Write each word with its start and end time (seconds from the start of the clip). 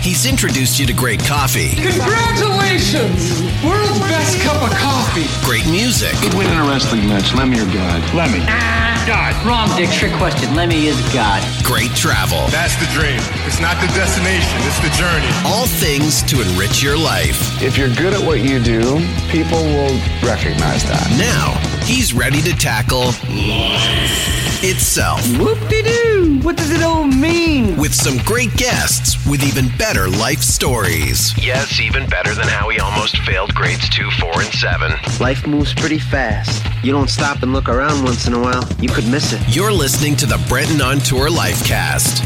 He's 0.00 0.24
introduced 0.24 0.78
you 0.80 0.86
to 0.86 0.92
great 0.94 1.20
coffee, 1.20 1.76
Congratulations! 1.76 3.42
World's 3.62 4.00
best 4.08 4.40
cup 4.40 4.56
of 4.62 4.72
coffee. 4.78 5.26
great 5.44 5.66
music, 5.70 6.12
Good 6.22 6.32
win 6.34 6.50
in 6.50 6.58
a 6.58 6.64
wrestling 6.64 7.06
match. 7.06 7.34
Lemmy 7.34 7.60
or 7.60 7.66
God? 7.66 8.00
Lemmy. 8.14 8.40
Ah, 8.48 8.96
God. 9.06 9.36
Wrong, 9.46 9.68
Dick. 9.76 9.90
Trick 9.90 10.12
question. 10.14 10.54
Lemmy 10.54 10.86
is 10.86 10.96
God. 11.12 11.44
great 11.62 11.90
travel. 11.94 12.40
That's 12.48 12.74
the 12.80 12.88
dream. 12.96 13.20
It's 13.46 13.60
not 13.60 13.76
the 13.80 13.88
destination, 13.92 14.56
it's 14.64 14.80
the 14.80 14.92
journey. 14.96 15.28
All 15.44 15.66
things 15.66 16.22
to 16.32 16.40
enrich 16.40 16.82
your 16.82 16.96
life. 16.96 17.60
If 17.62 17.76
you're 17.76 17.92
good 17.94 18.14
at 18.14 18.20
what 18.24 18.40
you 18.40 18.58
do, 18.58 18.80
people 19.28 19.60
will 19.62 19.94
recognize 20.24 20.82
that. 20.88 21.04
Now, 21.20 21.52
he's 21.84 22.14
ready 22.14 22.40
to 22.42 22.56
tackle 22.56 23.12
life 23.28 24.64
itself 24.64 25.20
Whoop-de-doo. 25.38 26.09
What 26.42 26.56
does 26.56 26.70
it 26.70 26.82
all 26.82 27.06
mean? 27.06 27.76
with 27.76 27.94
some 27.94 28.16
great 28.24 28.54
guests 28.56 29.16
with 29.28 29.42
even 29.42 29.68
better 29.76 30.08
life 30.08 30.40
stories. 30.40 31.36
Yes, 31.36 31.80
even 31.80 32.08
better 32.08 32.34
than 32.34 32.48
how 32.48 32.68
he 32.68 32.80
almost 32.80 33.18
failed 33.18 33.54
grades 33.54 33.88
2, 33.90 34.10
4, 34.12 34.40
and 34.42 34.52
7. 34.52 34.92
Life 35.20 35.46
moves 35.46 35.74
pretty 35.74 35.98
fast. 35.98 36.64
You 36.82 36.92
don't 36.92 37.10
stop 37.10 37.42
and 37.42 37.52
look 37.52 37.68
around 37.68 38.04
once 38.04 38.26
in 38.26 38.32
a 38.34 38.40
while, 38.40 38.66
you 38.80 38.88
could 38.88 39.06
miss 39.08 39.32
it. 39.32 39.40
You're 39.54 39.72
listening 39.72 40.16
to 40.16 40.26
the 40.26 40.42
Brenton 40.48 40.80
on 40.80 40.98
Tour 40.98 41.28
Lifecast. 41.28 42.20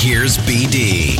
Here's 0.00 0.38
BD. 0.38 1.16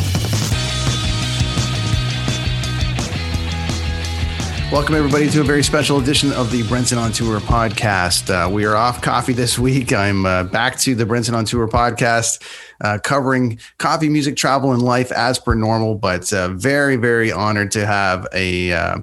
Welcome, 4.70 4.96
everybody, 4.96 5.30
to 5.30 5.40
a 5.40 5.44
very 5.44 5.62
special 5.62 5.98
edition 5.98 6.30
of 6.32 6.52
the 6.52 6.62
Brenton 6.64 6.98
on 6.98 7.10
Tour 7.10 7.40
podcast. 7.40 8.28
Uh, 8.28 8.50
we 8.50 8.66
are 8.66 8.76
off 8.76 9.00
coffee 9.00 9.32
this 9.32 9.58
week. 9.58 9.94
I'm 9.94 10.26
uh, 10.26 10.44
back 10.44 10.78
to 10.80 10.94
the 10.94 11.06
Brenton 11.06 11.34
on 11.34 11.46
Tour 11.46 11.66
podcast, 11.68 12.42
uh, 12.82 12.98
covering 13.02 13.58
coffee, 13.78 14.10
music, 14.10 14.36
travel, 14.36 14.72
and 14.74 14.82
life 14.82 15.10
as 15.10 15.38
per 15.38 15.54
normal, 15.54 15.94
but 15.94 16.30
uh, 16.34 16.48
very, 16.48 16.96
very 16.96 17.32
honored 17.32 17.70
to 17.72 17.86
have 17.86 18.26
a. 18.34 18.72
Uh, 18.72 18.98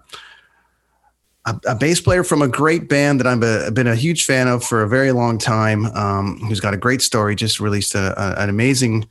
a, 1.47 1.59
a 1.67 1.75
bass 1.75 2.01
player 2.01 2.23
from 2.23 2.41
a 2.41 2.47
great 2.47 2.89
band 2.89 3.19
that 3.19 3.27
I've 3.27 3.73
been 3.75 3.85
a 3.85 3.95
huge 3.95 4.25
fan 4.25 4.47
of 4.47 4.63
for 4.63 4.81
a 4.81 4.87
very 4.87 5.11
long 5.11 5.37
time, 5.37 5.85
um, 5.87 6.39
who's 6.39 6.59
got 6.59 6.73
a 6.73 6.77
great 6.77 7.03
story, 7.03 7.35
just 7.35 7.59
released 7.59 7.93
a, 7.93 8.19
a, 8.19 8.41
an 8.41 8.49
amazing 8.49 9.07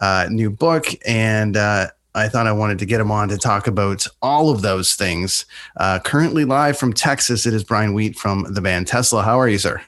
uh, 0.00 0.26
new 0.28 0.50
book. 0.50 0.86
And 1.06 1.56
uh, 1.56 1.90
I 2.16 2.28
thought 2.28 2.46
I 2.46 2.52
wanted 2.52 2.78
to 2.78 2.86
get 2.86 3.00
him 3.00 3.10
on 3.10 3.28
to 3.28 3.36
talk 3.36 3.66
about 3.66 4.06
all 4.22 4.50
of 4.50 4.62
those 4.62 4.94
things. 4.94 5.44
Uh, 5.76 5.98
currently 5.98 6.44
live 6.46 6.78
from 6.78 6.92
Texas, 6.92 7.46
it 7.46 7.52
is 7.52 7.62
Brian 7.62 7.92
Wheat 7.92 8.16
from 8.16 8.46
the 8.54 8.62
band 8.62 8.86
Tesla. 8.86 9.22
How 9.22 9.38
are 9.38 9.48
you, 9.48 9.58
sir? 9.58 9.82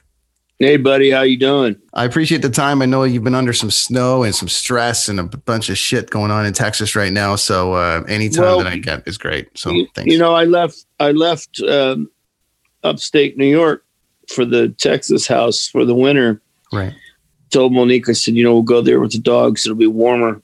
Hey, 0.59 0.75
buddy, 0.77 1.09
how 1.09 1.21
you 1.21 1.37
doing? 1.37 1.77
I 1.93 2.03
appreciate 2.03 2.41
the 2.41 2.49
time. 2.49 2.81
I 2.81 2.85
know 2.85 3.03
you've 3.03 3.23
been 3.23 3.33
under 3.33 3.53
some 3.53 3.71
snow 3.71 4.23
and 4.23 4.35
some 4.35 4.49
stress 4.49 5.07
and 5.07 5.19
a 5.19 5.23
bunch 5.23 5.69
of 5.69 5.77
shit 5.77 6.09
going 6.09 6.31
on 6.31 6.45
in 6.45 6.53
Texas 6.53 6.95
right 6.95 7.13
now. 7.13 7.35
So 7.37 7.73
uh, 7.73 8.03
anytime 8.09 8.43
Well, 8.43 8.57
that 8.59 8.67
I 8.67 8.77
get 8.77 9.07
is 9.07 9.17
great. 9.17 9.57
So 9.57 9.71
you, 9.71 9.87
thanks. 9.95 10.11
you 10.11 10.19
know, 10.19 10.35
I 10.35 10.43
left. 10.43 10.85
I 10.99 11.11
left 11.11 11.61
um, 11.61 12.11
upstate 12.83 13.37
New 13.37 13.47
York 13.47 13.85
for 14.27 14.43
the 14.45 14.69
Texas 14.69 15.25
house 15.27 15.67
for 15.67 15.85
the 15.85 15.95
winter. 15.95 16.41
right. 16.73 16.93
Told 17.51 17.73
Monique, 17.73 18.07
I 18.07 18.11
said, 18.11 18.35
you 18.35 18.43
know, 18.43 18.53
we'll 18.53 18.61
go 18.61 18.81
there 18.81 18.99
with 18.99 19.13
the 19.13 19.17
dogs. 19.17 19.65
It'll 19.65 19.75
be 19.75 19.87
warmer. 19.87 20.39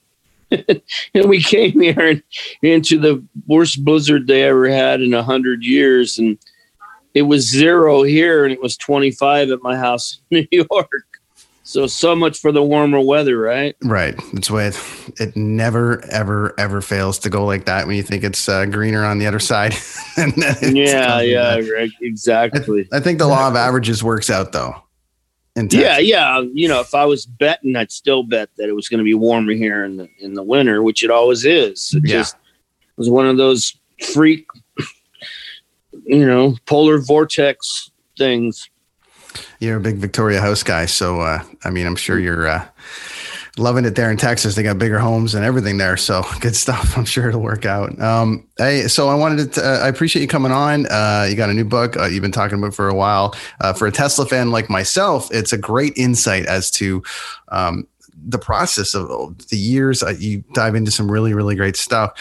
and 1.13 1.29
we 1.29 1.41
came 1.41 1.79
here 1.79 1.99
and 1.99 2.23
into 2.61 2.99
the 2.99 3.23
worst 3.47 3.83
blizzard 3.83 4.27
they 4.27 4.43
ever 4.43 4.67
had 4.67 5.01
in 5.01 5.13
a 5.13 5.23
hundred 5.23 5.63
years, 5.63 6.17
and 6.17 6.38
it 7.13 7.23
was 7.23 7.49
zero 7.49 8.03
here, 8.03 8.43
and 8.43 8.53
it 8.53 8.61
was 8.61 8.77
twenty 8.77 9.11
five 9.11 9.49
at 9.49 9.61
my 9.61 9.75
house 9.75 10.19
in 10.31 10.47
New 10.51 10.66
York. 10.71 11.16
So 11.67 11.88
so 11.88 12.16
much 12.16 12.38
for 12.38 12.51
the 12.51 12.61
warmer 12.61 12.99
weather, 12.99 13.39
right? 13.39 13.75
Right. 13.83 14.16
That's 14.33 14.51
why 14.51 14.66
it, 14.66 14.79
it 15.19 15.35
never, 15.35 16.05
ever, 16.11 16.53
ever 16.59 16.79
fails 16.79 17.17
to 17.19 17.29
go 17.31 17.43
like 17.43 17.66
that 17.66 17.88
when 17.88 17.95
you 17.95 18.03
think 18.03 18.23
it's 18.23 18.47
uh, 18.47 18.67
greener 18.67 19.03
on 19.03 19.17
the 19.17 19.25
other 19.25 19.39
side. 19.39 19.73
Yeah, 20.61 21.19
yeah, 21.19 21.59
right, 21.75 21.89
exactly. 22.01 22.88
I 22.93 23.01
think 23.01 23.19
the 23.19 23.27
law 23.27 23.50
of 23.50 23.56
averages 23.57 24.01
works 24.01 24.29
out 24.29 24.53
though. 24.53 24.84
Yeah, 25.55 25.97
yeah. 25.99 26.41
You 26.53 26.67
know, 26.67 26.81
if 26.81 26.93
I 26.93 27.05
was 27.05 27.25
betting, 27.25 27.75
I'd 27.77 27.91
still 27.91 28.23
bet 28.23 28.49
that 28.57 28.67
it 28.67 28.73
was 28.73 28.89
going 28.89 28.97
to 28.97 29.03
be 29.05 29.13
warmer 29.13 29.53
here 29.53 29.85
in 29.85 29.95
the 29.97 30.09
in 30.19 30.33
the 30.33 30.43
winter, 30.43 30.83
which 30.83 31.03
it 31.03 31.09
always 31.09 31.45
is. 31.45 31.93
It 31.95 32.03
Yeah. 32.07 32.17
just 32.17 32.35
was 32.97 33.09
one 33.09 33.25
of 33.27 33.38
those 33.38 33.73
freak, 34.13 34.45
you 36.03 36.25
know, 36.25 36.57
polar 36.65 36.99
vortex 36.99 37.89
things. 38.17 38.69
You're 39.59 39.77
a 39.77 39.81
big 39.81 39.95
Victoria 39.97 40.41
House 40.41 40.63
guy, 40.63 40.85
so 40.85 41.21
uh, 41.21 41.44
I 41.63 41.69
mean, 41.69 41.85
I'm 41.88 41.95
sure 41.95 42.19
you're 42.19 42.47
uh, 42.47 42.65
loving 43.57 43.85
it 43.85 43.95
there 43.95 44.11
in 44.11 44.17
Texas. 44.17 44.55
They 44.55 44.63
got 44.63 44.77
bigger 44.77 44.99
homes 44.99 45.33
and 45.33 45.45
everything 45.45 45.77
there, 45.77 45.97
so 45.97 46.23
good 46.41 46.55
stuff. 46.55 46.97
I'm 46.97 47.05
sure 47.05 47.29
it'll 47.29 47.41
work 47.41 47.66
out. 47.66 47.99
Um, 48.01 48.47
hey, 48.57 48.88
so 48.88 49.09
I 49.09 49.16
wanted 49.16 49.53
to. 49.53 49.66
Uh, 49.66 49.79
I 49.79 49.88
appreciate 49.88 50.21
you 50.21 50.27
coming 50.27 50.51
on. 50.51 50.85
Uh, 50.88 51.27
you 51.29 51.35
got 51.35 51.49
a 51.49 51.53
new 51.53 51.65
book 51.65 51.97
uh, 51.97 52.05
you've 52.05 52.21
been 52.21 52.31
talking 52.31 52.57
about 52.57 52.73
for 52.73 52.88
a 52.88 52.95
while. 52.95 53.35
Uh, 53.61 53.73
for 53.73 53.88
a 53.88 53.91
Tesla 53.91 54.25
fan 54.25 54.51
like 54.51 54.69
myself, 54.69 55.29
it's 55.31 55.53
a 55.53 55.57
great 55.57 55.94
insight 55.97 56.45
as 56.45 56.69
to. 56.71 57.03
Um, 57.49 57.88
the 58.27 58.39
process 58.39 58.95
of 58.95 59.38
the 59.49 59.57
years 59.57 60.01
uh, 60.01 60.13
you 60.17 60.44
dive 60.53 60.73
into 60.73 60.89
some 60.89 61.11
really 61.11 61.33
really 61.33 61.53
great 61.53 61.75
stuff 61.75 62.11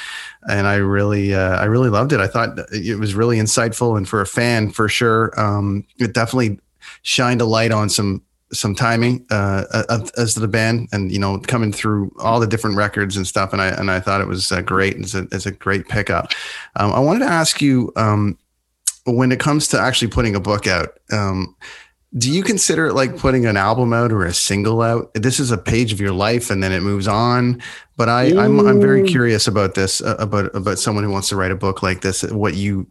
and 0.50 0.67
i 0.67 0.75
really 0.75 1.33
uh, 1.33 1.56
i 1.56 1.65
really 1.65 1.89
loved 1.89 2.12
it 2.12 2.21
i 2.21 2.27
thought 2.27 2.59
it 2.73 2.99
was 2.99 3.15
really 3.15 3.39
insightful 3.39 3.97
and 3.97 4.06
for 4.06 4.21
a 4.21 4.27
fan 4.27 4.71
for 4.71 4.87
sure 4.87 5.33
um, 5.41 5.87
it 5.99 6.12
definitely 6.12 6.59
shined 7.03 7.41
a 7.41 7.47
light 7.47 7.73
on 7.73 7.89
some 7.89 8.21
some 8.53 8.75
timing 8.75 9.27
uh, 9.31 9.65
uh, 9.72 10.06
as 10.16 10.34
to 10.34 10.41
the 10.41 10.49
band 10.49 10.88
and 10.93 11.10
you 11.10 11.19
know 11.19 11.38
coming 11.38 11.72
through 11.72 12.12
all 12.19 12.38
the 12.38 12.47
different 12.47 12.77
records 12.77 13.16
and 13.16 13.27
stuff 13.27 13.53
and 13.53 13.60
I 13.60 13.69
and 13.69 13.91
I 13.91 14.00
thought 14.00 14.21
it 14.21 14.28
was 14.28 14.53
uh, 14.53 14.60
great. 14.60 14.97
It's 14.97 15.15
a, 15.15 15.27
it's 15.32 15.47
a 15.47 15.50
great 15.50 15.88
pickup. 15.88 16.32
Um, 16.77 16.93
I 16.93 17.00
wanted 17.00 17.21
to 17.21 17.31
ask 17.31 17.60
you 17.60 17.93
um, 17.97 18.38
when 19.06 19.32
it 19.32 19.41
comes 19.41 19.69
to 19.69 19.81
actually 19.81 20.09
putting 20.09 20.37
a 20.37 20.41
book 20.41 20.66
out 20.66 20.99
um, 21.12 21.56
do 22.16 22.31
you 22.31 22.44
consider 22.44 22.87
it 22.87 22.94
like 22.94 23.19
putting 23.19 23.44
an 23.44 23.56
album 23.56 23.93
out 23.93 24.12
or 24.12 24.25
a 24.25 24.32
single 24.32 24.82
out? 24.82 25.12
This 25.15 25.41
is 25.41 25.50
a 25.50 25.59
page 25.59 25.93
of 25.93 26.00
your 26.00 26.12
life 26.12 26.49
and 26.49 26.62
then 26.62 26.71
it 26.71 26.81
moves 26.81 27.09
on 27.09 27.61
but 27.97 28.09
I 28.09 28.26
I'm, 28.37 28.61
I'm 28.61 28.81
very 28.81 29.05
curious 29.06 29.47
about 29.47 29.75
this 29.75 30.00
uh, 30.00 30.16
about 30.19 30.55
about 30.55 30.78
someone 30.78 31.05
who 31.05 31.11
wants 31.11 31.28
to 31.28 31.37
write 31.37 31.50
a 31.50 31.56
book 31.56 31.82
like 31.82 32.00
this 32.00 32.22
what 32.25 32.55
you 32.55 32.87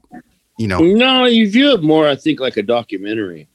you 0.57 0.67
know 0.67 0.79
No, 0.79 1.25
you 1.25 1.49
view 1.49 1.71
it 1.71 1.83
more, 1.83 2.07
I 2.07 2.15
think, 2.15 2.39
like 2.39 2.57
a 2.57 2.63
documentary. 2.63 3.47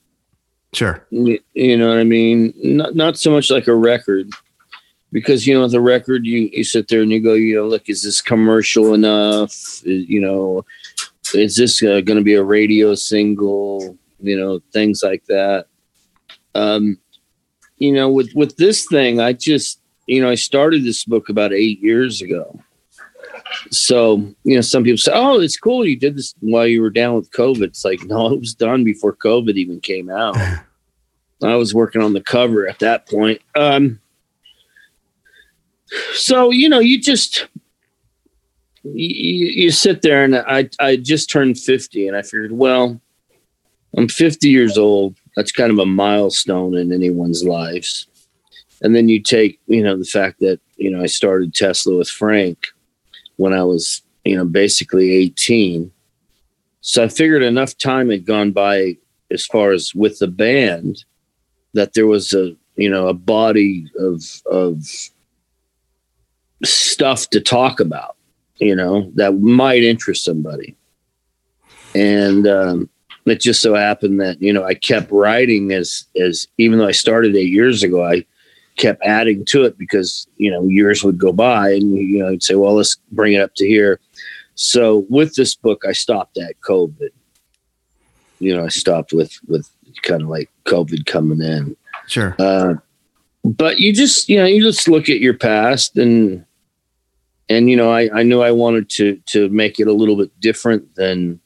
Sure 0.72 1.04
You 1.10 1.76
know 1.76 1.88
what 1.88 1.98
I 1.98 2.04
mean? 2.04 2.52
Not 2.62 2.94
not 2.94 3.18
so 3.18 3.30
much 3.30 3.50
like 3.50 3.66
a 3.68 3.74
record, 3.74 4.30
because 5.12 5.46
you 5.46 5.54
know 5.54 5.62
with 5.62 5.74
a 5.74 5.80
record, 5.80 6.26
you 6.26 6.50
you 6.52 6.64
sit 6.64 6.88
there 6.88 7.02
and 7.02 7.10
you 7.10 7.20
go, 7.22 7.34
you 7.34 7.56
know, 7.56 7.66
look, 7.66 7.88
is 7.88 8.02
this 8.02 8.20
commercial 8.20 8.94
enough? 8.94 9.52
Is- 9.84 10.08
You 10.08 10.20
know, 10.20 10.64
is 11.34 11.56
this 11.56 11.82
uh, 11.82 12.00
going 12.00 12.18
to 12.18 12.24
be 12.24 12.34
a 12.34 12.42
radio 12.42 12.94
single? 12.94 13.96
You 14.20 14.36
know, 14.38 14.60
things 14.72 15.02
like 15.02 15.24
that. 15.26 15.66
Um, 16.54 16.98
you 17.78 17.92
know, 17.92 18.10
with 18.10 18.30
with 18.34 18.56
this 18.56 18.86
thing, 18.86 19.20
I 19.20 19.32
just 19.32 19.80
you 20.06 20.20
know 20.20 20.30
I 20.30 20.34
started 20.34 20.84
this 20.84 21.04
book 21.04 21.28
about 21.28 21.52
eight 21.52 21.80
years 21.80 22.20
ago. 22.22 22.58
So 23.70 24.16
you 24.44 24.54
know, 24.54 24.60
some 24.60 24.84
people 24.84 24.98
say, 24.98 25.12
"Oh, 25.14 25.40
it's 25.40 25.56
cool 25.56 25.86
you 25.86 25.96
did 25.96 26.16
this 26.16 26.34
while 26.40 26.66
you 26.66 26.82
were 26.82 26.90
down 26.90 27.14
with 27.14 27.30
COVID." 27.30 27.62
It's 27.62 27.84
like, 27.84 28.02
no, 28.04 28.32
it 28.32 28.40
was 28.40 28.54
done 28.54 28.84
before 28.84 29.14
COVID 29.14 29.56
even 29.56 29.80
came 29.80 30.10
out. 30.10 30.36
I 31.42 31.54
was 31.54 31.74
working 31.74 32.02
on 32.02 32.14
the 32.14 32.20
cover 32.20 32.68
at 32.68 32.80
that 32.80 33.08
point. 33.08 33.40
Um, 33.54 34.00
so 36.12 36.50
you 36.50 36.68
know, 36.68 36.80
you 36.80 37.00
just 37.00 37.46
you, 38.82 39.46
you 39.46 39.70
sit 39.70 40.02
there, 40.02 40.24
and 40.24 40.36
I 40.36 40.68
I 40.80 40.96
just 40.96 41.30
turned 41.30 41.58
fifty, 41.58 42.08
and 42.08 42.16
I 42.16 42.22
figured, 42.22 42.52
well, 42.52 43.00
I'm 43.96 44.08
50 44.08 44.48
years 44.48 44.76
old. 44.76 45.16
That's 45.36 45.52
kind 45.52 45.72
of 45.72 45.78
a 45.78 45.86
milestone 45.86 46.76
in 46.76 46.92
anyone's 46.92 47.44
lives. 47.44 48.06
And 48.82 48.94
then 48.94 49.08
you 49.08 49.20
take, 49.20 49.58
you 49.66 49.82
know, 49.82 49.96
the 49.96 50.04
fact 50.04 50.40
that 50.40 50.60
you 50.76 50.90
know 50.90 51.02
I 51.02 51.06
started 51.06 51.54
Tesla 51.54 51.96
with 51.96 52.08
Frank 52.08 52.68
when 53.38 53.54
I 53.54 53.64
was, 53.64 54.02
you 54.24 54.36
know, 54.36 54.44
basically 54.44 55.12
18. 55.12 55.90
So 56.82 57.02
I 57.02 57.08
figured 57.08 57.42
enough 57.42 57.76
time 57.76 58.10
had 58.10 58.26
gone 58.26 58.52
by 58.52 58.98
as 59.30 59.46
far 59.46 59.72
as 59.72 59.94
with 59.94 60.18
the 60.18 60.28
band 60.28 61.04
that 61.74 61.94
there 61.94 62.06
was 62.06 62.32
a 62.32 62.54
you 62.76 62.88
know 62.88 63.08
a 63.08 63.14
body 63.14 63.86
of 63.98 64.22
of 64.50 64.84
stuff 66.64 67.28
to 67.30 67.40
talk 67.40 67.80
about 67.80 68.16
you 68.56 68.74
know 68.74 69.10
that 69.14 69.38
might 69.38 69.82
interest 69.82 70.24
somebody 70.24 70.76
and 71.94 72.46
um, 72.46 72.88
it 73.26 73.40
just 73.40 73.60
so 73.60 73.74
happened 73.74 74.20
that 74.20 74.40
you 74.40 74.52
know 74.52 74.64
i 74.64 74.74
kept 74.74 75.10
writing 75.10 75.72
as 75.72 76.04
as 76.20 76.48
even 76.56 76.78
though 76.78 76.88
i 76.88 76.92
started 76.92 77.36
eight 77.36 77.52
years 77.52 77.82
ago 77.82 78.04
i 78.04 78.24
kept 78.78 79.02
adding 79.04 79.44
to 79.44 79.64
it 79.64 79.76
because 79.76 80.26
you 80.36 80.50
know 80.50 80.64
years 80.66 81.04
would 81.04 81.18
go 81.18 81.32
by 81.32 81.70
and 81.70 81.96
you 81.96 82.18
know 82.18 82.28
i'd 82.28 82.42
say 82.42 82.54
well 82.54 82.74
let's 82.74 82.96
bring 83.12 83.34
it 83.34 83.40
up 83.40 83.54
to 83.54 83.66
here 83.66 84.00
so 84.54 85.04
with 85.08 85.34
this 85.34 85.54
book 85.54 85.82
i 85.86 85.92
stopped 85.92 86.38
at 86.38 86.58
covid 86.60 87.10
you 88.38 88.56
know 88.56 88.64
i 88.64 88.68
stopped 88.68 89.12
with 89.12 89.38
with 89.48 89.68
kind 90.02 90.22
of 90.22 90.28
like 90.28 90.50
covid 90.64 91.04
coming 91.06 91.42
in 91.42 91.76
sure 92.06 92.34
uh, 92.38 92.74
but 93.44 93.78
you 93.78 93.92
just 93.92 94.28
you 94.28 94.38
know 94.38 94.46
you 94.46 94.62
just 94.62 94.88
look 94.88 95.08
at 95.08 95.20
your 95.20 95.34
past 95.34 95.96
and 95.96 96.44
and 97.48 97.70
you 97.70 97.76
know, 97.76 97.90
I, 97.90 98.10
I 98.12 98.22
knew 98.22 98.42
I 98.42 98.50
wanted 98.50 98.88
to 98.90 99.16
to 99.26 99.48
make 99.48 99.80
it 99.80 99.88
a 99.88 99.92
little 99.92 100.16
bit 100.16 100.38
different 100.40 100.94
than 100.94 101.40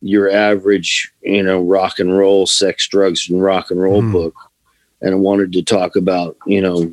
your 0.00 0.30
average, 0.30 1.12
you 1.22 1.42
know, 1.42 1.62
rock 1.62 1.98
and 1.98 2.16
roll, 2.16 2.46
sex, 2.46 2.88
drugs, 2.88 3.28
and 3.28 3.42
rock 3.42 3.70
and 3.70 3.80
roll 3.80 4.02
mm. 4.02 4.12
book. 4.12 4.34
And 5.04 5.12
I 5.12 5.18
wanted 5.18 5.52
to 5.52 5.62
talk 5.62 5.96
about, 5.96 6.36
you 6.46 6.62
know, 6.62 6.90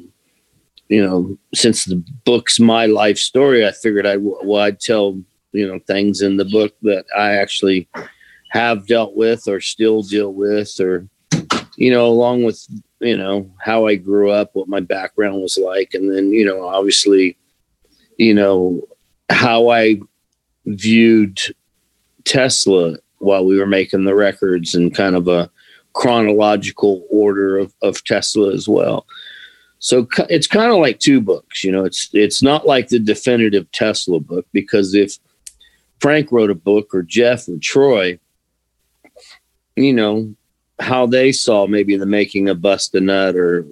you 0.90 1.02
know, 1.02 1.38
since 1.54 1.86
the 1.86 2.04
book's 2.26 2.60
my 2.60 2.86
life 2.86 3.18
story, 3.18 3.66
I 3.66 3.72
figured 3.72 4.06
I 4.06 4.18
well, 4.18 4.62
I'd 4.62 4.82
tell 4.82 5.22
you 5.54 5.66
know 5.66 5.80
things 5.88 6.22
in 6.22 6.36
the 6.36 6.44
book 6.44 6.76
that 6.82 7.06
I 7.18 7.36
actually 7.36 7.88
have 8.50 8.88
dealt 8.88 9.16
with 9.16 9.48
or 9.48 9.62
still 9.62 10.02
deal 10.02 10.34
with, 10.34 10.78
or 10.82 11.08
you 11.78 11.90
know, 11.90 12.06
along 12.08 12.44
with 12.44 12.68
you 13.00 13.16
know 13.16 13.50
how 13.60 13.88
I 13.88 13.96
grew 13.96 14.32
up, 14.32 14.50
what 14.52 14.68
my 14.68 14.82
background 14.82 15.42
was 15.42 15.58
like, 15.58 15.94
and 15.94 16.14
then 16.14 16.32
you 16.32 16.44
know, 16.44 16.68
obviously, 16.68 17.38
you 18.18 18.34
know, 18.34 18.82
how 19.30 19.70
I 19.70 20.02
viewed 20.66 21.40
Tesla 22.26 22.98
while 23.20 23.46
we 23.46 23.58
were 23.58 23.66
making 23.66 24.04
the 24.04 24.16
records 24.16 24.76
and 24.76 24.94
kind 24.94 25.16
of 25.16 25.30
a 25.30 25.50
chronological 25.94 27.06
order 27.10 27.58
of, 27.58 27.74
of 27.82 28.04
Tesla 28.04 28.54
as 28.54 28.68
well. 28.68 29.06
So 29.80 30.08
it's 30.30 30.48
kind 30.48 30.72
of 30.72 30.78
like 30.78 31.00
two 31.00 31.20
books, 31.20 31.64
you 31.64 31.72
know. 31.72 31.86
It's 31.86 32.10
it's 32.14 32.44
not 32.44 32.68
like 32.68 32.90
the 32.90 33.00
definitive 33.00 33.72
Tesla 33.72 34.20
book 34.20 34.46
because 34.54 34.94
if 34.94 35.18
Frank 36.00 36.32
wrote 36.32 36.52
a 36.52 36.56
book 36.56 36.94
or 36.94 37.02
Jeff 37.02 37.48
or 37.50 37.58
Troy, 37.58 38.20
you 39.76 39.94
know, 39.94 40.36
how 40.80 41.08
they 41.08 41.32
saw 41.32 41.66
maybe 41.66 41.96
the 41.96 42.06
making 42.06 42.48
of 42.48 42.62
Bust 42.62 42.94
a 42.94 43.02
Nut 43.02 43.36
or 43.36 43.66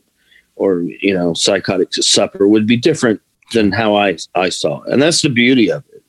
or 0.55 0.81
you 0.81 1.13
know, 1.13 1.33
Psychotic 1.35 1.91
to 1.91 2.03
Supper 2.03 2.47
would 2.47 2.65
be 2.65 2.77
different 2.77 3.21
than 3.53 3.71
how 3.71 3.95
I 3.95 4.17
I 4.33 4.49
saw. 4.49 4.81
It. 4.81 4.93
And 4.93 5.01
that's 5.01 5.21
the 5.21 5.29
beauty 5.29 5.71
of 5.71 5.83
it 5.93 6.03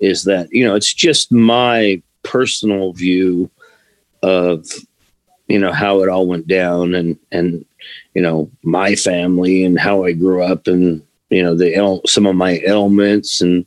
is 0.00 0.24
that, 0.24 0.52
you 0.52 0.64
know, 0.64 0.74
it's 0.74 0.92
just 0.92 1.32
my 1.32 2.02
personal 2.22 2.92
view 2.92 3.50
of 4.22 4.66
you 5.48 5.58
know 5.58 5.72
how 5.72 6.02
it 6.02 6.08
all 6.08 6.26
went 6.26 6.46
down 6.46 6.94
and 6.94 7.18
and 7.32 7.64
you 8.14 8.22
know 8.22 8.50
my 8.62 8.94
family 8.94 9.64
and 9.64 9.78
how 9.78 10.04
I 10.04 10.12
grew 10.12 10.42
up 10.42 10.66
and 10.66 11.02
you 11.30 11.42
know 11.42 11.54
the 11.54 12.00
some 12.06 12.26
of 12.26 12.36
my 12.36 12.60
ailments 12.66 13.40
and 13.40 13.66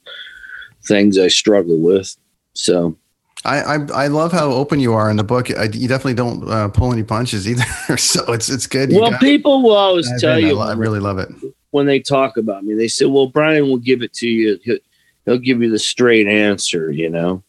things 0.87 1.17
I 1.17 1.27
struggle 1.27 1.79
with. 1.79 2.15
So 2.53 2.97
I, 3.45 3.59
I, 3.61 3.75
I 3.93 4.07
love 4.07 4.31
how 4.31 4.51
open 4.51 4.79
you 4.79 4.93
are 4.93 5.09
in 5.09 5.15
the 5.15 5.23
book. 5.23 5.49
I, 5.57 5.63
you 5.65 5.87
definitely 5.87 6.15
don't 6.15 6.49
uh, 6.49 6.67
pull 6.67 6.91
any 6.91 7.03
punches 7.03 7.47
either, 7.47 7.63
so 7.97 8.33
it's 8.33 8.49
it's 8.49 8.67
good. 8.67 8.91
You 8.91 9.01
well, 9.01 9.17
people 9.19 9.63
will 9.63 9.77
always 9.77 10.09
tell 10.19 10.39
you. 10.39 10.59
I, 10.59 10.71
I, 10.71 10.73
really 10.73 10.99
love 10.99 11.19
it 11.19 11.29
when 11.71 11.85
they 11.85 11.99
talk 11.99 12.37
about 12.37 12.65
me. 12.65 12.73
They 12.73 12.89
say, 12.89 13.05
"Well, 13.05 13.27
Brian 13.27 13.69
will 13.69 13.77
give 13.77 14.01
it 14.01 14.13
to 14.13 14.27
you. 14.27 14.59
He'll, 14.63 14.79
he'll 15.25 15.37
give 15.37 15.61
you 15.61 15.69
the 15.69 15.79
straight 15.79 16.27
answer," 16.27 16.91
you 16.91 17.09
know. 17.09 17.43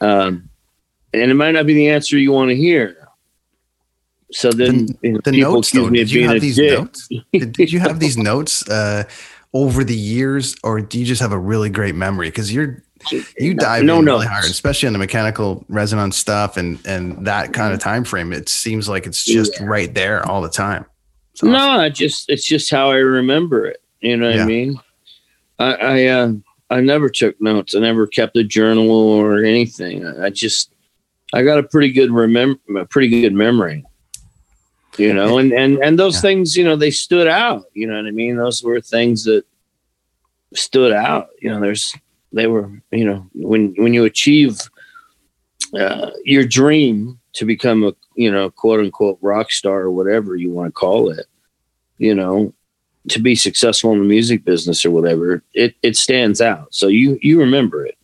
Um, 0.00 0.48
and 1.14 1.30
it 1.30 1.34
might 1.34 1.52
not 1.52 1.66
be 1.66 1.74
the 1.74 1.90
answer 1.90 2.18
you 2.18 2.32
want 2.32 2.48
to 2.48 2.56
hear. 2.56 3.01
So 4.32 4.50
then 4.50 4.86
the, 4.86 4.98
you 5.02 5.12
know, 5.12 5.20
the 5.24 5.32
notes, 5.32 5.70
though, 5.70 5.90
did 5.90 6.10
you 6.10 6.28
have 6.28 6.40
these 6.40 6.56
dick. 6.56 6.78
notes? 6.78 7.08
did, 7.32 7.52
did, 7.52 7.72
you 7.72 7.80
have 7.80 8.00
these 8.00 8.16
notes 8.16 8.66
uh, 8.68 9.04
over 9.52 9.84
the 9.84 9.96
years, 9.96 10.56
or 10.62 10.80
do 10.80 10.98
you 10.98 11.04
just 11.04 11.20
have 11.20 11.32
a 11.32 11.38
really 11.38 11.68
great 11.68 11.94
memory? 11.94 12.28
Because 12.28 12.52
you're 12.52 12.82
you 13.10 13.54
dive 13.54 13.84
no, 13.84 14.00
no, 14.00 14.14
really 14.14 14.26
hard, 14.26 14.44
especially 14.44 14.86
on 14.86 14.92
the 14.92 14.98
mechanical 14.98 15.64
resonance 15.68 16.16
stuff 16.16 16.56
and 16.56 16.78
and 16.86 17.26
that 17.26 17.52
kind 17.52 17.74
of 17.74 17.80
time 17.80 18.04
frame. 18.04 18.32
It 18.32 18.48
seems 18.48 18.88
like 18.88 19.06
it's 19.06 19.24
just 19.24 19.58
yeah. 19.58 19.66
right 19.66 19.92
there 19.92 20.26
all 20.26 20.40
the 20.40 20.48
time. 20.48 20.86
Awesome. 21.36 21.52
No, 21.52 21.80
it 21.80 21.94
just 21.94 22.28
it's 22.28 22.44
just 22.44 22.70
how 22.70 22.90
I 22.90 22.96
remember 22.96 23.66
it. 23.66 23.82
You 24.00 24.16
know 24.16 24.26
what 24.26 24.36
yeah. 24.36 24.42
I 24.42 24.46
mean? 24.46 24.80
I 25.58 25.74
I, 25.74 26.06
uh, 26.06 26.32
I 26.70 26.80
never 26.80 27.08
took 27.08 27.40
notes. 27.40 27.74
I 27.74 27.80
never 27.80 28.06
kept 28.06 28.36
a 28.36 28.44
journal 28.44 28.90
or 28.90 29.44
anything. 29.44 30.06
I, 30.06 30.26
I 30.26 30.30
just 30.30 30.72
I 31.32 31.42
got 31.42 31.58
a 31.58 31.62
pretty 31.62 31.92
good 31.92 32.10
remember, 32.10 32.60
a 32.78 32.86
pretty 32.86 33.08
good 33.08 33.32
memory. 33.32 33.84
You 34.98 35.14
know, 35.14 35.38
and 35.38 35.52
and 35.52 35.78
and 35.78 35.98
those 35.98 36.16
yeah. 36.16 36.20
things, 36.20 36.56
you 36.56 36.64
know, 36.64 36.76
they 36.76 36.90
stood 36.90 37.26
out. 37.26 37.64
You 37.72 37.86
know 37.86 37.96
what 37.96 38.06
I 38.06 38.10
mean? 38.10 38.36
Those 38.36 38.62
were 38.62 38.80
things 38.80 39.24
that 39.24 39.44
stood 40.54 40.92
out. 40.92 41.28
You 41.40 41.50
know, 41.50 41.60
there's 41.60 41.94
they 42.32 42.46
were, 42.46 42.70
you 42.90 43.04
know, 43.04 43.26
when 43.34 43.74
when 43.78 43.94
you 43.94 44.04
achieve 44.04 44.60
uh, 45.78 46.10
your 46.24 46.44
dream 46.44 47.18
to 47.34 47.46
become 47.46 47.84
a 47.84 47.94
you 48.16 48.30
know 48.30 48.50
quote 48.50 48.80
unquote 48.80 49.18
rock 49.22 49.50
star 49.50 49.80
or 49.80 49.90
whatever 49.90 50.36
you 50.36 50.50
want 50.50 50.68
to 50.68 50.72
call 50.72 51.10
it, 51.10 51.26
you 51.96 52.14
know, 52.14 52.52
to 53.08 53.18
be 53.18 53.34
successful 53.34 53.92
in 53.92 53.98
the 53.98 54.04
music 54.04 54.44
business 54.44 54.84
or 54.84 54.90
whatever, 54.90 55.42
it 55.54 55.74
it 55.82 55.96
stands 55.96 56.42
out. 56.42 56.74
So 56.74 56.88
you 56.88 57.18
you 57.22 57.40
remember 57.40 57.86
it 57.86 57.96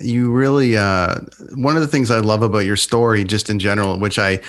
you 0.00 0.30
really 0.30 0.76
uh, 0.76 1.16
one 1.54 1.74
of 1.76 1.82
the 1.82 1.88
things 1.88 2.10
I 2.10 2.20
love 2.20 2.42
about 2.42 2.64
your 2.64 2.76
story, 2.76 3.24
just 3.24 3.50
in 3.50 3.58
general, 3.58 3.98
which 3.98 4.18
I 4.18 4.40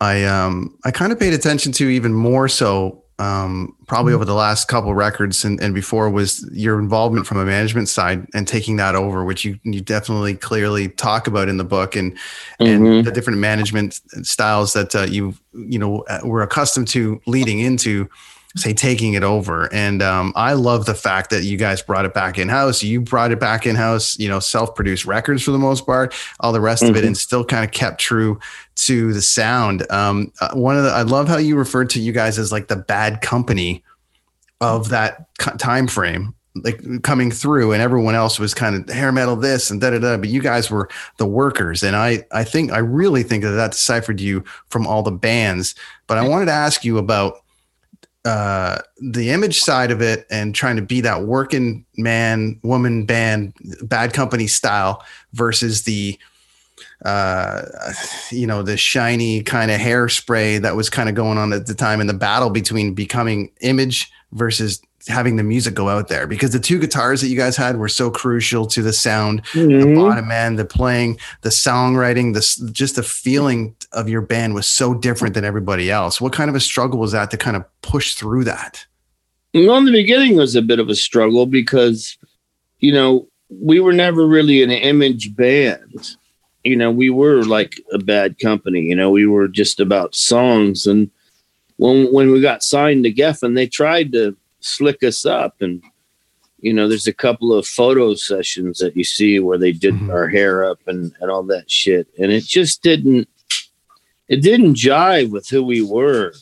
I 0.00 0.24
um 0.24 0.76
I 0.84 0.90
kind 0.90 1.12
of 1.12 1.18
paid 1.18 1.32
attention 1.32 1.72
to 1.72 1.88
even 1.88 2.12
more 2.12 2.48
so 2.48 3.04
um, 3.18 3.74
probably 3.86 4.10
mm-hmm. 4.10 4.16
over 4.16 4.24
the 4.26 4.34
last 4.34 4.68
couple 4.68 4.94
records 4.94 5.42
and, 5.44 5.58
and 5.60 5.74
before 5.74 6.10
was 6.10 6.46
your 6.52 6.78
involvement 6.78 7.26
from 7.26 7.38
a 7.38 7.46
management 7.46 7.88
side 7.88 8.26
and 8.34 8.46
taking 8.46 8.76
that 8.76 8.94
over, 8.94 9.24
which 9.24 9.44
you 9.44 9.58
you 9.62 9.80
definitely 9.80 10.34
clearly 10.34 10.88
talk 10.88 11.26
about 11.26 11.48
in 11.48 11.56
the 11.56 11.64
book 11.64 11.96
and 11.96 12.12
mm-hmm. 12.12 12.66
and 12.66 13.06
the 13.06 13.10
different 13.10 13.38
management 13.38 14.00
styles 14.22 14.74
that 14.74 14.94
uh, 14.94 15.02
you 15.04 15.34
you 15.54 15.78
know 15.78 16.00
uh, 16.08 16.20
were 16.24 16.42
accustomed 16.42 16.88
to 16.88 17.20
leading 17.26 17.60
into 17.60 18.08
say 18.56 18.72
taking 18.72 19.14
it 19.14 19.22
over. 19.22 19.72
And 19.72 20.02
um, 20.02 20.32
I 20.34 20.54
love 20.54 20.86
the 20.86 20.94
fact 20.94 21.30
that 21.30 21.44
you 21.44 21.56
guys 21.56 21.82
brought 21.82 22.04
it 22.04 22.14
back 22.14 22.38
in 22.38 22.48
house. 22.48 22.82
You 22.82 23.00
brought 23.00 23.30
it 23.30 23.38
back 23.38 23.66
in 23.66 23.76
house, 23.76 24.18
you 24.18 24.28
know, 24.28 24.40
self 24.40 24.74
produced 24.74 25.04
records 25.04 25.42
for 25.42 25.50
the 25.50 25.58
most 25.58 25.86
part, 25.86 26.14
all 26.40 26.52
the 26.52 26.60
rest 26.60 26.82
mm-hmm. 26.82 26.90
of 26.90 26.96
it, 26.96 27.00
mm-hmm. 27.00 27.08
and 27.08 27.16
still 27.16 27.44
kind 27.44 27.64
of 27.64 27.70
kept 27.70 28.00
true 28.00 28.40
to 28.76 29.12
the 29.12 29.22
sound. 29.22 29.90
Um, 29.90 30.32
uh, 30.40 30.54
one 30.54 30.76
of 30.76 30.84
the, 30.84 30.90
I 30.90 31.02
love 31.02 31.28
how 31.28 31.36
you 31.36 31.56
referred 31.56 31.90
to 31.90 32.00
you 32.00 32.12
guys 32.12 32.38
as 32.38 32.50
like 32.50 32.68
the 32.68 32.76
bad 32.76 33.20
company 33.20 33.84
of 34.60 34.88
that 34.88 35.26
time 35.58 35.86
frame 35.86 36.34
like 36.64 37.02
coming 37.02 37.30
through 37.30 37.72
and 37.72 37.82
everyone 37.82 38.14
else 38.14 38.38
was 38.38 38.54
kind 38.54 38.74
of 38.74 38.88
hair 38.88 39.12
metal 39.12 39.36
this 39.36 39.70
and 39.70 39.80
da 39.80 39.90
da 39.90 39.98
da 39.98 40.16
but 40.16 40.30
you 40.30 40.40
guys 40.40 40.70
were 40.70 40.88
the 41.18 41.26
workers 41.26 41.82
and 41.82 41.94
i 41.94 42.24
i 42.32 42.42
think 42.42 42.72
i 42.72 42.78
really 42.78 43.22
think 43.22 43.42
that 43.42 43.50
that 43.50 43.72
deciphered 43.72 44.18
you 44.18 44.42
from 44.70 44.86
all 44.86 45.02
the 45.02 45.10
bands 45.10 45.74
but 46.06 46.16
i 46.16 46.26
wanted 46.26 46.46
to 46.46 46.52
ask 46.52 46.82
you 46.82 46.96
about 46.96 47.42
uh, 48.26 48.78
the 49.00 49.30
image 49.30 49.60
side 49.60 49.92
of 49.92 50.02
it 50.02 50.26
and 50.30 50.52
trying 50.52 50.74
to 50.74 50.82
be 50.82 51.00
that 51.00 51.22
working 51.22 51.86
man, 51.96 52.58
woman 52.64 53.06
band, 53.06 53.54
bad 53.82 54.12
company 54.12 54.48
style 54.48 55.04
versus 55.32 55.84
the, 55.84 56.18
uh, 57.04 57.62
you 58.32 58.44
know, 58.44 58.62
the 58.62 58.76
shiny 58.76 59.44
kind 59.44 59.70
of 59.70 59.80
hairspray 59.80 60.60
that 60.60 60.74
was 60.74 60.90
kind 60.90 61.08
of 61.08 61.14
going 61.14 61.38
on 61.38 61.52
at 61.52 61.66
the 61.66 61.74
time 61.74 62.00
in 62.00 62.08
the 62.08 62.14
battle 62.14 62.50
between 62.50 62.94
becoming 62.94 63.52
image 63.60 64.10
versus 64.32 64.82
having 65.08 65.36
the 65.36 65.42
music 65.42 65.74
go 65.74 65.88
out 65.88 66.08
there 66.08 66.26
because 66.26 66.50
the 66.50 66.60
two 66.60 66.78
guitars 66.78 67.20
that 67.20 67.28
you 67.28 67.36
guys 67.36 67.56
had 67.56 67.76
were 67.76 67.88
so 67.88 68.10
crucial 68.10 68.66
to 68.66 68.82
the 68.82 68.92
sound, 68.92 69.42
mm-hmm. 69.52 69.80
the 69.80 69.94
bottom 69.94 70.30
end, 70.30 70.58
the 70.58 70.64
playing, 70.64 71.18
the 71.42 71.48
songwriting, 71.48 72.34
this 72.34 72.56
just 72.56 72.96
the 72.96 73.02
feeling 73.02 73.74
of 73.92 74.08
your 74.08 74.20
band 74.20 74.54
was 74.54 74.66
so 74.66 74.94
different 74.94 75.34
than 75.34 75.44
everybody 75.44 75.90
else. 75.90 76.20
What 76.20 76.32
kind 76.32 76.50
of 76.50 76.56
a 76.56 76.60
struggle 76.60 76.98
was 76.98 77.12
that 77.12 77.30
to 77.30 77.36
kind 77.36 77.56
of 77.56 77.64
push 77.82 78.14
through 78.14 78.44
that? 78.44 78.84
Well, 79.54 79.76
in 79.76 79.84
the 79.86 79.92
beginning 79.92 80.36
was 80.36 80.54
a 80.54 80.62
bit 80.62 80.80
of 80.80 80.88
a 80.88 80.94
struggle 80.94 81.46
because, 81.46 82.18
you 82.80 82.92
know, 82.92 83.28
we 83.48 83.80
were 83.80 83.92
never 83.92 84.26
really 84.26 84.62
an 84.62 84.70
image 84.70 85.34
band. 85.34 86.16
You 86.64 86.76
know, 86.76 86.90
we 86.90 87.10
were 87.10 87.44
like 87.44 87.80
a 87.92 87.98
bad 87.98 88.38
company. 88.38 88.80
You 88.80 88.96
know, 88.96 89.10
we 89.10 89.26
were 89.26 89.48
just 89.48 89.78
about 89.78 90.14
songs. 90.14 90.86
And 90.86 91.10
when 91.76 92.12
when 92.12 92.32
we 92.32 92.40
got 92.40 92.62
signed 92.62 93.04
to 93.04 93.12
Geffen, 93.12 93.54
they 93.54 93.66
tried 93.66 94.12
to 94.12 94.36
slick 94.60 95.02
us 95.02 95.24
up. 95.26 95.60
And, 95.60 95.82
you 96.60 96.72
know, 96.72 96.88
there's 96.88 97.06
a 97.06 97.12
couple 97.12 97.52
of 97.52 97.66
photo 97.66 98.14
sessions 98.14 98.78
that 98.78 98.96
you 98.96 99.04
see 99.04 99.38
where 99.38 99.58
they 99.58 99.72
did 99.72 99.94
mm-hmm. 99.94 100.10
our 100.10 100.28
hair 100.28 100.64
up 100.64 100.80
and, 100.86 101.12
and 101.20 101.30
all 101.30 101.42
that 101.44 101.70
shit. 101.70 102.08
And 102.18 102.32
it 102.32 102.44
just 102.44 102.82
didn't, 102.82 103.28
it 104.28 104.42
didn't 104.42 104.74
jive 104.74 105.30
with 105.30 105.48
who 105.48 105.62
we 105.62 105.82
were. 105.82 106.32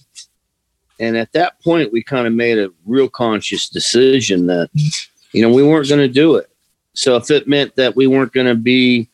And 1.00 1.16
at 1.16 1.33
that 1.33 1.61
point, 1.61 1.92
we 1.92 2.02
kind 2.02 2.26
of 2.26 2.33
made 2.33 2.59
a 2.59 2.73
real 2.87 3.09
conscious 3.09 3.68
decision 3.68 4.47
that, 4.47 4.71
you 5.33 5.42
know, 5.42 5.52
we 5.52 5.62
weren't 5.62 5.88
going 5.88 6.00
to 6.00 6.09
do 6.09 6.37
it. 6.37 6.49
So 6.94 7.16
if 7.16 7.30
it 7.30 7.49
meant 7.49 7.75
that 7.76 7.97
we 7.97 8.06
weren't 8.06 8.33
going 8.33 8.47
to 8.47 8.54
be, 8.54 9.09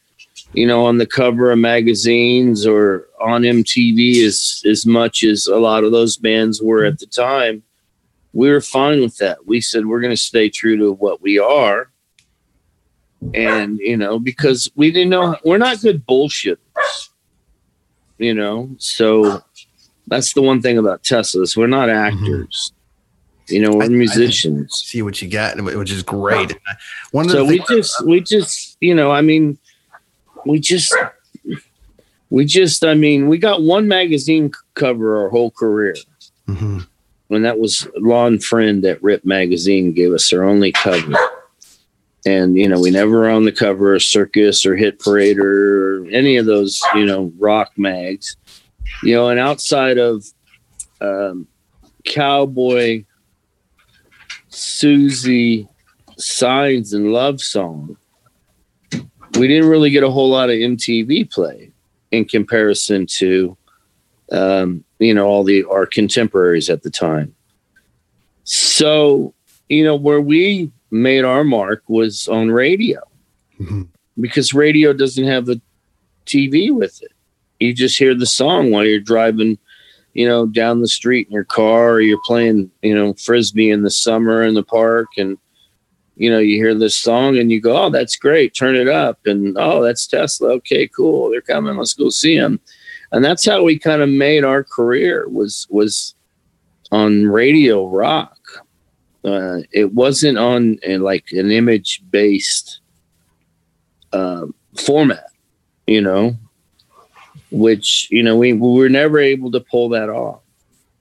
you 0.53 0.67
know, 0.67 0.85
on 0.85 0.99
the 0.99 1.07
cover 1.07 1.51
of 1.51 1.59
magazines 1.59 2.67
or 2.67 3.09
on 3.21 3.43
MTV 3.43 4.25
as 4.25 4.63
as 4.69 4.85
much 4.85 5.25
as 5.25 5.47
a 5.47 5.57
lot 5.57 5.85
of 5.85 5.93
those 5.93 6.17
bands 6.17 6.61
were 6.61 6.85
at 6.85 6.99
the 6.99 7.07
time, 7.07 7.63
we 8.33 8.51
were 8.51 8.61
fine 8.61 9.01
with 9.01 9.17
that. 9.19 9.47
We 9.47 9.61
said 9.61 9.87
we're 9.87 10.01
going 10.01 10.13
to 10.13 10.17
stay 10.17 10.49
true 10.51 10.77
to 10.77 10.93
what 10.93 11.21
we 11.21 11.39
are. 11.39 11.91
And, 13.35 13.79
you 13.79 13.97
know, 13.97 14.19
because 14.19 14.71
we 14.77 14.91
didn't 14.91 15.11
know 15.11 15.37
we're 15.45 15.59
not 15.59 15.81
good 15.83 16.07
bullshitters, 16.07 17.09
you 18.19 18.33
know. 18.33 18.71
So 18.79 19.43
that's 20.07 20.33
the 20.33 20.41
one 20.43 20.63
thing 20.63 20.79
about 20.79 21.03
Teslas. 21.03 21.57
We're 21.57 21.67
not 21.67 21.89
mm-hmm. 21.89 22.25
actors. 22.25 22.73
You 23.49 23.61
know, 23.61 23.73
we're 23.77 23.83
I- 23.83 23.87
I 23.87 23.89
musicians. 23.89 24.83
see 24.87 25.03
what 25.03 25.21
you 25.21 25.29
get, 25.29 25.63
which 25.63 25.91
is 25.91 26.03
great. 26.03 26.57
One 27.11 27.27
of 27.27 27.33
the 27.33 27.39
so 27.39 27.45
we 27.45 27.59
just 27.69 28.07
we 28.07 28.21
just 28.21 28.77
you 28.81 28.95
know 28.95 29.11
i 29.11 29.21
mean 29.21 29.59
we 30.47 30.59
just 30.59 30.95
we 32.31 32.45
just 32.45 32.85
i 32.85 32.95
mean 32.95 33.29
we 33.29 33.37
got 33.39 33.63
one 33.63 33.89
magazine 33.89 34.51
cover 34.75 35.21
our 35.23 35.29
whole 35.29 35.51
career 35.51 35.97
Mhm. 36.49 36.87
And 37.31 37.45
that 37.45 37.59
was 37.59 37.87
Lonn 37.97 38.39
Friend 38.39 38.85
at 38.85 39.03
rip 39.03 39.25
magazine 39.25 39.93
gave 39.93 40.13
us 40.13 40.31
their 40.31 40.45
only 40.45 40.73
cover. 40.73 41.15
And 42.27 42.57
you 42.57 42.69
know 42.69 42.81
we 42.81 42.91
never 42.91 43.11
were 43.11 43.31
on 43.31 43.45
the 43.45 43.53
cover 43.53 43.95
of 43.95 44.03
circus 44.03 44.67
or 44.67 44.77
hit 44.77 44.99
parade 44.99 45.39
or 45.39 46.07
any 46.11 46.37
of 46.37 46.47
those 46.47 46.81
you 46.95 47.07
know 47.07 47.33
rock 47.39 47.71
mags. 47.77 48.37
You 49.03 49.15
know 49.15 49.29
and 49.29 49.41
outside 49.41 49.97
of 49.97 50.25
um, 51.01 51.47
cowboy 52.05 53.05
susie 54.49 55.69
signs 56.19 56.93
and 56.93 57.13
love 57.13 57.41
song 57.41 57.97
we 59.39 59.47
didn't 59.47 59.69
really 59.69 59.91
get 59.91 60.03
a 60.03 60.11
whole 60.11 60.29
lot 60.29 60.51
of 60.51 60.57
mtv 60.57 61.31
play 61.31 61.71
in 62.11 62.25
comparison 62.25 63.07
to 63.07 63.57
um, 64.31 64.85
you 64.99 65.15
know 65.15 65.27
all 65.27 65.45
the 65.45 65.65
our 65.65 65.87
contemporaries 65.87 66.71
at 66.71 66.83
the 66.83 66.91
time. 66.91 67.35
So 68.45 69.35
you 69.69 69.85
know 69.85 69.97
where 69.97 70.21
we 70.21 70.71
made 70.91 71.25
our 71.25 71.45
mark 71.45 71.83
was 71.89 72.29
on 72.29 72.51
radio. 72.51 73.01
Mhm. 73.61 73.89
because 74.19 74.55
radio 74.55 74.93
doesn't 74.95 75.27
have 75.27 75.45
the 75.47 75.61
tv 76.27 76.75
with 76.75 77.03
it. 77.03 77.13
You 77.59 77.75
just 77.75 77.99
hear 77.99 78.15
the 78.15 78.25
song 78.27 78.71
while 78.71 78.87
you're 78.87 79.01
driving 79.01 79.59
you 80.15 80.27
know 80.27 80.47
down 80.47 80.81
the 80.81 80.89
street 80.89 81.27
in 81.29 81.33
your 81.35 81.45
car 81.45 81.91
or 81.93 82.01
you're 82.01 82.21
playing 82.25 82.71
you 82.83 82.95
know 82.95 83.13
frisbee 83.15 83.71
in 83.71 83.83
the 83.83 83.91
summer 83.91 84.43
in 84.43 84.55
the 84.55 84.63
park 84.63 85.09
and 85.19 85.37
you 86.17 86.31
know 86.31 86.39
you 86.39 86.57
hear 86.57 86.75
this 86.75 86.97
song 86.97 87.39
and 87.39 87.53
you 87.53 87.61
go 87.61 87.77
oh 87.85 87.91
that's 87.91 88.17
great 88.17 88.55
turn 88.55 88.75
it 88.75 88.89
up 88.89 89.19
and 89.27 89.57
oh 89.59 89.83
that's 89.83 90.07
tesla 90.07 90.49
okay 90.55 90.89
cool 90.89 91.31
they're 91.31 91.41
coming 91.41 91.77
let's 91.77 91.95
go 91.95 92.09
see 92.11 92.37
them 92.39 92.59
and 93.13 93.25
that's 93.25 93.45
how 93.45 93.63
we 93.63 93.79
kind 93.79 94.03
of 94.03 94.09
made 94.09 94.45
our 94.45 94.65
career 94.65 95.29
was 95.29 95.67
was 95.71 96.15
on 96.93 97.27
radio 97.27 97.87
rock. 97.87 98.39
Uh, 99.25 99.59
it 99.73 99.93
wasn't 99.93 100.39
on 100.39 100.79
uh, 100.89 100.99
like 100.99 101.27
an 101.33 101.51
image 101.51 102.03
based 102.11 102.81
uh, 104.13 104.47
format 104.77 105.31
you 105.91 106.01
know? 106.01 106.37
Which 107.51 108.07
you 108.11 108.23
know 108.23 108.37
we, 108.37 108.53
we 108.53 108.79
were 108.79 108.89
never 108.89 109.19
able 109.19 109.51
to 109.51 109.61
pull 109.61 109.89
that 109.91 110.09
off. 110.09 110.41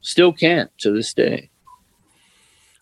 Still 0.02 0.34
can't 0.34 0.76
to 0.80 0.92
this 0.92 1.14
day 1.14 1.49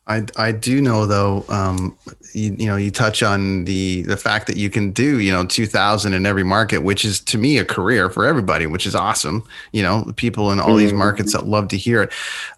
I, 0.07 0.25
I 0.37 0.51
do 0.53 0.79
know 0.81 1.05
though, 1.05 1.43
um, 1.49 1.97
you, 2.33 2.55
you 2.57 2.65
know, 2.67 2.77
you 2.77 2.91
touch 2.91 3.21
on 3.21 3.65
the 3.65 4.03
the 4.03 4.15
fact 4.17 4.47
that 4.47 4.55
you 4.55 4.69
can 4.69 4.91
do, 4.91 5.19
you 5.19 5.31
know, 5.31 5.45
2000 5.45 6.13
in 6.13 6.25
every 6.25 6.43
market, 6.43 6.79
which 6.79 7.03
is 7.03 7.19
to 7.21 7.37
me 7.37 7.57
a 7.57 7.65
career 7.65 8.09
for 8.09 8.25
everybody, 8.25 8.67
which 8.67 8.85
is 8.85 8.95
awesome. 8.95 9.43
You 9.73 9.83
know, 9.83 10.11
people 10.15 10.51
in 10.51 10.59
all 10.59 10.75
these 10.75 10.93
Mhm. 10.93 10.97
markets 10.97 11.33
that 11.33 11.45
love 11.45 11.67
to 11.69 11.77
hear 11.77 12.03
it. 12.03 12.11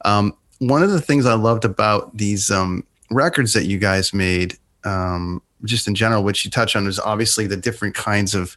Um, 0.06 0.34
one 0.60 0.84
of 0.84 0.92
the 0.92 1.02
things 1.02 1.26
I 1.26 1.34
loved 1.34 1.66
about 1.66 2.16
these 2.16 2.52
um, 2.52 2.84
records 3.10 3.54
that 3.54 3.66
you 3.66 3.80
guys 3.80 4.14
made, 4.14 4.58
um, 4.84 5.42
just 5.66 5.88
in 5.88 5.96
general, 5.96 6.24
which 6.24 6.46
you 6.46 6.52
touch 6.52 6.76
on, 6.76 6.86
is 6.86 7.00
obviously 7.00 7.48
the 7.48 7.58
different 7.58 7.96
kinds 7.96 8.36
of 8.36 8.56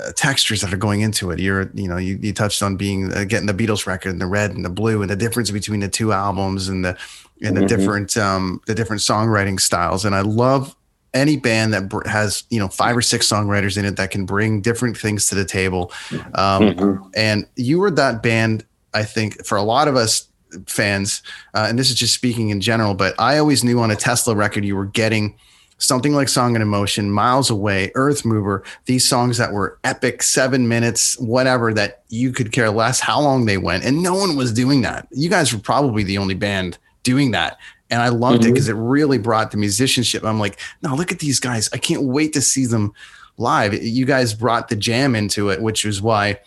uh, 0.00 0.12
textures 0.16 0.60
that 0.62 0.72
are 0.72 0.76
going 0.78 1.00
into 1.02 1.30
it. 1.30 1.38
You're, 1.38 1.70
you 1.74 1.88
know, 1.88 1.96
you, 1.98 2.18
you 2.20 2.32
touched 2.32 2.62
on 2.62 2.76
being 2.76 3.12
uh, 3.12 3.24
getting 3.24 3.46
the 3.46 3.54
Beatles 3.54 3.86
record 3.86 4.10
and 4.10 4.20
the 4.20 4.26
red 4.26 4.52
and 4.52 4.64
the 4.64 4.70
blue 4.70 5.02
and 5.02 5.10
the 5.10 5.16
difference 5.16 5.50
between 5.50 5.80
the 5.80 5.88
two 5.88 6.12
albums 6.12 6.68
and 6.68 6.84
the 6.84 6.96
and 7.42 7.56
the 7.56 7.62
Mhm. 7.62 7.68
different 7.68 8.16
um, 8.16 8.60
the 8.66 8.74
different 8.74 9.02
songwriting 9.02 9.58
styles. 9.60 10.04
And 10.04 10.14
I 10.14 10.20
love 10.22 10.74
any 11.14 11.36
band 11.36 11.74
that 11.74 11.88
br- 11.90 12.08
has 12.08 12.44
you 12.50 12.58
know 12.58 12.68
five 12.68 12.96
or 12.96 13.02
six 13.02 13.28
songwriters 13.28 13.76
in 13.76 13.84
it 13.84 13.96
that 13.96 14.10
can 14.10 14.24
bring 14.24 14.60
different 14.62 14.96
things 14.96 15.26
to 15.26 15.34
the 15.34 15.44
table. 15.44 15.92
Um, 16.34 16.62
Mhm. 16.74 17.10
And 17.14 17.46
you 17.56 17.78
were 17.78 17.90
that 17.90 18.22
band, 18.22 18.64
I 18.94 19.02
think, 19.04 19.44
for 19.44 19.56
a 19.58 19.62
lot 19.62 19.88
of 19.88 19.96
us 19.96 20.26
fans. 20.66 21.22
Uh, 21.54 21.66
and 21.68 21.78
this 21.78 21.88
is 21.90 21.96
just 21.96 22.14
speaking 22.14 22.50
in 22.50 22.60
general, 22.60 22.94
but 22.94 23.14
I 23.18 23.38
always 23.38 23.64
knew 23.64 23.80
on 23.80 23.90
a 23.90 23.96
Tesla 23.96 24.34
record 24.34 24.64
you 24.64 24.76
were 24.76 24.84
getting 24.86 25.34
something 25.82 26.14
like 26.14 26.28
Song 26.28 26.54
and 26.54 26.62
Emotion, 26.62 27.10
Miles 27.10 27.50
Away, 27.50 27.90
Earth 27.94 28.24
Mover, 28.24 28.62
these 28.86 29.06
songs 29.08 29.36
that 29.38 29.52
were 29.52 29.78
epic, 29.84 30.22
seven 30.22 30.68
minutes, 30.68 31.18
whatever, 31.18 31.74
that 31.74 32.02
you 32.08 32.32
could 32.32 32.52
care 32.52 32.70
less 32.70 33.00
how 33.00 33.20
long 33.20 33.46
they 33.46 33.58
went. 33.58 33.84
And 33.84 34.02
no 34.02 34.14
one 34.14 34.36
was 34.36 34.52
doing 34.52 34.82
that. 34.82 35.08
You 35.10 35.28
guys 35.28 35.52
were 35.52 35.60
probably 35.60 36.04
the 36.04 36.18
only 36.18 36.34
band 36.34 36.78
doing 37.02 37.32
that. 37.32 37.58
And 37.90 38.00
I 38.00 38.08
loved 38.08 38.44
it 38.44 38.48
Mhm. 38.48 38.52
because 38.54 38.68
it 38.68 38.74
really 38.76 39.18
brought 39.18 39.50
the 39.50 39.56
musicianship. 39.58 40.24
I'm 40.24 40.38
like, 40.38 40.58
no, 40.82 40.94
look 40.94 41.12
at 41.12 41.18
these 41.18 41.40
guys. 41.40 41.68
I 41.72 41.78
can't 41.78 42.02
wait 42.04 42.32
to 42.34 42.40
see 42.40 42.64
them 42.64 42.92
live. 43.36 43.74
You 43.74 44.06
guys 44.06 44.34
brought 44.34 44.68
the 44.68 44.76
jam 44.76 45.14
into 45.14 45.50
it, 45.50 45.60
which 45.60 45.84
is 45.84 46.00
why 46.00 46.38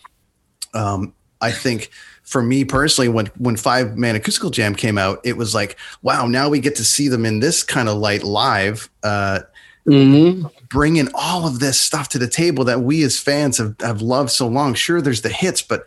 um, 0.74 1.12
I 1.40 1.52
think 1.52 1.90
for 2.26 2.42
me 2.42 2.64
personally, 2.64 3.08
when 3.08 3.26
when 3.38 3.56
Five 3.56 3.96
Man 3.96 4.16
Acoustical 4.16 4.50
Jam 4.50 4.74
came 4.74 4.98
out, 4.98 5.20
it 5.24 5.36
was 5.36 5.54
like, 5.54 5.76
wow, 6.02 6.26
now 6.26 6.48
we 6.48 6.58
get 6.60 6.76
to 6.76 6.84
see 6.84 7.08
them 7.08 7.24
in 7.24 7.40
this 7.40 7.62
kind 7.62 7.88
of 7.88 7.96
light 7.96 8.22
live, 8.24 8.90
uh, 9.02 9.40
Mhm. 9.88 10.50
bringing 10.68 11.08
all 11.14 11.46
of 11.46 11.60
this 11.60 11.80
stuff 11.80 12.08
to 12.08 12.18
the 12.18 12.26
table 12.26 12.64
that 12.64 12.80
we 12.82 13.04
as 13.04 13.16
fans 13.18 13.58
have, 13.58 13.76
have 13.80 14.02
loved 14.02 14.30
so 14.30 14.48
long. 14.48 14.74
Sure, 14.74 15.00
there's 15.00 15.20
the 15.22 15.28
hits, 15.28 15.62
but 15.62 15.86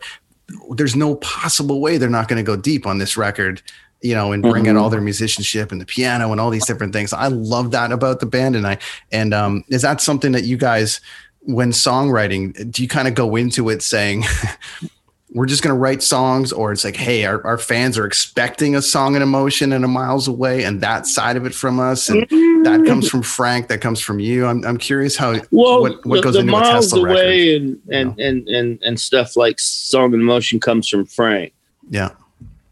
there's 0.74 0.96
no 0.96 1.16
possible 1.16 1.82
way 1.82 1.98
they're 1.98 2.08
not 2.08 2.26
going 2.26 2.42
to 2.42 2.42
go 2.42 2.56
deep 2.56 2.86
on 2.86 2.96
this 2.96 3.18
record, 3.18 3.60
you 4.00 4.14
know, 4.14 4.32
and 4.32 4.42
bring 4.42 4.64
in 4.64 4.76
Mhm. 4.76 4.80
all 4.80 4.88
their 4.88 5.02
musicianship 5.02 5.70
and 5.70 5.80
the 5.80 5.84
piano 5.84 6.32
and 6.32 6.40
all 6.40 6.48
these 6.48 6.64
different 6.64 6.94
things. 6.94 7.12
I 7.12 7.26
love 7.26 7.72
that 7.72 7.92
about 7.92 8.20
the 8.20 8.26
band, 8.26 8.56
and 8.56 8.66
I 8.66 8.78
and 9.12 9.34
um, 9.34 9.64
is 9.68 9.82
that 9.82 10.00
something 10.00 10.32
that 10.32 10.44
you 10.44 10.56
guys, 10.56 11.02
when 11.40 11.70
songwriting, 11.70 12.70
do 12.70 12.80
you 12.82 12.88
kind 12.88 13.06
of 13.06 13.14
go 13.14 13.36
into 13.36 13.68
it 13.68 13.82
saying? 13.82 14.24
we're 15.32 15.46
just 15.46 15.62
going 15.62 15.74
to 15.74 15.78
write 15.78 16.02
songs 16.02 16.52
or 16.52 16.72
it's 16.72 16.84
like 16.84 16.96
hey 16.96 17.24
our, 17.24 17.44
our 17.46 17.58
fans 17.58 17.96
are 17.96 18.06
expecting 18.06 18.74
a 18.74 18.82
song 18.82 19.14
and 19.14 19.22
emotion 19.22 19.72
and 19.72 19.84
a 19.84 19.88
miles 19.88 20.26
away 20.26 20.64
and 20.64 20.80
that 20.80 21.06
side 21.06 21.36
of 21.36 21.46
it 21.46 21.54
from 21.54 21.78
us 21.78 22.08
and 22.08 22.26
that 22.64 22.84
comes 22.86 23.08
from 23.08 23.22
frank 23.22 23.68
that 23.68 23.80
comes 23.80 24.00
from 24.00 24.18
you. 24.18 24.46
I'm, 24.46 24.64
I'm 24.64 24.76
curious 24.76 25.16
how 25.16 25.36
well 25.50 25.82
what, 25.82 26.04
what 26.04 26.16
the, 26.16 26.22
goes 26.22 26.34
the 26.34 26.40
into 26.40 26.54
a 26.54 26.60
miles 26.60 26.86
tesla 26.86 27.02
record 27.02 27.20
away 27.20 27.56
and 27.56 27.80
and, 27.90 28.20
and 28.20 28.48
and 28.48 28.82
and 28.82 29.00
stuff 29.00 29.36
like 29.36 29.58
song 29.58 30.12
and 30.12 30.22
emotion 30.22 30.60
comes 30.60 30.88
from 30.88 31.06
frank. 31.06 31.52
Yeah. 31.88 32.10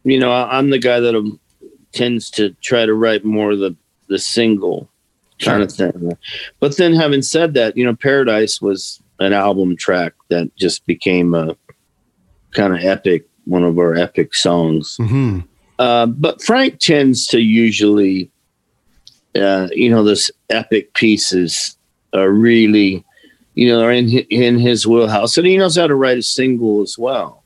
You 0.05 0.19
know 0.19 0.33
I, 0.33 0.59
i'm 0.59 0.71
the 0.71 0.79
guy 0.79 1.00
that 1.00 1.15
um, 1.15 1.38
tends 1.93 2.31
to 2.31 2.50
try 2.62 2.87
to 2.87 2.95
write 2.95 3.25
more 3.25 3.53
of 3.53 3.59
the 3.59 3.77
the 4.09 4.19
single 4.19 4.88
kind 5.38 5.62
of 5.62 5.71
thing. 5.71 6.17
But 6.61 6.77
then 6.77 6.95
having 6.95 7.23
said 7.23 7.55
that 7.55 7.77
you 7.77 7.85
know 7.85 7.95
paradise 7.95 8.61
was 8.61 9.00
an 9.21 9.33
album 9.33 9.77
track 9.77 10.15
that 10.29 10.55
just 10.57 10.87
became 10.87 11.35
a 11.35 11.57
kind 12.52 12.75
of 12.75 12.83
epic 12.85 13.26
one 13.45 13.64
of 13.64 13.78
our 13.78 13.95
epic 13.95 14.35
songs 14.35 14.97
hmm 14.97 15.40
uh, 15.78 16.07
but 16.07 16.43
Frank 16.43 16.81
tends 16.81 17.26
to 17.28 17.40
usually, 17.40 18.31
uh, 19.37 19.69
you 19.73 19.90
know, 19.90 20.02
those 20.02 20.31
epic 20.50 20.95
pieces 20.95 21.76
are 22.12 22.31
really, 22.31 23.05
you 23.55 23.69
know, 23.69 23.83
are 23.83 23.93
in 23.93 24.09
in 24.09 24.59
his 24.59 24.87
wheelhouse, 24.87 25.38
and 25.38 25.47
he 25.47 25.57
knows 25.57 25.76
how 25.76 25.87
to 25.87 25.95
write 25.95 26.19
a 26.19 26.23
single 26.23 26.83
as 26.83 26.99
well. 26.99 27.45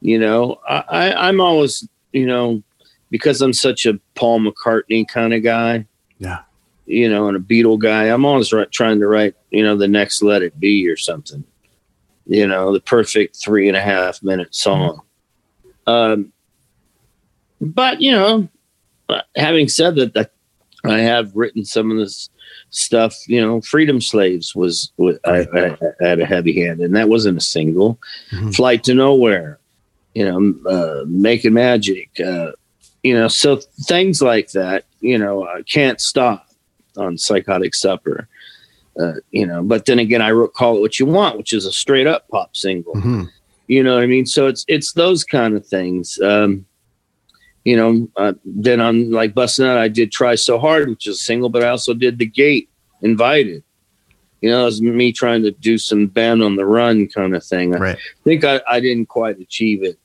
You 0.00 0.18
know, 0.18 0.58
I, 0.68 0.84
I 0.88 1.28
I'm 1.28 1.40
always, 1.40 1.86
you 2.12 2.26
know, 2.26 2.62
because 3.10 3.42
I'm 3.42 3.52
such 3.52 3.84
a 3.84 4.00
Paul 4.14 4.40
McCartney 4.40 5.06
kind 5.06 5.34
of 5.34 5.42
guy. 5.42 5.86
Yeah. 6.18 6.40
You 6.86 7.08
know, 7.08 7.28
and 7.28 7.36
a 7.36 7.40
Beatle 7.40 7.78
guy, 7.78 8.04
I'm 8.04 8.24
always 8.24 8.52
trying 8.72 8.98
to 8.98 9.06
write, 9.06 9.36
you 9.50 9.62
know, 9.62 9.76
the 9.76 9.86
next 9.86 10.22
Let 10.22 10.42
It 10.42 10.58
Be 10.58 10.88
or 10.88 10.96
something. 10.96 11.44
You 12.30 12.46
know, 12.46 12.72
the 12.72 12.80
perfect 12.80 13.34
three 13.42 13.66
and 13.66 13.76
a 13.76 13.80
half 13.80 14.22
minute 14.22 14.54
song. 14.54 15.00
Um, 15.88 16.32
but 17.60 18.00
you 18.00 18.12
know, 18.12 18.48
uh, 19.08 19.22
having 19.34 19.68
said 19.68 19.96
that, 19.96 20.14
that 20.14 20.30
I 20.84 21.00
have 21.00 21.34
written 21.34 21.64
some 21.64 21.90
of 21.90 21.98
this 21.98 22.30
stuff. 22.70 23.16
You 23.26 23.40
know, 23.40 23.60
Freedom 23.62 24.00
Slaves 24.00 24.54
was, 24.54 24.92
I, 25.24 25.44
I, 25.52 25.66
I 25.66 25.78
had 26.00 26.20
a 26.20 26.24
heavy 26.24 26.54
hand, 26.54 26.80
and 26.80 26.94
that 26.94 27.08
wasn't 27.08 27.38
a 27.38 27.40
single. 27.40 27.98
Mhm. 28.30 28.54
Flight 28.54 28.84
to 28.84 28.94
Nowhere, 28.94 29.58
you 30.14 30.24
know, 30.24 30.70
uh, 30.70 31.04
Making 31.08 31.54
Magic, 31.54 32.10
uh, 32.24 32.52
you 33.02 33.14
know, 33.14 33.26
so 33.26 33.56
things 33.82 34.22
like 34.22 34.52
that. 34.52 34.84
You 35.00 35.18
know, 35.18 35.48
I 35.48 35.62
can't 35.62 36.00
stop 36.00 36.46
on 36.96 37.18
Psychotic 37.18 37.74
Supper. 37.74 38.28
Uh, 39.00 39.14
you 39.30 39.46
know, 39.46 39.62
but 39.62 39.86
then 39.86 39.98
again, 39.98 40.20
I 40.20 40.30
wrote 40.30 40.52
"Call 40.54 40.76
It 40.76 40.80
What 40.80 40.98
You 40.98 41.06
Want," 41.06 41.38
which 41.38 41.52
is 41.52 41.64
a 41.64 41.72
straight 41.72 42.06
up 42.06 42.28
pop 42.28 42.56
single 42.56 42.94
hmm 43.00 43.24
you 43.70 43.84
know 43.84 43.94
what 43.94 44.02
I 44.02 44.06
mean? 44.06 44.26
So 44.26 44.48
it's 44.48 44.64
it's 44.66 44.94
those 44.94 45.22
kind 45.22 45.56
of 45.56 45.64
things. 45.64 46.18
Um, 46.20 46.66
you 47.64 47.76
know, 47.76 48.08
uh, 48.16 48.32
then 48.44 48.80
on 48.80 49.12
like 49.12 49.32
Bust 49.32 49.60
a 49.60 49.62
Nut, 49.62 49.78
I 49.78 49.86
did 49.86 50.10
try 50.10 50.34
so 50.34 50.58
hard, 50.58 50.88
which 50.88 51.06
is 51.06 51.14
a 51.14 51.22
single, 51.22 51.50
but 51.50 51.62
I 51.62 51.68
also 51.68 51.94
did 51.94 52.18
the 52.18 52.26
gate 52.26 52.68
invited, 53.00 53.62
You 54.40 54.50
know, 54.50 54.62
it 54.62 54.64
was 54.64 54.82
me 54.82 55.12
trying 55.12 55.44
to 55.44 55.52
do 55.52 55.78
some 55.78 56.08
band 56.08 56.42
on 56.42 56.56
the 56.56 56.66
run 56.66 57.06
kind 57.06 57.36
of 57.36 57.44
thing. 57.44 57.70
Right. 57.70 57.96
I 57.96 58.22
think 58.24 58.42
I, 58.42 58.60
I 58.68 58.80
didn't 58.80 59.06
quite 59.06 59.38
achieve 59.38 59.84
it. 59.84 60.00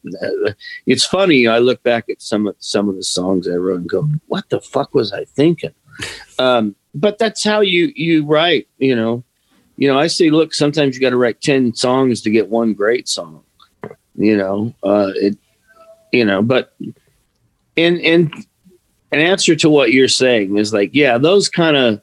It's 0.86 1.06
funny. 1.06 1.48
I 1.48 1.58
look 1.58 1.82
back 1.82 2.08
at 2.08 2.22
some 2.22 2.46
of 2.46 2.56
some 2.60 2.88
of 2.88 2.96
the 2.96 3.04
songs 3.04 3.48
I 3.48 3.56
wrote 3.56 3.80
and 3.80 3.90
go, 3.90 4.08
"What 4.28 4.48
the 4.50 4.62
fuck 4.62 4.94
was 4.94 5.12
I 5.12 5.25
thinking?" 5.25 5.74
Um, 6.38 6.75
but 6.96 7.18
that's 7.18 7.44
how 7.44 7.60
you 7.62 7.92
you 7.96 8.25
write. 8.25 8.68
You 8.78 8.96
know, 8.96 9.24
you 9.78 9.88
know. 9.88 10.00
I 10.00 10.08
say, 10.08 10.30
look, 10.30 10.54
sometimes 10.54 10.96
you 10.96 11.02
got 11.02 11.12
to 11.12 11.18
write 11.18 11.42
ten 11.42 11.75
songs 11.75 12.22
to 12.22 12.30
get 12.30 12.50
one 12.50 12.74
great 12.74 13.08
song. 13.08 13.44
You 14.16 14.38
know, 14.38 14.74
uh, 14.84 15.12
it. 15.16 15.38
You 16.12 16.24
know, 16.24 16.42
but 16.42 16.74
in 17.75 17.98
in 17.98 18.32
an 19.12 19.20
answer 19.20 19.56
to 19.56 19.70
what 19.70 19.92
you're 19.92 20.08
saying 20.08 20.58
is 20.58 20.74
like, 20.74 20.92
yeah, 20.94 21.18
those 21.18 21.50
kind 21.50 21.75
of 21.75 22.02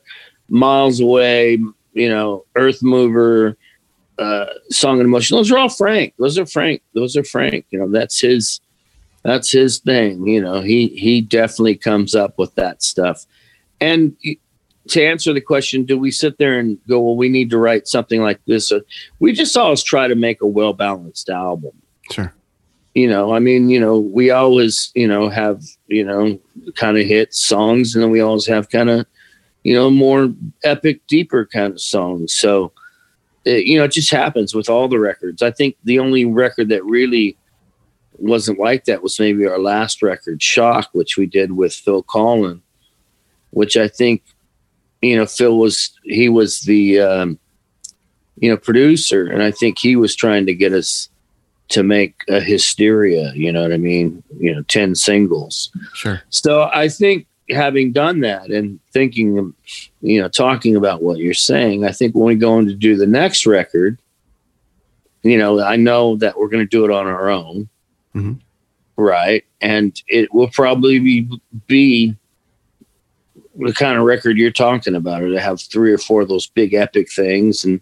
miles 0.48 1.00
away, 1.00 1.58
you 1.94 2.08
know, 2.08 2.44
Earth 2.54 2.82
Mover, 2.82 3.56
uh, 4.18 4.46
Song 4.70 4.98
and 4.98 5.06
Emotion. 5.06 5.36
Those 5.36 5.50
are 5.50 5.58
all 5.58 5.70
Frank. 5.70 6.12
Those 6.18 6.38
are 6.38 6.46
Frank. 6.46 6.82
Those 6.94 7.16
are 7.16 7.24
Frank. 7.24 7.64
You 7.70 7.78
know, 7.78 7.88
that's 7.90 8.20
his. 8.20 8.60
That's 9.24 9.52
his 9.52 9.78
thing. 9.78 10.26
You 10.26 10.42
know, 10.42 10.62
he 10.62 10.88
he 10.88 11.20
definitely 11.20 11.76
comes 11.76 12.16
up 12.16 12.38
with 12.38 12.52
that 12.56 12.82
stuff. 12.82 13.24
And 13.80 14.16
to 14.88 15.04
answer 15.04 15.32
the 15.32 15.40
question, 15.40 15.84
do 15.84 15.98
we 15.98 16.10
sit 16.10 16.38
there 16.38 16.58
and 16.58 16.78
go, 16.88 17.00
well, 17.00 17.16
we 17.16 17.28
need 17.28 17.50
to 17.50 17.58
write 17.58 17.86
something 17.86 18.20
like 18.20 18.40
this? 18.46 18.72
Uh, 18.72 18.80
we 19.20 19.32
just 19.32 19.56
always 19.56 19.82
try 19.82 20.08
to 20.08 20.14
make 20.14 20.42
a 20.42 20.46
well 20.46 20.72
balanced 20.72 21.28
album. 21.28 21.72
Sure. 22.10 22.32
You 22.94 23.08
know, 23.08 23.32
I 23.32 23.38
mean, 23.38 23.70
you 23.70 23.80
know, 23.80 23.98
we 23.98 24.30
always, 24.30 24.90
you 24.94 25.08
know, 25.08 25.30
have, 25.30 25.62
you 25.86 26.04
know, 26.04 26.38
kind 26.74 26.98
of 26.98 27.06
hit 27.06 27.32
songs, 27.32 27.94
and 27.94 28.02
then 28.02 28.10
we 28.10 28.20
always 28.20 28.46
have 28.46 28.68
kind 28.68 28.90
of 28.90 29.06
you 29.62 29.74
know, 29.74 29.90
more 29.90 30.32
epic, 30.64 31.06
deeper 31.06 31.46
kind 31.46 31.72
of 31.72 31.80
songs. 31.80 32.34
So, 32.34 32.72
it, 33.44 33.64
you 33.64 33.78
know, 33.78 33.84
it 33.84 33.92
just 33.92 34.10
happens 34.10 34.54
with 34.54 34.68
all 34.68 34.88
the 34.88 34.98
records. 34.98 35.42
I 35.42 35.50
think 35.50 35.76
the 35.84 35.98
only 35.98 36.24
record 36.24 36.68
that 36.70 36.84
really 36.84 37.36
wasn't 38.18 38.58
like 38.58 38.84
that 38.84 39.02
was 39.02 39.18
maybe 39.18 39.46
our 39.46 39.58
last 39.58 40.02
record, 40.02 40.42
Shock, 40.42 40.90
which 40.92 41.16
we 41.16 41.26
did 41.26 41.52
with 41.52 41.72
Phil 41.72 42.02
Collen, 42.02 42.60
which 43.50 43.76
I 43.76 43.88
think, 43.88 44.22
you 45.02 45.16
know, 45.16 45.26
Phil 45.26 45.58
was, 45.58 45.92
he 46.04 46.28
was 46.28 46.60
the, 46.60 47.00
um, 47.00 47.38
you 48.36 48.50
know, 48.50 48.56
producer. 48.56 49.26
And 49.26 49.42
I 49.42 49.50
think 49.50 49.78
he 49.78 49.96
was 49.96 50.16
trying 50.16 50.46
to 50.46 50.54
get 50.54 50.72
us 50.72 51.08
to 51.68 51.82
make 51.82 52.22
a 52.28 52.40
hysteria, 52.40 53.32
you 53.34 53.50
know 53.50 53.62
what 53.62 53.72
I 53.72 53.78
mean? 53.78 54.22
You 54.38 54.54
know, 54.54 54.62
10 54.62 54.94
singles. 54.94 55.70
Sure. 55.94 56.22
So 56.28 56.70
I 56.72 56.88
think 56.88 57.26
having 57.48 57.92
done 57.92 58.20
that 58.20 58.50
and 58.50 58.78
thinking, 58.92 59.54
you 60.00 60.20
know, 60.20 60.28
talking 60.28 60.76
about 60.76 61.02
what 61.02 61.18
you're 61.18 61.34
saying, 61.34 61.84
I 61.84 61.92
think 61.92 62.14
when 62.14 62.24
we 62.24 62.34
go 62.34 62.58
in 62.58 62.66
to 62.66 62.74
do 62.74 62.96
the 62.96 63.06
next 63.06 63.46
record, 63.46 63.98
you 65.22 65.38
know, 65.38 65.60
I 65.60 65.76
know 65.76 66.16
that 66.16 66.36
we're 66.38 66.48
going 66.48 66.64
to 66.64 66.68
do 66.68 66.84
it 66.84 66.90
on 66.90 67.06
our 67.06 67.30
own. 67.30 67.68
Mm-hmm. 68.14 68.34
Right. 68.96 69.44
And 69.60 70.00
it 70.08 70.32
will 70.34 70.48
probably 70.48 70.98
be, 70.98 71.40
be 71.66 72.16
the 73.56 73.72
kind 73.72 73.98
of 73.98 74.04
record 74.04 74.38
you're 74.38 74.50
talking 74.50 74.94
about, 74.94 75.22
or 75.22 75.30
to 75.30 75.40
have 75.40 75.60
three 75.60 75.92
or 75.92 75.98
four 75.98 76.22
of 76.22 76.28
those 76.28 76.46
big 76.46 76.74
epic 76.74 77.10
things 77.10 77.64
and 77.64 77.80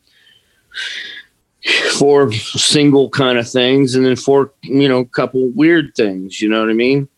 four 1.98 2.32
single 2.32 3.10
kind 3.10 3.38
of 3.38 3.48
things, 3.48 3.94
and 3.94 4.04
then 4.04 4.16
four, 4.16 4.52
you 4.62 4.88
know, 4.88 5.04
couple 5.04 5.48
weird 5.50 5.94
things. 5.94 6.40
You 6.40 6.48
know 6.48 6.60
what 6.60 6.70
I 6.70 6.74
mean? 6.74 7.08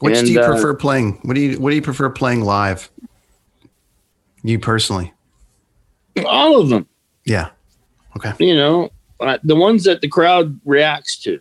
Which 0.00 0.16
And, 0.16 0.26
do 0.26 0.32
you 0.32 0.40
uh, 0.40 0.48
prefer 0.48 0.74
playing? 0.74 1.18
What 1.22 1.34
do 1.34 1.40
you 1.40 1.58
What 1.58 1.70
do 1.70 1.76
you 1.76 1.82
prefer 1.82 2.10
playing 2.10 2.42
live? 2.42 2.90
You 4.42 4.58
personally? 4.58 5.12
All 6.24 6.60
of 6.60 6.68
them. 6.68 6.86
Yeah. 7.24 7.50
Okay. 8.16 8.32
You 8.44 8.56
know, 8.56 8.90
uh, 9.20 9.38
the 9.42 9.56
ones 9.56 9.84
that 9.84 10.00
the 10.00 10.08
crowd 10.08 10.58
reacts 10.64 11.18
to. 11.22 11.40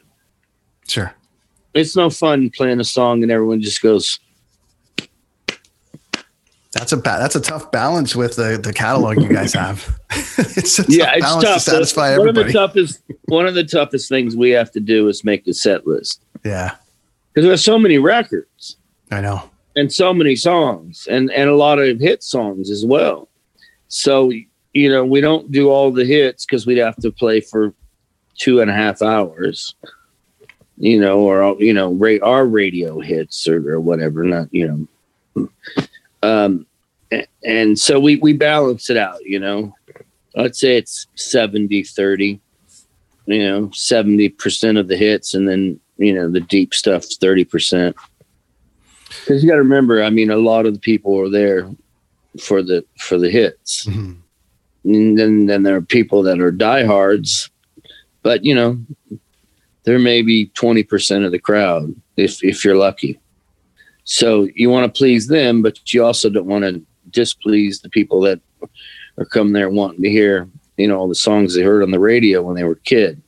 Sure. 0.87 1.13
It's 1.73 1.95
no 1.95 2.09
fun 2.09 2.49
playing 2.49 2.79
a 2.79 2.83
song 2.83 3.21
and 3.23 3.31
everyone 3.31 3.61
just 3.61 3.81
goes, 3.81 4.19
That's 6.73 6.91
a 6.91 6.97
ba- 6.97 7.17
that's 7.19 7.35
a 7.35 7.41
tough 7.41 7.71
balance 7.71 8.15
with 8.15 8.35
the 8.35 8.59
the 8.61 8.73
catalog 8.73 9.21
you 9.21 9.29
guys 9.29 9.53
have. 9.53 9.97
it's 10.11 10.79
a 10.79 10.83
tough 10.83 10.89
yeah, 10.89 11.13
it's 11.15 11.25
balance 11.25 11.43
tough. 11.43 11.63
to 11.63 11.69
satisfy 11.71 12.11
one 12.17 12.29
everybody. 12.29 12.41
of 12.41 12.47
the 12.47 12.53
toughest 12.53 13.01
one 13.25 13.47
of 13.47 13.53
the 13.55 13.63
toughest 13.63 14.09
things 14.09 14.35
we 14.35 14.49
have 14.51 14.71
to 14.71 14.79
do 14.79 15.07
is 15.07 15.23
make 15.23 15.45
the 15.45 15.53
set 15.53 15.87
list 15.87 16.21
yeah, 16.43 16.75
because 17.33 17.47
there's 17.47 17.63
so 17.63 17.79
many 17.79 17.97
records 17.97 18.77
I 19.11 19.21
know. 19.21 19.49
and 19.75 19.91
so 19.91 20.13
many 20.13 20.35
songs 20.35 21.07
and 21.09 21.31
and 21.31 21.49
a 21.49 21.55
lot 21.55 21.79
of 21.79 21.99
hit 21.99 22.21
songs 22.21 22.69
as 22.69 22.85
well. 22.85 23.29
So 23.87 24.31
you 24.73 24.89
know 24.89 25.05
we 25.05 25.21
don't 25.21 25.51
do 25.51 25.69
all 25.69 25.91
the 25.91 26.05
hits 26.05 26.45
because 26.45 26.67
we'd 26.67 26.77
have 26.79 26.97
to 26.97 27.11
play 27.11 27.39
for 27.41 27.73
two 28.37 28.59
and 28.61 28.69
a 28.69 28.73
half 28.73 29.01
hours. 29.01 29.73
You 30.79 30.99
know, 30.99 31.19
or 31.21 31.55
you 31.59 31.73
know, 31.73 31.93
ra- 31.93 32.21
our 32.21 32.45
radio 32.45 32.99
hits 32.99 33.47
or, 33.47 33.67
or 33.73 33.79
whatever. 33.79 34.23
Not 34.23 34.53
you 34.53 34.87
know, 35.35 35.49
um, 36.23 36.65
and 37.45 37.77
so 37.79 37.99
we 37.99 38.17
we 38.17 38.33
balance 38.33 38.89
it 38.89 38.97
out. 38.97 39.23
You 39.23 39.39
know, 39.39 39.73
I'd 40.37 40.55
say 40.55 40.77
it's 40.77 41.07
70 41.15 41.83
30 41.83 42.39
you 43.29 43.39
know 43.43 43.67
70% 43.67 44.79
of 44.79 44.87
the 44.87 44.95
hits 44.95 45.33
and 45.33 45.47
then 45.49 45.79
you 45.97 46.13
know 46.13 46.29
the 46.31 46.39
deep 46.39 46.73
stuff's 46.73 47.17
30% 47.17 47.93
because 49.09 49.43
you 49.43 49.49
got 49.49 49.55
to 49.55 49.61
remember 49.61 50.01
i 50.01 50.09
mean 50.09 50.31
a 50.31 50.37
lot 50.37 50.65
of 50.65 50.73
the 50.73 50.79
people 50.79 51.19
are 51.19 51.29
there 51.29 51.69
for 52.39 52.63
the 52.63 52.85
for 52.99 53.17
the 53.17 53.29
hits 53.29 53.85
Mhm. 53.85 54.17
and 54.85 55.17
then 55.19 55.45
then 55.45 55.63
there 55.63 55.75
are 55.75 55.81
people 55.81 56.23
that 56.23 56.39
are 56.39 56.51
diehards 56.51 57.49
but 58.23 58.45
you 58.45 58.55
know 58.55 58.79
there 59.83 59.99
may 59.99 60.21
be 60.21 60.47
20% 60.55 61.25
of 61.25 61.31
the 61.33 61.39
crowd 61.39 61.93
if 62.15 62.41
if 62.45 62.63
you're 62.63 62.77
lucky 62.77 63.19
so 64.09 64.47
you 64.55 64.69
want 64.69 64.85
to 64.85 64.97
please 64.97 65.27
them 65.27 65.61
but 65.61 65.93
you 65.93 66.03
also 66.03 66.29
don't 66.29 66.47
want 66.47 66.63
to 66.63 66.81
displease 67.09 67.81
the 67.81 67.89
people 67.89 68.21
that 68.21 68.39
are 69.17 69.25
coming 69.25 69.51
there 69.53 69.69
wanting 69.69 70.01
to 70.01 70.09
hear 70.09 70.47
you 70.77 70.87
know 70.87 70.97
all 70.97 71.09
the 71.09 71.15
songs 71.15 71.53
they 71.53 71.61
heard 71.61 71.83
on 71.83 71.91
the 71.91 71.99
radio 71.99 72.41
when 72.41 72.55
they 72.55 72.63
were 72.63 72.71
a 72.71 72.79
kid 72.79 73.21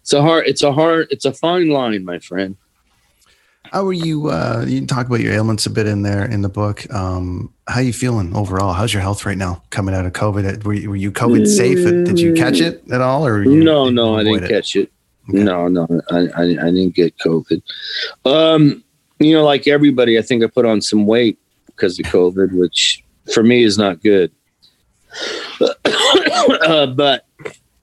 it's 0.00 0.12
a 0.12 0.22
hard 0.22 0.46
it's 0.46 0.62
a 0.62 0.72
hard 0.72 1.08
it's 1.10 1.24
a 1.24 1.32
fine 1.32 1.68
line 1.70 2.04
my 2.04 2.18
friend 2.20 2.56
How 3.72 3.84
are 3.86 3.92
you? 3.92 4.28
Uh, 4.28 4.64
you 4.68 4.86
talk 4.86 5.06
about 5.06 5.20
your 5.20 5.32
ailments 5.32 5.66
a 5.66 5.70
bit 5.70 5.86
in 5.86 6.02
there 6.02 6.24
in 6.26 6.42
the 6.42 6.50
book. 6.50 6.84
Um, 6.92 7.52
how 7.66 7.80
you 7.80 7.92
feeling 7.94 8.36
overall? 8.36 8.72
How's 8.74 8.92
your 8.92 9.02
health 9.02 9.24
right 9.26 9.38
now 9.38 9.62
coming 9.70 9.94
out 9.94 10.04
of 10.06 10.12
COVID? 10.12 10.62
Were 10.64 10.74
you, 10.74 10.90
were 10.90 10.96
you 10.96 11.10
COVID 11.10 11.46
safe? 11.48 11.82
Did 12.06 12.20
you 12.20 12.34
catch 12.34 12.60
it 12.60 12.84
at 12.92 13.00
all? 13.00 13.26
Or 13.26 13.42
you, 13.42 13.64
no 13.64 13.86
did 13.86 13.94
no 13.94 14.16
i 14.16 14.22
didn't 14.22 14.44
it? 14.44 14.48
catch 14.50 14.76
it 14.76 14.92
Okay. 15.30 15.42
no 15.42 15.66
no 15.68 15.88
I, 16.10 16.18
I 16.36 16.42
i 16.66 16.70
didn't 16.70 16.94
get 16.94 17.16
covid 17.16 17.62
um 18.26 18.84
you 19.24 19.34
know 19.34 19.44
like 19.44 19.66
everybody 19.66 20.18
i 20.18 20.22
think 20.22 20.42
i 20.42 20.46
put 20.46 20.66
on 20.66 20.80
some 20.80 21.06
weight 21.06 21.38
because 21.66 21.98
of 21.98 22.04
covid 22.06 22.52
which 22.52 23.04
for 23.32 23.42
me 23.42 23.62
is 23.62 23.78
not 23.78 24.02
good. 24.02 24.30
Uh, 26.46 26.86
but 26.86 27.26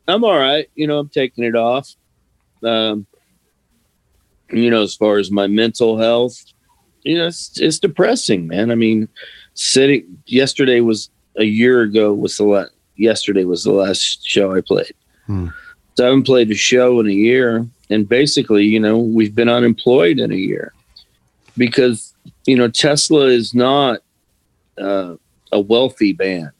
i'm 0.08 0.24
all 0.24 0.38
right 0.38 0.70
you 0.76 0.86
know 0.86 1.00
i'm 1.00 1.10
taking 1.10 1.44
it 1.44 1.56
off. 1.56 1.96
Um 2.64 3.08
you 4.52 4.70
know 4.70 4.84
as 4.84 4.96
far 4.96 5.18
as 5.18 5.32
my 5.32 5.48
mental 5.48 5.98
health 5.98 6.44
you 7.04 7.18
know 7.18 7.28
it's, 7.28 7.60
it's 7.60 7.80
depressing 7.80 8.48
man. 8.48 8.70
I 8.70 8.76
mean 8.76 9.08
sitting 9.56 10.18
yesterday 10.28 10.80
was 10.82 11.10
a 11.38 11.44
year 11.44 11.82
ago 11.82 12.14
was 12.14 12.38
the 12.38 12.44
last 12.44 12.72
yesterday 12.98 13.46
was 13.46 13.64
the 13.64 13.72
last 13.72 14.28
show 14.28 14.54
i 14.54 14.62
played. 14.62 14.94
Hmm. 15.26 15.48
so 15.96 16.04
i 16.04 16.08
haven't 16.08 16.24
played 16.24 16.52
a 16.52 16.56
show 16.56 17.00
in 17.00 17.08
a 17.08 17.14
year 17.14 17.66
and 17.90 18.08
basically 18.08 18.66
you 18.66 18.80
know 18.80 19.00
we've 19.00 19.34
been 19.34 19.50
unemployed 19.50 20.20
in 20.20 20.32
a 20.32 20.36
year 20.36 20.74
because 21.58 22.14
you 22.46 22.56
know 22.56 22.68
tesla 22.68 23.26
is 23.26 23.54
not 23.54 24.00
uh, 24.78 25.16
a 25.52 25.60
wealthy 25.60 26.14
band 26.14 26.52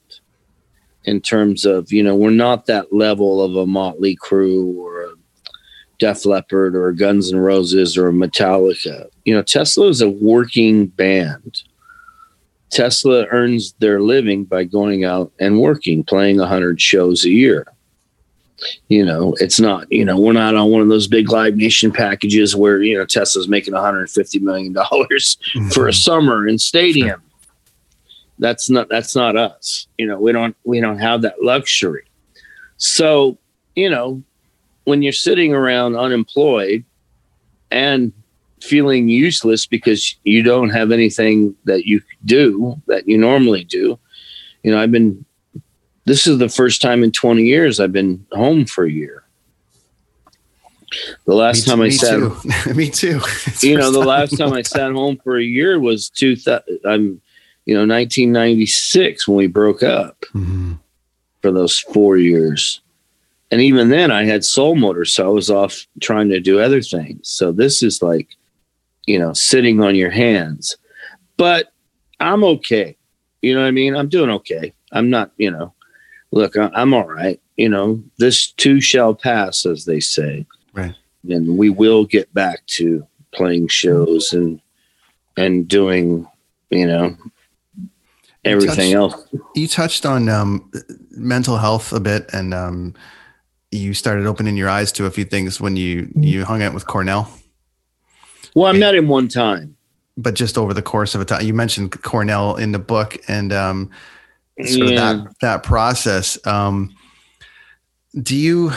in 1.04 1.20
terms 1.20 1.64
of 1.64 1.92
you 1.92 2.02
know 2.02 2.14
we're 2.14 2.30
not 2.30 2.66
that 2.66 2.92
level 2.92 3.42
of 3.42 3.56
a 3.56 3.66
motley 3.66 4.16
crue 4.16 4.76
or 4.76 5.04
a 5.04 5.12
def 5.98 6.24
leppard 6.26 6.74
or 6.74 6.92
guns 6.92 7.32
N' 7.32 7.38
roses 7.38 7.96
or 7.96 8.12
metallica. 8.12 9.08
You 9.24 9.34
know 9.34 9.42
tesla 9.42 9.88
is 9.88 10.00
a 10.00 10.10
working 10.10 10.86
band. 10.86 11.62
Tesla 12.70 13.26
earns 13.26 13.74
their 13.80 14.00
living 14.00 14.44
by 14.44 14.64
going 14.64 15.04
out 15.04 15.30
and 15.38 15.60
working 15.60 16.02
playing 16.02 16.38
100 16.38 16.80
shows 16.80 17.24
a 17.24 17.30
year 17.30 17.66
you 18.88 19.04
know 19.04 19.34
it's 19.40 19.60
not 19.60 19.90
you 19.90 20.04
know 20.04 20.18
we're 20.18 20.32
not 20.32 20.54
on 20.54 20.70
one 20.70 20.82
of 20.82 20.88
those 20.88 21.06
big 21.06 21.30
live 21.30 21.56
nation 21.56 21.92
packages 21.92 22.54
where 22.54 22.82
you 22.82 22.96
know 22.96 23.04
tesla's 23.04 23.48
making 23.48 23.74
150 23.74 24.38
million 24.40 24.72
dollars 24.72 25.38
mm-hmm. 25.54 25.68
for 25.68 25.88
a 25.88 25.92
summer 25.92 26.46
in 26.46 26.58
stadium. 26.58 27.22
That's 28.38 28.68
not 28.68 28.88
that's 28.88 29.14
not 29.14 29.36
us. 29.36 29.86
You 29.98 30.06
know 30.06 30.18
we 30.18 30.32
don't 30.32 30.56
we 30.64 30.80
don't 30.80 30.98
have 30.98 31.22
that 31.22 31.42
luxury. 31.42 32.04
So 32.76 33.38
you 33.74 33.90
know 33.90 34.22
when 34.84 35.02
you're 35.02 35.12
sitting 35.12 35.54
around 35.54 35.96
unemployed 35.96 36.84
and 37.70 38.12
feeling 38.60 39.08
useless 39.08 39.66
because 39.66 40.16
you 40.24 40.42
don't 40.42 40.70
have 40.70 40.92
anything 40.92 41.54
that 41.64 41.84
you 41.84 42.00
do 42.24 42.80
that 42.86 43.08
you 43.08 43.18
normally 43.18 43.64
do 43.64 43.98
you 44.62 44.70
know 44.70 44.80
i've 44.80 44.92
been 44.92 45.24
this 46.04 46.26
is 46.26 46.38
the 46.38 46.48
first 46.48 46.82
time 46.82 47.02
in 47.04 47.12
20 47.12 47.42
years 47.42 47.78
I've 47.80 47.92
been 47.92 48.24
home 48.32 48.64
for 48.66 48.84
a 48.84 48.90
year. 48.90 49.24
The 51.26 51.34
last 51.34 51.66
Me 51.66 51.70
time 51.70 51.78
too- 51.78 51.84
I 51.84 51.88
sat, 51.90 52.64
too. 52.66 52.74
me 52.74 52.90
too. 52.90 53.20
It's 53.46 53.64
you 53.64 53.78
know, 53.78 53.90
the 53.90 54.00
last 54.00 54.36
time 54.36 54.52
I 54.52 54.62
sat 54.62 54.92
home 54.92 55.18
for 55.24 55.38
a 55.38 55.42
year 55.42 55.78
was 55.80 56.10
two. 56.10 56.36
Th- 56.36 56.60
I'm, 56.84 57.20
you 57.64 57.74
know, 57.74 57.86
1996 57.86 59.26
when 59.28 59.36
we 59.36 59.46
broke 59.46 59.82
up 59.82 60.20
Mhm. 60.34 60.78
for 61.40 61.50
those 61.52 61.78
four 61.78 62.18
years, 62.18 62.80
and 63.50 63.60
even 63.60 63.88
then 63.88 64.10
I 64.10 64.24
had 64.24 64.42
Soulmotor, 64.42 65.06
so 65.08 65.24
I 65.26 65.30
was 65.30 65.48
off 65.50 65.86
trying 66.00 66.28
to 66.30 66.40
do 66.40 66.60
other 66.60 66.82
things. 66.82 67.28
So 67.28 67.52
this 67.52 67.82
is 67.82 68.02
like, 68.02 68.28
you 69.06 69.18
know, 69.18 69.32
sitting 69.32 69.80
on 69.82 69.94
your 69.94 70.10
hands, 70.10 70.76
but 71.38 71.72
I'm 72.20 72.44
okay. 72.44 72.96
You 73.40 73.54
know 73.54 73.60
what 73.62 73.66
I 73.68 73.72
mean? 73.72 73.96
I'm 73.96 74.08
doing 74.08 74.30
okay. 74.30 74.72
I'm 74.92 75.08
not, 75.10 75.32
you 75.38 75.50
know, 75.50 75.72
look, 76.32 76.56
I- 76.56 76.70
I'm 76.74 76.92
all 76.94 77.06
right. 77.06 77.40
You 77.56 77.68
know, 77.68 78.02
this 78.18 78.50
too 78.52 78.80
shall 78.80 79.14
pass, 79.14 79.64
as 79.66 79.84
they 79.84 80.00
say 80.00 80.46
Right. 80.72 80.94
and 81.28 81.56
we 81.58 81.68
will 81.70 82.04
get 82.04 82.32
back 82.34 82.64
to 82.78 83.06
playing 83.32 83.68
shows 83.68 84.32
and 84.32 84.60
and 85.36 85.66
doing 85.68 86.26
you 86.70 86.86
know 86.86 87.16
everything 88.44 88.92
touched- 88.92 89.14
else 89.14 89.26
You 89.54 89.68
touched 89.68 90.04
on 90.06 90.28
um, 90.28 90.70
mental 91.10 91.56
health 91.58 91.92
a 91.92 92.00
bit, 92.00 92.28
and 92.32 92.52
um, 92.54 92.94
you 93.70 93.94
started 93.94 94.26
opening 94.26 94.56
your 94.56 94.68
eyes 94.68 94.92
to 94.92 95.06
a 95.06 95.10
few 95.10 95.24
things 95.24 95.60
when 95.60 95.76
you 95.76 96.10
you 96.16 96.44
hung 96.44 96.62
out 96.62 96.74
with 96.74 96.86
Cornell. 96.86 97.28
well 98.54 98.66
i 98.66 98.72
met 98.78 98.94
him 98.94 99.08
one 99.08 99.28
time 99.28 99.76
But 100.16 100.34
just 100.34 100.58
over 100.58 100.74
the 100.74 100.82
course 100.82 101.14
of 101.14 101.20
a 101.20 101.24
time, 101.24 101.46
you 101.46 101.54
mentioned 101.54 101.90
Cornell 102.02 102.56
in 102.56 102.72
the 102.72 102.78
book, 102.78 103.16
and 103.28 103.52
um, 103.52 103.90
sort 104.64 104.90
of 104.90 104.96
that 104.96 105.34
that 105.40 105.62
process. 105.62 106.38
Um, 106.46 106.94
do 108.20 108.36
you? 108.36 108.72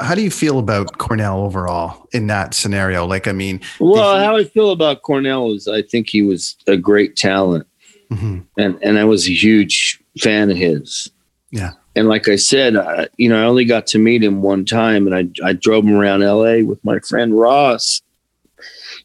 How 0.00 0.14
do 0.14 0.20
you 0.22 0.30
feel 0.30 0.58
about 0.58 0.98
Cornell 0.98 1.40
overall 1.40 2.06
in 2.12 2.26
that 2.26 2.52
scenario? 2.52 3.06
Like, 3.06 3.26
I 3.26 3.32
mean, 3.32 3.60
well 3.80 4.18
he- 4.18 4.24
how 4.24 4.36
i 4.36 4.44
feel 4.44 4.70
about 4.72 5.00
cornell 5.02 5.52
is 5.52 5.66
i 5.68 5.80
think 5.80 6.10
he 6.10 6.20
was 6.22 6.54
a 6.66 6.76
great 6.76 7.16
talent 7.16 7.66
mhm, 8.10 8.44
and 8.58 8.78
and 8.82 8.98
i 8.98 9.04
was 9.04 9.26
a 9.26 9.32
huge 9.32 9.98
fan 10.20 10.50
of 10.50 10.56
his 10.58 11.10
Yeah. 11.50 11.72
and 11.96 12.08
like 12.08 12.28
i 12.28 12.36
said 12.36 12.76
I, 12.76 13.08
you 13.16 13.28
know 13.30 13.40
i 13.40 13.44
only 13.46 13.64
got 13.64 13.86
to 13.88 13.98
meet 13.98 14.22
him 14.22 14.42
one 14.42 14.64
time 14.66 15.06
and 15.06 15.14
i 15.16 15.48
i 15.48 15.52
drove 15.54 15.84
him 15.84 15.94
around 15.96 16.20
la 16.20 16.58
with 16.62 16.84
my 16.84 16.98
friend 17.00 17.38
ross 17.38 18.02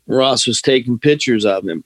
ross 0.08 0.46
was 0.48 0.62
taking 0.62 1.00
pictures 1.00 1.46
of 1.46 1.66
him 1.68 1.84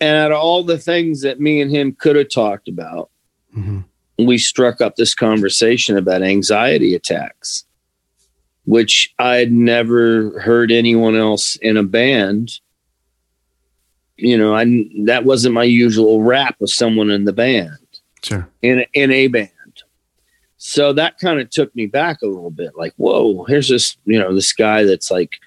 and 0.00 0.16
out 0.16 0.32
of 0.32 0.38
all 0.38 0.62
the 0.62 0.78
things 0.78 1.22
that 1.22 1.40
me 1.40 1.60
and 1.60 1.70
him 1.70 1.92
could 1.92 2.16
have 2.16 2.30
talked 2.30 2.68
about 2.68 3.10
mhm, 3.56 3.84
we 4.18 4.38
struck 4.38 4.80
up 4.80 4.96
this 4.96 5.14
conversation 5.14 5.96
about 5.96 6.22
anxiety 6.22 6.94
attacks, 6.94 7.64
which 8.64 9.12
I 9.18 9.36
had 9.36 9.52
never 9.52 10.38
heard 10.40 10.70
anyone 10.70 11.16
else 11.16 11.56
in 11.56 11.76
a 11.76 11.82
band. 11.82 12.60
You 14.16 14.38
know, 14.38 14.54
I 14.54 14.86
that 15.04 15.24
wasn't 15.24 15.54
my 15.54 15.64
usual 15.64 16.22
rap 16.22 16.60
of 16.60 16.70
someone 16.70 17.10
in 17.10 17.24
the 17.24 17.32
band 17.32 17.78
sure, 18.22 18.48
in 18.62 18.84
in 18.94 19.10
a 19.10 19.26
band. 19.26 19.50
So 20.56 20.92
that 20.94 21.18
kind 21.18 21.40
of 21.40 21.50
took 21.50 21.74
me 21.76 21.86
back 21.86 22.22
a 22.22 22.26
little 22.26 22.50
bit. 22.50 22.72
Like, 22.76 22.94
whoa, 22.96 23.44
here's 23.44 23.68
this 23.68 23.96
you 24.04 24.18
know 24.18 24.34
this 24.34 24.52
guy 24.52 24.84
that's 24.84 25.10
like 25.10 25.40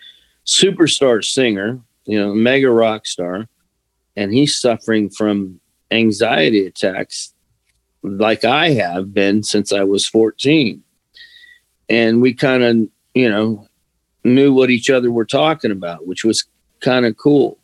superstar 0.45 1.23
singer, 1.23 1.79
you 2.05 2.19
know, 2.19 2.33
mega 2.33 2.69
rock 2.69 3.05
star, 3.05 3.47
and 4.17 4.33
he's 4.33 4.57
suffering 4.57 5.09
from 5.09 5.61
anxiety 5.91 6.65
attacks 6.65 7.33
like 8.03 8.43
I 8.43 8.71
have 8.71 9.13
been 9.13 9.43
since 9.43 9.71
I 9.71 9.83
was 9.83 10.07
14. 10.07 10.83
And 11.87 12.21
we 12.21 12.33
kind 12.33 12.63
of, 12.63 12.75
you 13.13 13.29
know, 13.29 13.67
knew 14.23 14.51
what 14.51 14.71
each 14.71 14.89
other 14.89 15.11
were 15.11 15.25
talking 15.25 15.71
about, 15.71 16.07
which 16.07 16.25
was 16.25 16.45
kind 16.81 17.05
of 17.05 17.15
cool. 17.15 17.59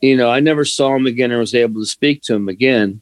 You 0.00 0.16
know, 0.16 0.30
I 0.30 0.40
never 0.40 0.66
saw 0.66 0.94
him 0.94 1.06
again 1.06 1.32
or 1.32 1.38
was 1.38 1.54
able 1.54 1.80
to 1.80 1.86
speak 1.86 2.22
to 2.22 2.34
him 2.34 2.48
again. 2.48 3.00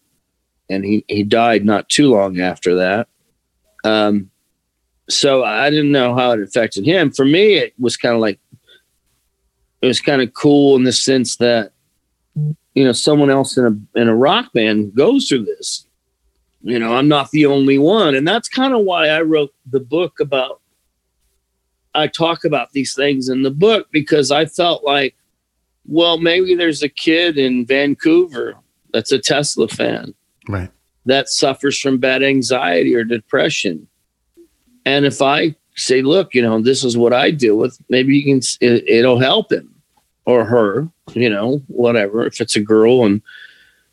And 0.70 0.85
he, 0.85 1.05
he 1.09 1.25
died 1.25 1.64
not 1.64 1.88
too 1.88 2.11
long 2.11 2.40
after 2.40 2.77
that. 2.77 3.09
Um, 3.85 4.31
so 5.11 5.42
I 5.42 5.68
didn't 5.68 5.92
know 5.92 6.14
how 6.14 6.31
it 6.31 6.40
affected 6.40 6.87
him. 6.87 7.11
For 7.11 7.25
me, 7.25 7.55
it 7.55 7.75
was 7.79 7.96
kind 7.96 8.14
of 8.14 8.20
like, 8.20 8.38
it 9.83 9.87
was 9.88 10.01
kind 10.01 10.22
of 10.22 10.33
cool 10.33 10.77
in 10.77 10.85
the 10.85 10.92
sense 10.92 11.37
that, 11.38 11.72
you 12.75 12.85
know, 12.85 12.93
someone 12.93 13.31
else 13.31 13.57
in 13.57 13.65
a, 13.65 14.01
in 14.01 14.09
a 14.09 14.17
rock 14.17 14.53
band 14.53 14.95
goes 14.95 15.29
through 15.29 15.45
this. 15.45 15.87
You 16.63 16.79
know 16.79 16.95
i'm 16.95 17.09
not 17.09 17.31
the 17.31 17.47
only 17.47 17.79
one. 17.79 18.15
And 18.15 18.27
that's 18.27 18.49
kind 18.49 18.73
of 18.73 18.85
why 18.85 19.09
i 19.09 19.21
wrote 19.21 19.53
the 19.71 19.81
book 19.81 20.21
about 20.21 20.61
i 21.95 22.07
talk 22.07 22.45
about 22.45 22.73
these 22.73 22.95
things 22.95 23.29
in 23.29 23.43
the 23.43 23.51
book 23.51 23.89
because 23.91 24.31
i 24.31 24.47
felt 24.47 24.85
like 24.85 25.15
well 25.87 26.19
maybe 26.19 26.55
there's 26.55 26.83
a 26.83 26.89
kid 26.89 27.37
in 27.37 27.67
vancouver 27.67 28.55
that's 28.93 29.13
a 29.13 29.19
tesla 29.19 29.69
fan 29.69 30.15
right, 30.49 30.71
that 31.05 31.29
suffers 31.29 31.79
from 31.79 31.99
bad 31.99 32.23
anxiety 32.23 32.95
or 32.95 33.05
depression. 33.05 33.87
And 34.87 35.05
if 35.05 35.21
i 35.21 35.55
say 35.75 36.03
look 36.03 36.35
you 36.35 36.43
know 36.43 36.61
this 36.61 36.85
is 36.85 36.97
what 36.97 37.13
i 37.13 37.31
deal 37.31 37.57
with 37.57 37.79
maybe 37.89 38.17
you 38.17 38.25
can 38.25 38.41
it, 38.61 38.89
it'll 38.89 39.19
help 39.19 39.51
him 39.51 39.72
or 40.25 40.45
her 40.45 40.89
you 41.15 41.29
know 41.29 41.59
whatever 41.67 42.27
if 42.27 42.41
it's 42.41 42.57
a 42.57 42.61
girl 42.61 43.05
and 43.05 43.23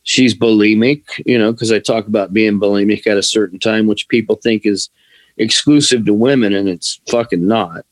she's 0.10 0.34
bulimic, 0.34 1.04
you 1.26 1.38
know, 1.38 1.52
because 1.52 1.72
I 1.72 1.78
talk 1.78 2.08
about 2.08 2.34
being 2.34 2.60
bulimic 2.60 3.06
at 3.06 3.18
a 3.18 3.24
certain 3.24 3.60
time, 3.60 3.86
which 3.86 4.08
people 4.08 4.38
think 4.38 4.65
is 4.65 4.89
exclusive 5.38 6.06
to 6.06 6.13
women, 6.15 6.54
and 6.54 6.68
it's 6.68 7.00
fucking 7.10 7.48
not. 7.48 7.86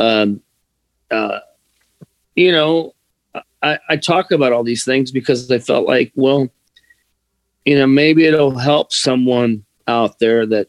Um, 0.00 0.42
uh, 1.12 1.38
you 2.34 2.50
know, 2.50 2.94
I, 3.62 3.78
I 3.88 3.96
talk 3.96 4.32
about 4.32 4.52
all 4.52 4.64
these 4.64 4.84
things 4.84 5.12
because 5.12 5.48
I 5.50 5.60
felt 5.60 5.86
like, 5.86 6.10
well, 6.16 6.48
you 7.64 7.78
know, 7.78 7.86
maybe 7.86 8.26
it'll 8.26 8.58
help 8.58 8.92
someone 8.92 9.64
out 9.86 10.18
there 10.18 10.44
that 10.46 10.68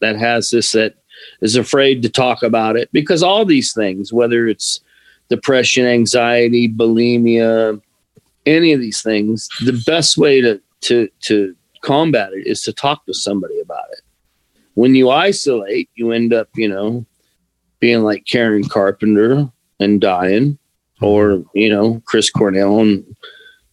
that 0.00 0.16
has 0.16 0.50
this 0.50 0.72
that 0.72 0.94
is 1.42 1.56
afraid 1.56 2.02
to 2.02 2.08
talk 2.08 2.42
about 2.42 2.76
it 2.76 2.88
because 2.92 3.22
all 3.22 3.44
these 3.44 3.74
things, 3.74 4.14
whether 4.14 4.46
it's 4.46 4.80
depression, 5.28 5.86
anxiety, 5.86 6.68
bulimia, 6.68 7.80
any 8.46 8.72
of 8.72 8.80
these 8.80 9.02
things, 9.02 9.48
the 9.64 9.82
best 9.86 10.16
way 10.16 10.40
to 10.40 10.60
to 10.82 11.08
to 11.22 11.54
combat 11.80 12.32
it 12.32 12.46
is 12.46 12.62
to 12.62 12.72
talk 12.72 13.04
to 13.06 13.14
somebody 13.14 13.58
about 13.60 13.86
it. 13.92 14.00
When 14.74 14.94
you 14.94 15.10
isolate, 15.10 15.88
you 15.94 16.12
end 16.12 16.32
up, 16.32 16.48
you 16.54 16.68
know, 16.68 17.06
being 17.80 18.02
like 18.02 18.26
Karen 18.26 18.64
Carpenter 18.64 19.50
and 19.80 20.00
dying, 20.00 20.58
or 21.00 21.44
you 21.54 21.68
know, 21.68 22.02
Chris 22.06 22.30
Cornell 22.30 22.80
and 22.80 23.16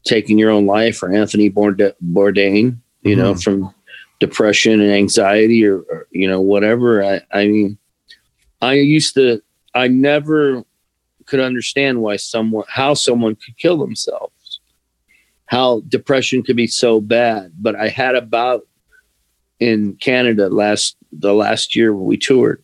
taking 0.06 0.38
your 0.38 0.50
own 0.50 0.66
life, 0.66 1.02
or 1.02 1.14
Anthony 1.14 1.50
Bourda- 1.50 1.96
Bourdain, 2.12 2.78
you 3.04 3.16
know, 3.16 3.34
mm-hmm. 3.34 3.40
from 3.40 3.74
depression 4.20 4.82
and 4.82 4.92
anxiety, 4.92 5.66
or, 5.66 5.80
or 5.80 6.08
you 6.12 6.28
know, 6.28 6.42
whatever. 6.42 7.04
I, 7.04 7.22
I 7.32 7.48
mean, 7.48 7.78
I 8.62 8.74
used 8.74 9.14
to, 9.16 9.42
I 9.76 9.88
never 9.88 10.64
could 11.26 11.40
understand 11.40 12.02
why 12.02 12.18
someone, 12.18 12.66
how 12.68 12.94
someone 12.94 13.36
could 13.36 13.58
kill 13.58 13.78
themselves 13.78 14.60
how 15.54 15.82
depression 15.88 16.42
could 16.42 16.56
be 16.56 16.66
so 16.66 17.00
bad. 17.00 17.52
But 17.60 17.76
I 17.76 17.88
had 17.88 18.16
about 18.16 18.68
in 19.60 19.94
Canada 19.98 20.50
last 20.50 20.98
the 21.12 21.34
last 21.34 21.76
year 21.76 21.94
when 21.94 22.06
we 22.06 22.18
toured, 22.18 22.64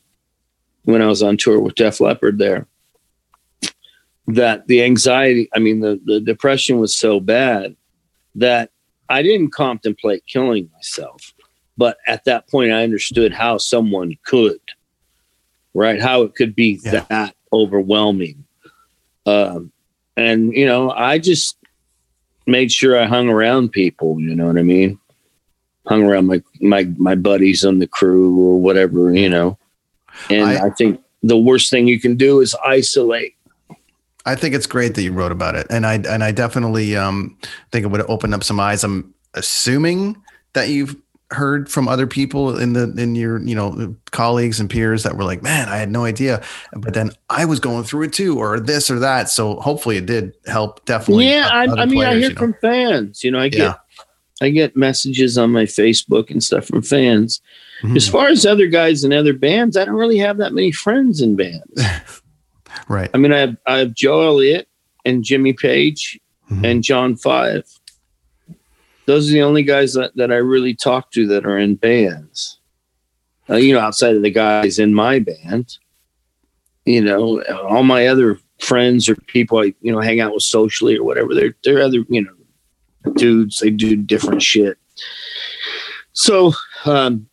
when 0.85 1.01
I 1.01 1.05
was 1.05 1.21
on 1.21 1.37
tour 1.37 1.59
with 1.59 1.75
Def 1.75 2.01
Leppard 2.01 2.39
there. 2.39 2.65
That 4.25 4.65
the 4.67 4.81
anxiety, 4.83 5.49
I 5.55 5.59
mean, 5.59 5.81
the, 5.81 5.99
the 6.03 6.19
depression 6.19 6.79
was 6.79 6.95
so 6.95 7.19
bad 7.19 7.75
that 8.35 8.71
I 9.07 9.21
didn't 9.21 9.53
contemplate 9.53 10.25
killing 10.25 10.69
myself. 10.73 11.33
But 11.77 11.97
at 12.07 12.25
that 12.25 12.49
point, 12.49 12.71
I 12.71 12.83
understood 12.83 13.33
how 13.33 13.59
someone 13.59 14.17
could, 14.25 14.61
right? 15.75 16.01
How 16.01 16.23
it 16.23 16.33
could 16.33 16.55
be 16.55 16.79
Yeah. 16.83 17.05
that 17.09 17.35
overwhelming. 17.53 18.45
Um, 19.29 19.71
and, 20.17 20.53
you 20.53 20.65
know, 20.65 20.91
I 20.91 21.17
just 21.17 21.57
made 22.45 22.71
sure 22.71 22.99
I 22.99 23.05
hung 23.05 23.29
around 23.29 23.71
people. 23.71 24.19
You 24.19 24.35
know 24.35 24.47
what 24.47 24.57
I 24.57 24.63
mean? 24.63 24.99
Hung 25.87 26.03
around 26.03 26.27
my 26.27 26.41
my 26.61 26.83
my 26.97 27.15
buddies 27.15 27.63
on 27.65 27.79
the 27.79 27.87
crew 27.87 28.37
or 28.39 28.61
whatever. 28.61 29.13
You 29.13 29.29
know, 29.29 29.57
and 30.29 30.49
I- 30.49 30.67
I, 30.67 30.69
think 30.71 31.01
the 31.23 31.37
worst 31.37 31.69
thing 31.69 31.87
you 31.87 31.99
can 31.99 32.15
do 32.15 32.41
is 32.41 32.55
isolate. 32.63 33.35
I 34.25 34.35
think 34.35 34.53
it's 34.53 34.67
great 34.67 34.95
that 34.95 35.03
you 35.03 35.13
wrote 35.13 35.31
about 35.31 35.55
it, 35.55 35.67
and 35.69 35.85
I 35.85 35.95
and 35.95 36.23
I 36.23 36.31
definitely 36.31 36.95
um, 36.95 37.37
think 37.71 37.85
it 37.85 37.87
would 37.87 38.01
open 38.01 38.33
up 38.33 38.43
some 38.43 38.59
eyes. 38.59 38.83
I'm 38.83 39.13
assuming 39.33 40.17
that 40.53 40.69
you've 40.69 40.95
heard 41.31 41.69
from 41.69 41.87
other 41.87 42.07
people 42.07 42.57
in 42.57 42.73
the 42.73 42.93
in 42.97 43.15
your 43.15 43.39
you 43.41 43.55
know 43.55 43.95
colleagues 44.11 44.59
and 44.59 44.69
peers 44.69 45.03
that 45.03 45.15
were 45.15 45.23
like, 45.23 45.43
man, 45.43 45.69
I 45.69 45.77
had 45.77 45.91
no 45.91 46.05
idea, 46.05 46.43
but 46.73 46.93
then 46.93 47.11
I 47.29 47.45
was 47.45 47.59
going 47.59 47.83
through 47.83 48.03
it 48.03 48.13
too, 48.13 48.37
or 48.37 48.59
this 48.59 48.89
or 48.89 48.99
that. 48.99 49.29
So 49.29 49.55
hopefully 49.59 49.97
it 49.97 50.05
did 50.05 50.35
help. 50.47 50.83
Definitely, 50.85 51.29
yeah, 51.29 51.49
I, 51.51 51.63
I 51.65 51.85
mean, 51.85 52.03
I 52.03 52.13
hear 52.13 52.29
you 52.29 52.29
know. 52.29 52.39
from 52.39 52.53
fans. 52.61 53.23
You 53.23 53.31
know, 53.31 53.39
I 53.39 53.49
get 53.49 53.59
Yeah. 53.59 53.75
I 54.41 54.49
get 54.49 54.75
messages 54.75 55.37
on 55.37 55.51
my 55.51 55.63
Facebook 55.63 56.29
and 56.31 56.43
stuff 56.43 56.65
from 56.65 56.81
fans. 56.81 57.41
Mm-hmm. 57.81 57.97
As 57.97 58.07
far 58.07 58.27
as 58.27 58.45
other 58.45 58.67
guys 58.67 59.03
in 59.03 59.13
other 59.13 59.33
bands, 59.33 59.77
I 59.77 59.85
don't 59.85 59.95
really 59.95 60.17
have 60.17 60.37
that 60.37 60.53
many 60.53 60.71
friends 60.71 61.21
in 61.21 61.35
bands. 61.35 61.83
right. 62.87 63.09
I 63.13 63.17
mean, 63.17 63.33
I 63.33 63.39
have 63.39 63.57
I 63.65 63.77
have 63.79 63.93
Joe 63.93 64.21
Elliott 64.21 64.67
and 65.05 65.23
Jimmy 65.23 65.53
Page 65.53 66.19
mm-hmm. 66.49 66.65
and 66.65 66.83
John 66.83 67.15
Five. 67.15 67.63
Those 69.09 69.27
are 69.27 69.33
the 69.33 69.41
only 69.41 69.63
guys 69.63 69.93
that, 69.93 70.15
that 70.17 70.31
I 70.31 70.35
really 70.35 70.75
talk 70.75 71.09
to 71.13 71.25
that 71.29 71.43
are 71.43 71.57
in 71.57 71.73
bands. 71.73 72.59
Uh, 73.49 73.55
you 73.55 73.73
know, 73.73 73.79
outside 73.79 74.15
of 74.15 74.21
the 74.21 74.29
guys 74.29 74.77
in 74.77 74.93
my 74.93 75.17
band, 75.17 75.79
you 76.85 77.01
know, 77.01 77.41
all 77.67 77.81
my 77.81 78.05
other 78.05 78.37
friends 78.59 79.09
or 79.09 79.15
people 79.15 79.57
I 79.57 79.73
you 79.81 79.91
know 79.91 79.99
hang 79.99 80.19
out 80.19 80.31
with 80.31 80.43
socially 80.43 80.95
or 80.95 81.03
whatever. 81.03 81.33
They're 81.33 81.55
they're 81.63 81.81
other 81.81 82.05
you 82.07 82.21
know 82.21 83.11
dudes. 83.15 83.57
They 83.57 83.71
do 83.71 83.95
different 83.95 84.43
shit. 84.43 84.77
So 86.13 86.53
um, 86.85 87.27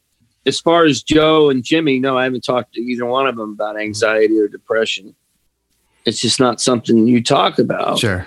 as 0.46 0.58
far 0.58 0.84
as 0.84 1.02
Joe 1.02 1.50
and 1.50 1.62
Jimmy, 1.62 1.98
no, 1.98 2.16
I 2.16 2.24
haven't 2.24 2.44
talked 2.44 2.72
to 2.76 2.80
either 2.80 3.04
one 3.04 3.26
of 3.26 3.36
them 3.36 3.52
about 3.52 3.78
anxiety 3.78 4.38
or 4.38 4.48
depression. 4.48 5.14
It's 6.06 6.22
just 6.22 6.40
not 6.40 6.58
something 6.58 7.06
you 7.06 7.22
talk 7.22 7.58
about. 7.58 7.98
Sure. 7.98 8.26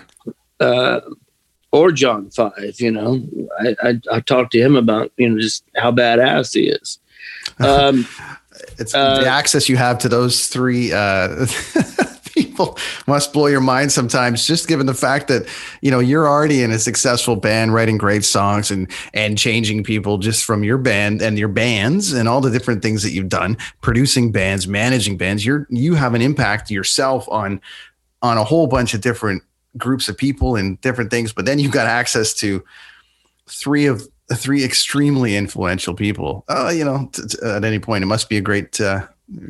Uh, 0.60 1.00
or 1.72 1.92
John 1.92 2.30
Five, 2.30 2.76
you 2.80 2.92
know, 2.92 3.22
I, 3.60 3.76
I, 3.82 4.02
I 4.12 4.20
talked 4.22 4.52
to 4.54 4.60
him 4.60 4.76
about 4.76 5.12
you 5.18 5.30
know 5.30 5.40
just 5.40 5.64
how 5.76 5.92
badass 5.92 6.54
he 6.54 6.70
is. 6.70 7.00
Um, 7.60 8.08
it's 8.78 8.94
uh, 8.94 9.22
the 9.22 9.28
access 9.28 9.70
you 9.70 9.78
have 9.78 9.98
to 10.00 10.10
those 10.10 10.48
three 10.48 10.92
uh, 10.94 11.46
people 12.34 12.78
must 13.08 13.34
blow 13.34 13.48
your 13.48 13.62
mind 13.62 13.92
sometimes 13.92 14.46
just 14.46 14.68
given 14.68 14.86
the 14.86 14.94
fact 14.94 15.28
that 15.28 15.48
you 15.82 15.92
know 15.92 16.00
you're 16.00 16.28
already 16.28 16.64
in 16.64 16.72
a 16.72 16.80
successful 16.80 17.36
band 17.36 17.74
writing 17.74 17.98
great 17.98 18.24
songs 18.24 18.72
and 18.72 18.90
and 19.14 19.38
changing 19.38 19.84
people 19.84 20.18
just 20.18 20.46
from 20.46 20.64
your 20.64 20.78
band 20.78 21.22
and 21.22 21.38
your 21.38 21.48
bands 21.48 22.14
and 22.14 22.30
all 22.30 22.42
the 22.42 22.52
different 22.52 22.82
things 22.82 23.04
that 23.04 23.12
you've 23.12 23.30
done 23.30 23.58
producing 23.82 24.32
bands 24.32 24.68
managing 24.68 25.18
bands 25.18 25.46
you're 25.46 25.68
you 25.70 25.96
have 25.96 26.14
an 26.14 26.22
impact 26.22 26.70
yourself 26.70 27.28
on 27.30 27.60
on 28.22 28.38
a 28.38 28.44
whole 28.44 28.68
bunch 28.68 28.94
of 28.94 29.02
different 29.02 29.44
groups 29.78 30.10
of 30.10 30.18
people 30.18 30.56
and 30.56 30.80
different 30.82 31.12
things 31.12 31.32
but 31.34 31.46
then 31.46 31.60
you've 31.60 31.72
got 31.72 31.88
access 31.88 32.34
to 32.34 32.64
three 33.48 33.86
of 33.86 34.08
three 34.34 34.64
extremely 34.64 35.36
influential 35.36 35.94
people 35.94 36.44
uh, 36.50 36.72
you 36.74 36.84
know 36.84 37.10
t- 37.14 37.24
t- 37.28 37.38
at 37.46 37.64
any 37.64 37.80
point 37.80 38.04
it 38.04 38.08
must 38.08 38.30
be 38.30 38.38
a 38.38 38.42
great 38.42 38.80
uh, 38.82 39.06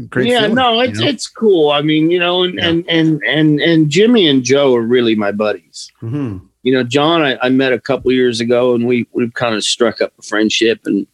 great. 0.10 0.28
Yeah, 0.28 0.42
feeling, 0.42 0.56
no, 0.56 0.80
it's 0.82 1.00
you 1.00 1.06
know? 1.06 1.12
it's 1.12 1.28
cool. 1.28 1.72
I 1.72 1.82
mean, 1.82 2.12
you 2.12 2.20
know, 2.20 2.44
and 2.44 2.56
yeah. 2.56 2.68
and 2.68 2.86
and 2.90 3.22
and 3.26 3.60
and 3.60 3.90
Jimmy 3.90 4.28
and 4.28 4.44
Joe 4.44 4.76
are 4.76 4.82
really 4.82 5.16
my 5.16 5.32
buddies. 5.32 5.92
Mm-hmm. 6.02 6.46
You 6.64 6.74
know, 6.74 6.84
John, 6.84 7.22
I, 7.22 7.38
I 7.42 7.50
met 7.50 7.74
a 7.74 7.80
couple 7.80 8.12
years 8.12 8.40
ago, 8.40 8.76
and 8.76 8.86
we 8.86 9.08
we've 9.12 9.34
kind 9.34 9.56
of 9.56 9.64
struck 9.64 10.02
up 10.02 10.14
a 10.20 10.22
friendship, 10.22 10.82
and 10.86 11.08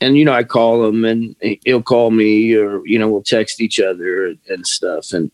and 0.00 0.16
you 0.16 0.24
know, 0.24 0.32
I 0.32 0.44
call 0.44 0.84
him, 0.86 1.04
and 1.04 1.34
he'll 1.64 1.82
call 1.82 2.10
me, 2.10 2.54
or 2.54 2.86
you 2.86 2.98
know, 2.98 3.08
we'll 3.08 3.22
text 3.22 3.60
each 3.60 3.80
other 3.80 4.34
and 4.48 4.66
stuff, 4.66 5.12
and 5.12 5.30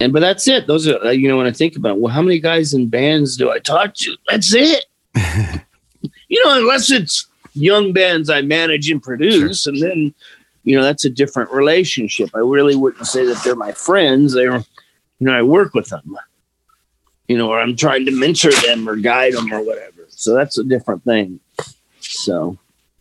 and 0.00 0.12
but 0.12 0.20
that's 0.20 0.46
it. 0.46 0.66
Those 0.66 0.86
are 0.88 1.12
you 1.12 1.28
know, 1.28 1.36
when 1.36 1.46
I 1.46 1.52
think 1.52 1.76
about 1.76 1.96
it, 1.96 2.00
well, 2.00 2.12
how 2.12 2.22
many 2.22 2.38
guys 2.38 2.74
in 2.74 2.88
bands 2.88 3.36
do 3.36 3.50
I 3.50 3.58
talk 3.58 3.94
to? 3.94 4.16
That's 4.28 4.54
it. 4.54 4.84
you 6.28 6.44
know, 6.44 6.58
unless 6.58 6.90
it's 6.90 7.26
young 7.54 7.92
bands 7.92 8.28
I 8.28 8.42
manage 8.42 8.90
and 8.90 9.02
produce, 9.02 9.62
sure. 9.62 9.72
and 9.72 9.82
then 9.82 10.14
you 10.64 10.76
know, 10.76 10.82
that's 10.82 11.04
a 11.04 11.10
different 11.10 11.50
relationship. 11.52 12.30
I 12.34 12.40
really 12.40 12.74
wouldn't 12.74 13.06
say 13.06 13.24
that 13.24 13.40
they're 13.44 13.54
my 13.54 13.72
friends. 13.72 14.34
They're, 14.34 14.56
you 14.56 14.64
know, 15.20 15.32
I 15.32 15.42
work 15.42 15.74
with 15.74 15.88
them, 15.88 16.18
you 17.28 17.38
know, 17.38 17.50
or 17.50 17.60
I'm 17.60 17.76
trying 17.76 18.04
to 18.06 18.10
mentor 18.10 18.50
them 18.50 18.88
or 18.88 18.96
guide 18.96 19.34
them 19.34 19.52
or 19.52 19.62
whatever. 19.62 20.06
So 20.08 20.34
that's 20.34 20.58
a 20.58 20.64
different 20.64 21.04
thing. 21.04 21.40
So. 22.00 22.58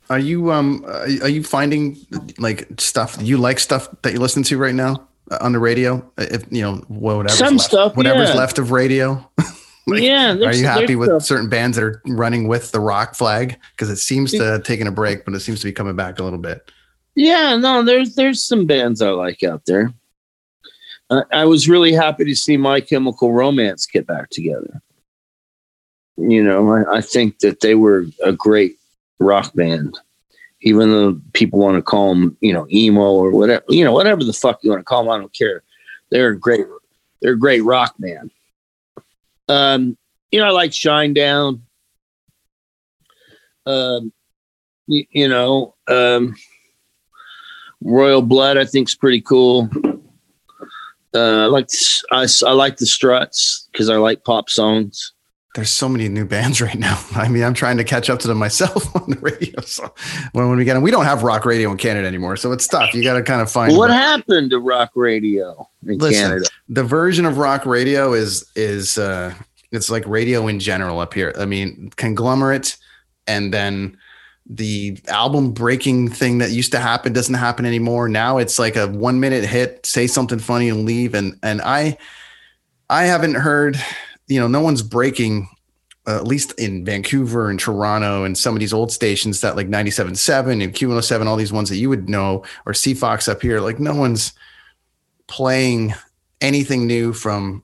Are 0.08 0.20
you 0.20 0.52
um 0.52 0.86
are 0.86 1.30
you 1.30 1.44
finding 1.44 1.98
like 2.38 2.68
stuff 2.78 3.18
you 3.20 3.38
like 3.38 3.58
stuff 3.58 3.90
that 4.04 4.14
you 4.14 4.20
listen 4.20 4.44
to 4.44 4.58
right 4.60 4.76
now 4.76 4.94
uh, 4.94 5.00
on 5.42 5.52
the 5.52 5.60
radio? 5.60 6.10
If 6.18 6.46
you 6.52 6.62
know 6.62 6.76
whatever 6.88 7.30
some 7.30 7.58
left, 7.58 7.70
stuff, 7.70 7.96
whatever's 7.96 8.30
yeah. 8.30 8.36
left 8.36 8.60
of 8.60 8.72
radio. 8.72 9.30
like, 9.88 10.02
yeah, 10.02 10.34
are 10.34 10.54
you 10.54 10.66
happy 10.66 10.96
with 10.96 11.10
stuff. 11.10 11.24
certain 11.24 11.50
bands 11.50 11.78
that 11.78 11.84
are 11.84 12.02
running 12.08 12.48
with 12.48 12.72
the 12.72 12.80
rock 12.80 13.16
flag? 13.16 13.58
Because 13.72 13.90
it 13.90 13.98
seems 13.98 14.32
to 14.32 14.44
have 14.44 14.64
taken 14.64 14.88
a 14.88 14.92
break, 14.92 15.26
but 15.26 15.34
it 15.34 15.40
seems 15.40 15.60
to 15.62 15.66
be 15.66 15.72
coming 15.72 15.96
back 15.96 16.20
a 16.20 16.24
little 16.24 16.40
bit. 16.40 16.72
Yeah, 17.16 17.56
no, 17.56 17.84
there's 17.84 18.16
there's 18.16 18.44
some 18.44 18.66
bands 18.66 19.02
I 19.02 19.10
like 19.10 19.44
out 19.44 19.66
there. 19.66 19.94
Uh, 21.10 21.24
I 21.32 21.46
was 21.46 21.70
really 21.70 21.94
happy 21.94 22.26
to 22.26 22.36
see 22.36 22.58
My 22.58 22.82
Chemical 22.82 23.32
Romance 23.32 23.86
get 23.86 24.08
back 24.08 24.30
together. 24.32 24.82
You 26.18 26.44
know, 26.44 26.70
I, 26.72 26.98
I 26.98 27.02
think 27.02 27.40
that 27.40 27.60
they 27.62 27.76
were 27.76 28.06
a 28.24 28.32
great 28.32 28.78
rock 29.20 29.54
band, 29.54 29.98
even 30.66 30.90
though 30.90 31.22
people 31.34 31.60
want 31.60 31.78
to 31.78 31.82
call 31.82 32.10
them, 32.10 32.36
you 32.42 32.52
know, 32.52 32.68
emo 32.72 33.02
or 33.02 33.30
whatever, 33.30 33.64
you 33.70 33.86
know, 33.86 33.94
whatever 33.94 34.24
the 34.24 34.34
fuck 34.34 34.64
you 34.64 34.72
want 34.72 34.80
to 34.80 34.84
call 34.84 35.04
them. 35.04 35.12
I 35.12 35.18
don't 35.18 35.32
care. 35.32 35.62
They're 36.10 36.30
a 36.30 36.40
great, 36.40 36.66
they're 37.22 37.34
a 37.34 37.40
great 37.40 37.64
rock 37.64 37.94
band. 38.00 38.32
Um, 39.48 39.96
you 40.32 40.40
know, 40.40 40.48
I 40.48 40.50
like 40.50 40.72
Shinedown. 40.72 41.62
Um, 43.68 44.12
you, 44.88 45.06
you 45.12 45.28
know, 45.30 45.76
um, 45.88 46.36
Royal 47.84 48.24
Blood, 48.24 48.58
I 48.58 48.66
think, 48.66 48.90
is 48.90 48.96
pretty 48.96 49.22
cool. 49.22 49.70
Uh, 51.14 51.44
I 51.44 51.46
like 51.46 51.70
I, 52.12 52.28
I 52.46 52.52
like 52.52 52.78
the 52.78 52.88
Struts 52.88 53.70
because 53.72 53.90
I 53.90 53.98
like 53.98 54.24
pop 54.24 54.50
songs. 54.50 55.14
There's 55.56 55.72
so 55.72 55.90
many 55.90 56.08
new 56.10 56.26
bands 56.26 56.62
right 56.68 56.78
now. 56.78 57.04
I 57.16 57.28
mean, 57.28 57.44
I'm 57.44 57.54
trying 57.54 57.78
to 57.78 57.84
catch 57.84 58.10
up 58.10 58.20
to 58.20 58.28
them 58.28 58.38
myself 58.38 58.96
on 59.02 59.10
the 59.10 59.18
radio. 59.18 59.60
So 59.62 59.94
when, 60.34 60.50
when 60.50 60.58
we 60.58 60.66
get 60.66 60.76
them, 60.76 60.84
we 60.84 60.92
don't 60.92 61.06
have 61.06 61.24
rock 61.24 61.46
radio 61.46 61.72
in 61.72 61.78
Canada 61.78 62.08
anymore, 62.08 62.38
so 62.38 62.52
it's 62.52 62.68
tough. 62.68 62.94
You 62.94 63.04
got 63.04 63.16
to 63.16 63.24
kind 63.24 63.42
of 63.42 63.52
find 63.52 63.76
what 63.76 63.90
happened 63.90 64.52
to 64.52 64.60
rock 64.60 64.92
radio 64.96 65.68
in 65.88 65.98
Listen, 65.98 66.22
Canada. 66.22 66.46
The 66.70 66.84
version 66.84 67.26
of 67.26 67.38
rock 67.38 67.66
radio 67.66 68.14
is 68.14 68.46
is 68.56 68.98
uh, 68.98 69.34
it's 69.72 69.90
like 69.90 70.06
radio 70.08 70.48
in 70.48 70.60
general 70.60 71.00
up 71.00 71.14
here. 71.14 71.34
I 71.40 71.46
mean, 71.46 71.90
conglomerate, 71.96 72.78
and 73.28 73.54
then 73.54 73.98
the 74.48 74.98
album 75.08 75.52
breaking 75.52 76.10
thing 76.10 76.38
that 76.38 76.52
used 76.52 76.72
to 76.72 76.80
happen 76.80 77.14
doesn't 77.14 77.36
happen 77.36 77.66
anymore. 77.66 78.08
Now 78.08 78.38
it's 78.38 78.60
like 78.60 78.76
a 78.76 78.88
one 78.88 79.20
minute 79.20 79.44
hit, 79.44 79.86
say 79.86 80.06
something 80.06 80.40
funny 80.40 80.70
and 80.70 80.86
leave. 80.86 81.16
And 81.16 81.40
and 81.42 81.62
I 81.62 81.98
I 82.90 83.06
haven't 83.06 83.36
heard, 83.36 83.82
you 84.28 84.40
know, 84.40 84.48
no 84.48 84.62
one's 84.62 84.82
breaking 84.82 85.48
uh, 86.08 86.16
at 86.16 86.28
least 86.28 86.52
in 86.60 86.86
Vancouver 86.86 87.50
and 87.50 87.60
Toronto 87.60 88.24
and 88.24 88.38
some 88.38 88.56
of 88.56 88.60
these 88.60 88.74
old 88.74 88.92
stations 88.92 89.42
that 89.42 89.56
like 89.56 89.68
97.7 89.68 90.64
and 90.64 90.74
Q107, 90.74 91.26
all 91.26 91.36
these 91.36 91.54
ones 91.54 91.70
that 91.70 91.78
you 91.78 91.90
would 91.90 92.10
know, 92.10 92.44
or 92.66 92.74
CFOX 92.74 93.28
up 93.28 93.42
here, 93.42 93.60
like 93.60 93.80
no 93.80 93.96
one's 93.96 94.34
playing 95.28 95.96
anything 96.42 96.86
new 96.86 97.12
from 97.12 97.64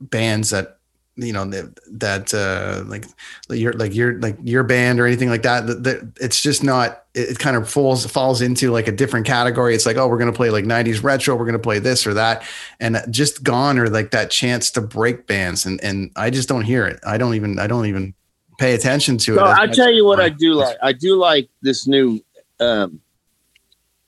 bands 0.00 0.50
that 0.50 0.78
you 1.16 1.32
know 1.32 1.44
that, 1.44 1.78
that 1.98 2.34
uh 2.34 2.82
like 2.88 3.06
your 3.48 3.72
like 3.74 3.94
your 3.94 4.18
like 4.20 4.36
your 4.42 4.64
band 4.64 4.98
or 4.98 5.06
anything 5.06 5.28
like 5.28 5.42
that, 5.42 5.66
that, 5.84 6.12
it's 6.20 6.40
just 6.40 6.64
not 6.64 7.04
it, 7.14 7.30
it, 7.30 7.38
kind 7.38 7.56
of 7.56 7.70
falls 7.70 8.04
falls 8.06 8.42
into 8.42 8.70
like 8.70 8.88
a 8.88 8.92
different 8.92 9.26
category. 9.26 9.74
It's 9.74 9.86
like 9.86 9.96
oh 9.96 10.08
we're 10.08 10.18
going 10.18 10.32
to 10.32 10.36
play 10.36 10.50
like 10.50 10.64
90s 10.64 11.02
retro 11.02 11.36
we're 11.36 11.44
going 11.44 11.52
to 11.52 11.58
play 11.58 11.78
this 11.78 12.06
or 12.06 12.14
that. 12.14 12.42
And 12.80 13.00
just 13.10 13.44
gone 13.44 13.78
or 13.78 13.88
like 13.88 14.10
that 14.10 14.30
chance 14.30 14.70
to 14.72 14.80
break 14.80 15.26
bands 15.26 15.66
and 15.66 15.82
and 15.84 16.10
i 16.16 16.30
just 16.30 16.48
don't 16.48 16.64
hear 16.64 16.86
it. 16.86 17.00
I 17.06 17.16
don't 17.18 17.34
even 17.34 17.58
i 17.58 17.66
don't 17.66 17.86
even 17.86 18.14
pay 18.58 18.74
attention 18.74 19.18
to 19.18 19.36
it. 19.36 19.40
I 19.40 19.66
tell 19.68 19.92
you 19.92 20.04
what 20.04 20.20
i 20.20 20.28
do 20.28 20.54
like. 20.54 20.76
I 20.82 20.92
do 20.92 21.16
like 21.16 21.48
this 21.62 21.86
new 21.86 22.20
um 22.60 23.00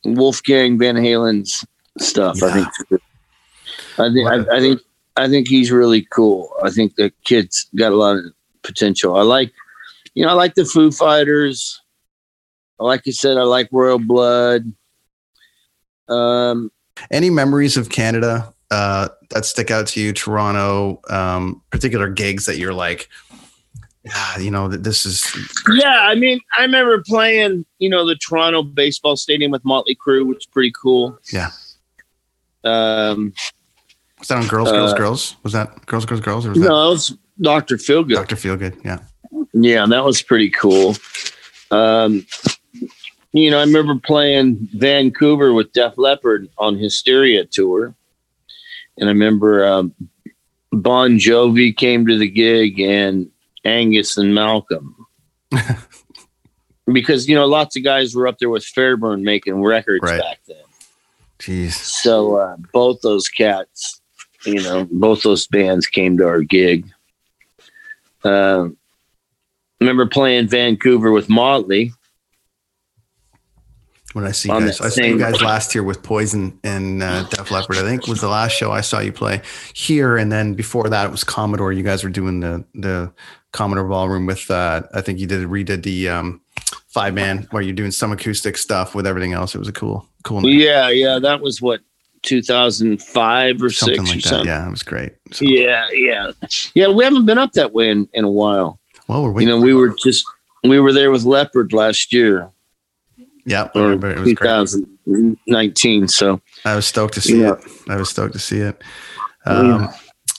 wolfgang 0.04 0.78
van 0.78 0.96
halen's 0.96 1.64
stuff 1.98 2.38
yeah. 2.40 2.46
i 2.48 2.52
think. 2.52 3.02
I 3.98 4.12
think 4.12 4.28
I, 4.28 4.56
I, 4.56 4.60
think 4.60 4.80
I 5.16 5.28
think 5.28 5.48
he's 5.48 5.70
really 5.70 6.06
cool. 6.10 6.52
I 6.62 6.70
think 6.70 6.96
the 6.96 7.12
kid's 7.24 7.68
got 7.74 7.92
a 7.92 7.96
lot 7.96 8.16
of 8.16 8.24
potential. 8.62 9.16
I 9.16 9.22
like, 9.22 9.52
you 10.14 10.24
know, 10.24 10.30
I 10.30 10.34
like 10.34 10.54
the 10.54 10.64
Foo 10.64 10.90
Fighters. 10.90 11.80
Like 12.78 13.06
you 13.06 13.12
said, 13.12 13.38
I 13.38 13.42
like 13.42 13.68
Royal 13.72 13.98
Blood. 13.98 14.72
Um, 16.08 16.70
Any 17.10 17.30
memories 17.30 17.76
of 17.76 17.88
Canada 17.88 18.52
uh, 18.70 19.08
that 19.30 19.46
stick 19.46 19.70
out 19.70 19.86
to 19.88 20.00
you? 20.00 20.12
Toronto, 20.12 21.00
um, 21.08 21.62
particular 21.70 22.08
gigs 22.08 22.44
that 22.46 22.58
you're 22.58 22.74
like, 22.74 23.08
ah, 24.12 24.38
you 24.38 24.50
know, 24.50 24.68
this 24.68 25.06
is. 25.06 25.24
Yeah, 25.72 26.00
I 26.02 26.14
mean, 26.14 26.40
I 26.58 26.62
remember 26.62 27.02
playing, 27.06 27.64
you 27.78 27.88
know, 27.88 28.06
the 28.06 28.16
Toronto 28.16 28.62
baseball 28.62 29.16
stadium 29.16 29.50
with 29.50 29.64
Motley 29.64 29.96
Crue, 29.96 30.26
which 30.26 30.38
is 30.38 30.46
pretty 30.46 30.72
cool. 30.72 31.18
Yeah. 31.32 31.50
Um, 32.64 33.32
was 34.18 34.28
that 34.28 34.38
on 34.38 34.46
Girls, 34.48 34.70
Girls, 34.70 34.92
uh, 34.92 34.96
Girls? 34.96 35.36
Was 35.42 35.52
that 35.52 35.86
Girls, 35.86 36.06
Girls, 36.06 36.20
Girls? 36.20 36.46
Or 36.46 36.50
was 36.50 36.58
no, 36.58 36.64
that, 36.64 36.68
that 36.68 36.88
was 36.90 37.18
Doctor 37.40 37.76
Feelgood. 37.76 38.14
Doctor 38.14 38.36
Feelgood, 38.36 38.82
yeah. 38.84 38.98
Yeah, 39.52 39.86
that 39.86 40.04
was 40.04 40.22
pretty 40.22 40.50
cool. 40.50 40.96
Um, 41.70 42.26
you 43.32 43.50
know, 43.50 43.58
I 43.58 43.64
remember 43.64 43.96
playing 43.96 44.68
Vancouver 44.74 45.52
with 45.52 45.72
Def 45.72 45.98
Leppard 45.98 46.48
on 46.58 46.78
Hysteria 46.78 47.44
tour, 47.44 47.94
and 48.98 49.08
I 49.08 49.12
remember 49.12 49.66
um, 49.66 49.94
Bon 50.72 51.18
Jovi 51.18 51.76
came 51.76 52.06
to 52.06 52.18
the 52.18 52.28
gig 52.30 52.80
and 52.80 53.30
Angus 53.64 54.16
and 54.16 54.34
Malcolm. 54.34 55.06
because 56.92 57.28
you 57.28 57.34
know 57.34 57.46
lots 57.46 57.76
of 57.76 57.84
guys 57.84 58.14
were 58.14 58.26
up 58.28 58.38
there 58.38 58.50
with 58.50 58.64
Fairbairn 58.64 59.22
making 59.22 59.62
records 59.62 60.02
Right. 60.02 60.20
back 60.20 60.38
then. 60.46 60.56
Jeez. 61.38 61.72
So 61.72 62.36
uh, 62.36 62.56
both 62.72 63.00
those 63.02 63.28
cats, 63.28 64.00
you 64.46 64.62
know, 64.62 64.86
both 64.90 65.22
those 65.22 65.46
bands 65.46 65.86
came 65.86 66.16
to 66.18 66.26
our 66.26 66.42
gig. 66.42 66.88
Uh, 68.24 68.68
remember 69.80 70.06
playing 70.06 70.48
Vancouver 70.48 71.10
with 71.10 71.28
Motley. 71.28 71.92
When 74.12 74.24
I 74.24 74.30
see 74.30 74.48
you 74.48 74.58
guys, 74.58 74.80
I 74.80 74.88
saw 74.88 75.02
you 75.02 75.18
guys 75.18 75.42
last 75.42 75.74
year 75.74 75.84
with 75.84 76.02
Poison 76.02 76.58
and 76.64 77.02
uh, 77.02 77.24
Def 77.24 77.50
Leppard. 77.50 77.76
I 77.76 77.82
think 77.82 78.06
was 78.06 78.22
the 78.22 78.28
last 78.28 78.52
show 78.52 78.72
I 78.72 78.80
saw 78.80 79.00
you 79.00 79.12
play 79.12 79.42
here, 79.74 80.16
and 80.16 80.32
then 80.32 80.54
before 80.54 80.88
that 80.88 81.04
it 81.04 81.10
was 81.10 81.22
Commodore. 81.22 81.70
You 81.70 81.82
guys 81.82 82.02
were 82.02 82.08
doing 82.08 82.40
the 82.40 82.64
the 82.74 83.12
Commodore 83.52 83.86
Ballroom 83.86 84.24
with. 84.24 84.50
Uh, 84.50 84.84
I 84.94 85.02
think 85.02 85.18
you 85.18 85.26
did 85.26 85.46
redid 85.46 85.82
the 85.82 86.08
um, 86.08 86.40
five 86.88 87.12
man 87.12 87.46
where 87.50 87.62
you're 87.62 87.74
doing 87.74 87.90
some 87.90 88.10
acoustic 88.10 88.56
stuff 88.56 88.94
with 88.94 89.06
everything 89.06 89.34
else. 89.34 89.54
It 89.54 89.58
was 89.58 89.68
a 89.68 89.72
cool 89.72 90.08
cool 90.24 90.40
night. 90.40 90.54
Yeah, 90.54 90.88
yeah, 90.88 91.18
that 91.18 91.42
was 91.42 91.60
what 91.60 91.80
2005 92.26 93.62
or 93.62 93.70
something 93.70 94.04
six 94.04 94.08
like 94.08 94.18
or 94.18 94.20
that. 94.20 94.28
something. 94.28 94.46
Yeah, 94.48 94.66
it 94.66 94.70
was 94.70 94.82
great. 94.82 95.12
So, 95.32 95.44
Yeah, 95.44 95.86
yeah, 95.92 96.32
yeah. 96.74 96.88
We 96.88 97.04
haven't 97.04 97.24
been 97.26 97.38
up 97.38 97.52
that 97.52 97.72
way 97.72 97.88
in, 97.90 98.08
in 98.12 98.24
a 98.24 98.30
while. 98.30 98.78
well, 99.08 99.22
we're 99.32 99.40
You 99.40 99.46
know, 99.46 99.58
we 99.60 99.72
were 99.72 99.94
just 100.02 100.24
we 100.64 100.78
were 100.80 100.92
there 100.92 101.10
with 101.10 101.24
Leopard 101.24 101.72
last 101.72 102.12
year 102.12 102.50
yeah, 103.48 103.68
I 103.76 103.78
remember 103.78 104.10
it 104.10 104.18
was 104.18 104.34
great. 104.34 104.48
2019. 105.06 106.08
So 106.08 106.40
I 106.64 106.74
was 106.74 106.84
stoked 106.84 107.14
to 107.14 107.20
see 107.20 107.40
Yeah. 107.42 107.52
it. 107.52 107.64
I 107.88 107.94
was 107.96 108.10
stoked 108.10 108.32
to 108.32 108.40
see 108.40 108.58
it. 108.58 108.82
Um, 109.44 109.88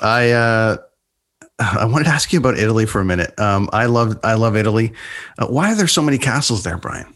I 0.02 0.32
uh, 0.32 0.78
I 1.60 1.86
wanted 1.86 2.04
to 2.04 2.10
ask 2.10 2.34
you 2.34 2.40
about 2.40 2.58
Italy 2.58 2.86
for 2.86 3.00
a 3.00 3.06
minute. 3.06 3.38
Um, 3.40 3.70
I 3.72 3.86
love 3.86 4.20
I 4.26 4.34
love 4.34 4.58
Italy. 4.58 4.92
Uh, 5.40 5.48
why 5.48 5.72
are 5.72 5.76
there 5.76 5.88
so 5.88 6.02
many 6.02 6.18
castles 6.18 6.64
there, 6.64 6.78
Brian? 6.78 7.08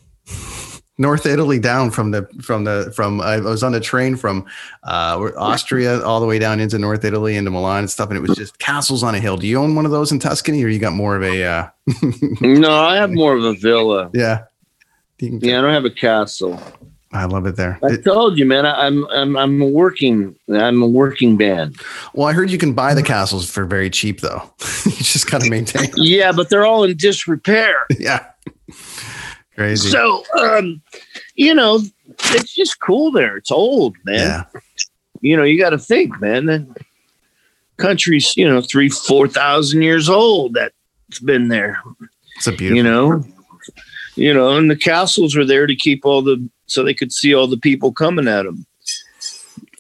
North 1.02 1.26
Italy 1.26 1.60
down 1.60 1.90
from 1.92 2.12
the 2.12 2.28
from 2.42 2.64
the 2.64 2.94
from 2.96 3.20
I 3.20 3.40
was 3.40 3.64
on 3.64 3.72
the 3.72 3.80
train 3.80 4.16
from 4.16 4.46
uh, 4.84 5.32
Austria 5.36 6.02
all 6.04 6.20
the 6.20 6.28
way 6.28 6.38
down 6.38 6.60
into 6.60 6.78
North 6.78 7.04
Italy 7.04 7.36
into 7.36 7.50
Milan 7.52 7.80
and 7.80 7.90
stuff, 7.90 8.10
and 8.10 8.18
it 8.18 8.22
was 8.22 8.38
just 8.38 8.60
castles 8.60 9.02
on 9.04 9.16
a 9.16 9.20
hill. 9.20 9.36
Do 9.36 9.48
you 9.48 9.60
own 9.60 9.74
one 9.76 9.86
of 9.86 9.92
those 9.92 10.12
in 10.12 10.20
Tuscany, 10.20 10.64
or 10.64 10.68
you 10.68 10.80
got 10.80 10.94
more 10.94 11.16
of 11.16 11.24
a 11.24 11.44
uh, 11.44 11.68
no, 12.42 12.72
I 12.72 12.96
have 12.98 13.12
more 13.12 13.36
of 13.36 13.44
a 13.44 13.54
villa. 13.56 14.12
yeah? 14.14 14.44
Yeah, 15.20 15.60
I 15.60 15.62
don't 15.62 15.74
have 15.74 15.86
a 15.86 15.92
castle. 15.92 16.60
I 17.14 17.26
love 17.26 17.46
it 17.46 17.58
there. 17.58 17.78
I 17.84 17.98
told 17.98 18.38
you, 18.38 18.46
man. 18.46 18.66
I, 18.66 18.88
I'm 18.88 19.06
I'm 19.12 19.36
I'm 19.36 19.62
a 19.62 19.66
working 19.68 20.36
I'm 20.50 20.82
a 20.82 20.88
working 20.88 21.36
band. 21.36 21.76
well, 22.14 22.28
I 22.28 22.34
heard 22.34 22.50
you 22.50 22.58
can 22.58 22.74
buy 22.74 22.94
the 22.94 23.04
castles 23.04 23.50
for 23.50 23.66
very 23.66 23.90
cheap, 23.90 24.22
though. 24.22 24.42
you 24.86 24.92
just 24.92 25.30
got 25.30 25.42
to 25.42 25.50
maintain. 25.50 25.92
them. 25.92 25.94
Yeah, 25.98 26.32
but 26.32 26.50
they're 26.50 26.66
all 26.66 26.84
in 26.84 26.96
disrepair. 26.96 27.76
yeah, 28.00 28.26
crazy. 29.62 29.90
So, 29.90 30.24
um, 30.40 30.82
you 31.36 31.54
know, 31.54 31.82
it's 32.08 32.54
just 32.54 32.80
cool 32.80 33.12
there. 33.12 33.38
It's 33.38 33.52
old, 33.52 33.96
man. 34.04 34.20
yeah, 34.20 34.62
You 35.22 35.38
know, 35.38 35.44
you 35.44 35.58
got 35.58 35.72
to 35.72 35.78
think, 35.78 36.20
man. 36.20 36.46
The 36.46 36.68
country's 37.78 38.36
you 38.38 38.48
know 38.48 38.62
three 38.62 38.90
four 38.90 39.28
thousand 39.28 39.82
years 39.82 40.10
old. 40.10 40.54
That's 40.54 41.20
been 41.20 41.48
there. 41.48 41.82
it's 42.38 42.48
a 42.48 42.52
beautiful. 42.52 42.78
You 42.78 42.84
know, 42.84 43.24
you 44.16 44.34
know, 44.34 44.58
and 44.58 44.70
the 44.70 44.76
castles 44.76 45.36
were 45.36 45.46
there 45.46 45.68
to 45.68 45.76
keep 45.76 46.06
all 46.06 46.22
the 46.22 46.50
so 46.66 46.84
they 46.84 46.94
could 46.94 47.12
see 47.12 47.34
all 47.34 47.48
the 47.48 47.58
people 47.58 47.92
coming 47.92 48.28
at 48.28 48.44
them. 48.44 48.66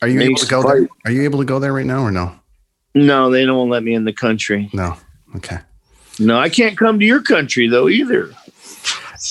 Are 0.02 0.08
you 0.08 0.20
able 0.22 0.38
to 0.38 0.48
go 0.48 0.64
there? 0.64 0.90
Are 1.06 1.12
you 1.12 1.24
able 1.24 1.40
to 1.40 1.46
go 1.46 1.60
there 1.60 1.74
right 1.74 1.86
now 1.86 2.02
or 2.02 2.12
no? 2.12 2.36
No, 2.96 3.30
they 3.30 3.46
don't 3.46 3.70
let 3.70 3.84
me 3.84 3.94
in 3.94 4.04
the 4.04 4.14
country. 4.14 4.70
No. 4.74 4.98
Okay. 5.36 5.60
No, 6.20 6.38
I 6.38 6.50
can't 6.50 6.78
come 6.78 7.00
to 7.00 7.06
your 7.06 7.22
country 7.22 7.68
though 7.68 7.88
either. 7.88 8.32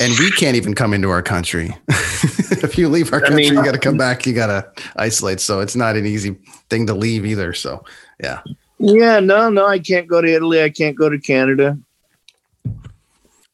And 0.00 0.18
we 0.18 0.30
can't 0.32 0.56
even 0.56 0.74
come 0.74 0.94
into 0.94 1.10
our 1.10 1.22
country. 1.22 1.76
if 1.88 2.78
you 2.78 2.88
leave 2.88 3.12
our 3.12 3.18
I 3.18 3.28
country, 3.28 3.36
mean- 3.36 3.54
you 3.54 3.64
got 3.64 3.72
to 3.72 3.78
come 3.78 3.96
back. 3.96 4.26
You 4.26 4.32
got 4.32 4.46
to 4.46 4.84
isolate. 4.96 5.40
So 5.40 5.60
it's 5.60 5.76
not 5.76 5.96
an 5.96 6.06
easy 6.06 6.36
thing 6.70 6.86
to 6.86 6.94
leave 6.94 7.26
either. 7.26 7.52
So 7.52 7.84
yeah. 8.22 8.40
Yeah, 8.78 9.20
no, 9.20 9.50
no, 9.50 9.66
I 9.66 9.78
can't 9.78 10.06
go 10.06 10.22
to 10.22 10.28
Italy. 10.28 10.62
I 10.62 10.70
can't 10.70 10.96
go 10.96 11.10
to 11.10 11.18
Canada. 11.18 11.78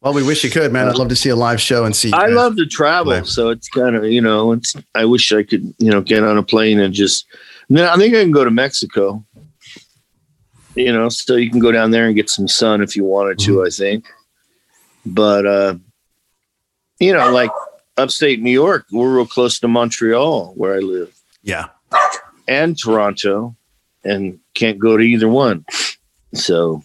Well, 0.01 0.15
we 0.15 0.23
wish 0.23 0.45
you 0.45 0.51
could, 0.51 0.73
man. 0.73 0.89
I'd 0.89 0.95
love 0.95 1.09
to 1.09 1.17
see 1.17 1.31
a 1.31 1.35
live 1.37 1.61
show 1.61 1.85
and 1.85 1.97
see. 1.97 2.13
I 2.13 2.29
guys. 2.29 2.37
love 2.37 2.57
to 2.59 2.67
travel, 2.67 3.25
so 3.25 3.49
it's 3.49 3.69
kind 3.69 3.97
of 3.97 4.05
you 4.05 4.21
know, 4.21 4.53
it's. 4.53 4.77
I 4.95 5.05
wish 5.05 5.33
I 5.33 5.43
could 5.43 5.75
you 5.79 5.91
know 5.91 6.01
get 6.01 6.23
on 6.23 6.39
a 6.39 6.45
plane 6.45 6.79
and 6.79 6.95
just. 6.95 7.27
No, 7.69 7.91
I 7.91 7.97
think 7.97 8.15
I 8.15 8.23
can 8.23 8.31
go 8.31 8.45
to 8.45 8.51
Mexico. 8.53 9.25
You 10.77 10.93
know, 10.93 11.09
so 11.09 11.35
you 11.35 11.51
can 11.51 11.59
go 11.59 11.73
down 11.73 11.91
there 11.91 12.07
and 12.07 12.15
get 12.15 12.31
some 12.31 12.47
sun 12.47 12.83
if 12.83 12.95
you 12.95 13.03
wanted 13.03 13.41
to. 13.41 13.65
I 13.65 13.71
think, 13.71 14.07
but 15.05 15.45
uh, 15.45 15.75
you 17.01 17.13
know, 17.13 17.31
like 17.31 17.51
upstate 17.97 18.41
New 18.41 18.51
York, 18.51 18.87
we're 18.91 19.15
real 19.17 19.27
close 19.27 19.59
to 19.61 19.69
Montreal, 19.69 20.53
where 20.57 20.75
I 20.75 20.79
live, 20.79 21.15
Yeah. 21.43 21.69
and 22.49 22.79
Toronto, 22.79 23.57
and 24.05 24.39
can't 24.55 24.79
go 24.79 24.97
to 24.97 25.03
either 25.03 25.29
one. 25.29 25.65
So, 26.35 26.83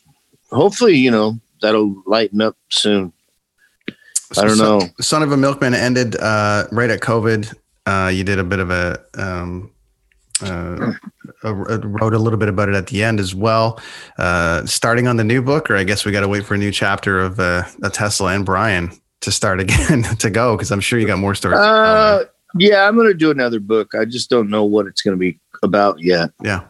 hopefully, 0.51 0.95
you 0.95 1.11
know, 1.11 1.39
that'll 1.61 2.01
lighten 2.05 2.41
up 2.41 2.55
soon. 2.69 3.13
I 4.37 4.45
don't 4.45 4.57
know. 4.57 4.81
Son 5.01 5.23
of 5.23 5.31
a 5.31 5.37
Milkman 5.37 5.73
ended 5.73 6.15
uh, 6.15 6.67
right 6.71 6.89
at 6.89 7.01
COVID. 7.01 7.53
Uh, 7.85 8.09
you 8.13 8.23
did 8.23 8.39
a 8.39 8.43
bit 8.43 8.59
of 8.59 8.71
a, 8.71 9.03
um, 9.15 9.71
uh, 10.41 10.93
uh, 11.43 11.53
wrote 11.53 12.13
a 12.13 12.17
little 12.19 12.39
bit 12.39 12.47
about 12.47 12.69
it 12.69 12.75
at 12.75 12.87
the 12.87 13.03
end 13.03 13.19
as 13.19 13.35
well. 13.35 13.79
Uh, 14.17 14.65
starting 14.65 15.07
on 15.07 15.17
the 15.17 15.23
new 15.23 15.41
book, 15.41 15.69
or 15.69 15.75
I 15.75 15.83
guess 15.83 16.05
we 16.05 16.11
got 16.13 16.21
to 16.21 16.27
wait 16.29 16.45
for 16.45 16.53
a 16.53 16.57
new 16.57 16.71
chapter 16.71 17.19
of 17.19 17.39
uh, 17.39 17.63
a 17.83 17.89
Tesla 17.89 18.33
and 18.33 18.45
Brian 18.45 18.91
to 19.21 19.31
start 19.31 19.59
again 19.59 20.03
to 20.19 20.29
go 20.29 20.55
because 20.55 20.71
I'm 20.71 20.79
sure 20.81 20.99
you 20.99 21.07
got 21.07 21.19
more 21.19 21.35
stories. 21.35 21.59
Uh, 21.59 22.25
yeah, 22.57 22.87
I'm 22.87 22.95
going 22.95 23.07
to 23.07 23.13
do 23.13 23.31
another 23.31 23.59
book. 23.59 23.93
I 23.95 24.05
just 24.05 24.29
don't 24.29 24.49
know 24.49 24.65
what 24.65 24.85
it's 24.87 25.01
going 25.01 25.15
to 25.15 25.19
be 25.19 25.39
about 25.63 25.99
yet. 26.01 26.31
yeah. 26.43 26.63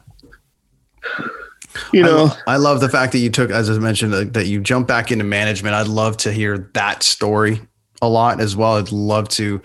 You 1.93 2.03
I 2.03 2.05
know, 2.05 2.23
lo- 2.25 2.31
I, 2.47 2.57
love 2.57 2.81
the 2.81 2.89
fact 2.89 3.13
that 3.13 3.19
you 3.19 3.29
took, 3.29 3.49
as 3.49 3.69
I 3.69 3.77
mentioned, 3.79 4.13
uh, 4.13 4.25
that 4.31 4.47
you 4.47 4.59
jumped 4.59 4.89
back 4.89 5.09
into 5.11 5.23
management. 5.23 5.73
I'd 5.73 5.87
love 5.87 6.17
to 6.17 6.31
hear 6.31 6.69
that 6.73 7.01
story 7.01 7.61
a 8.01 8.09
lot 8.09 8.41
as 8.41 8.55
well. 8.57 8.75
I'd 8.75 8.91
love 8.91 9.29
to 9.29 9.61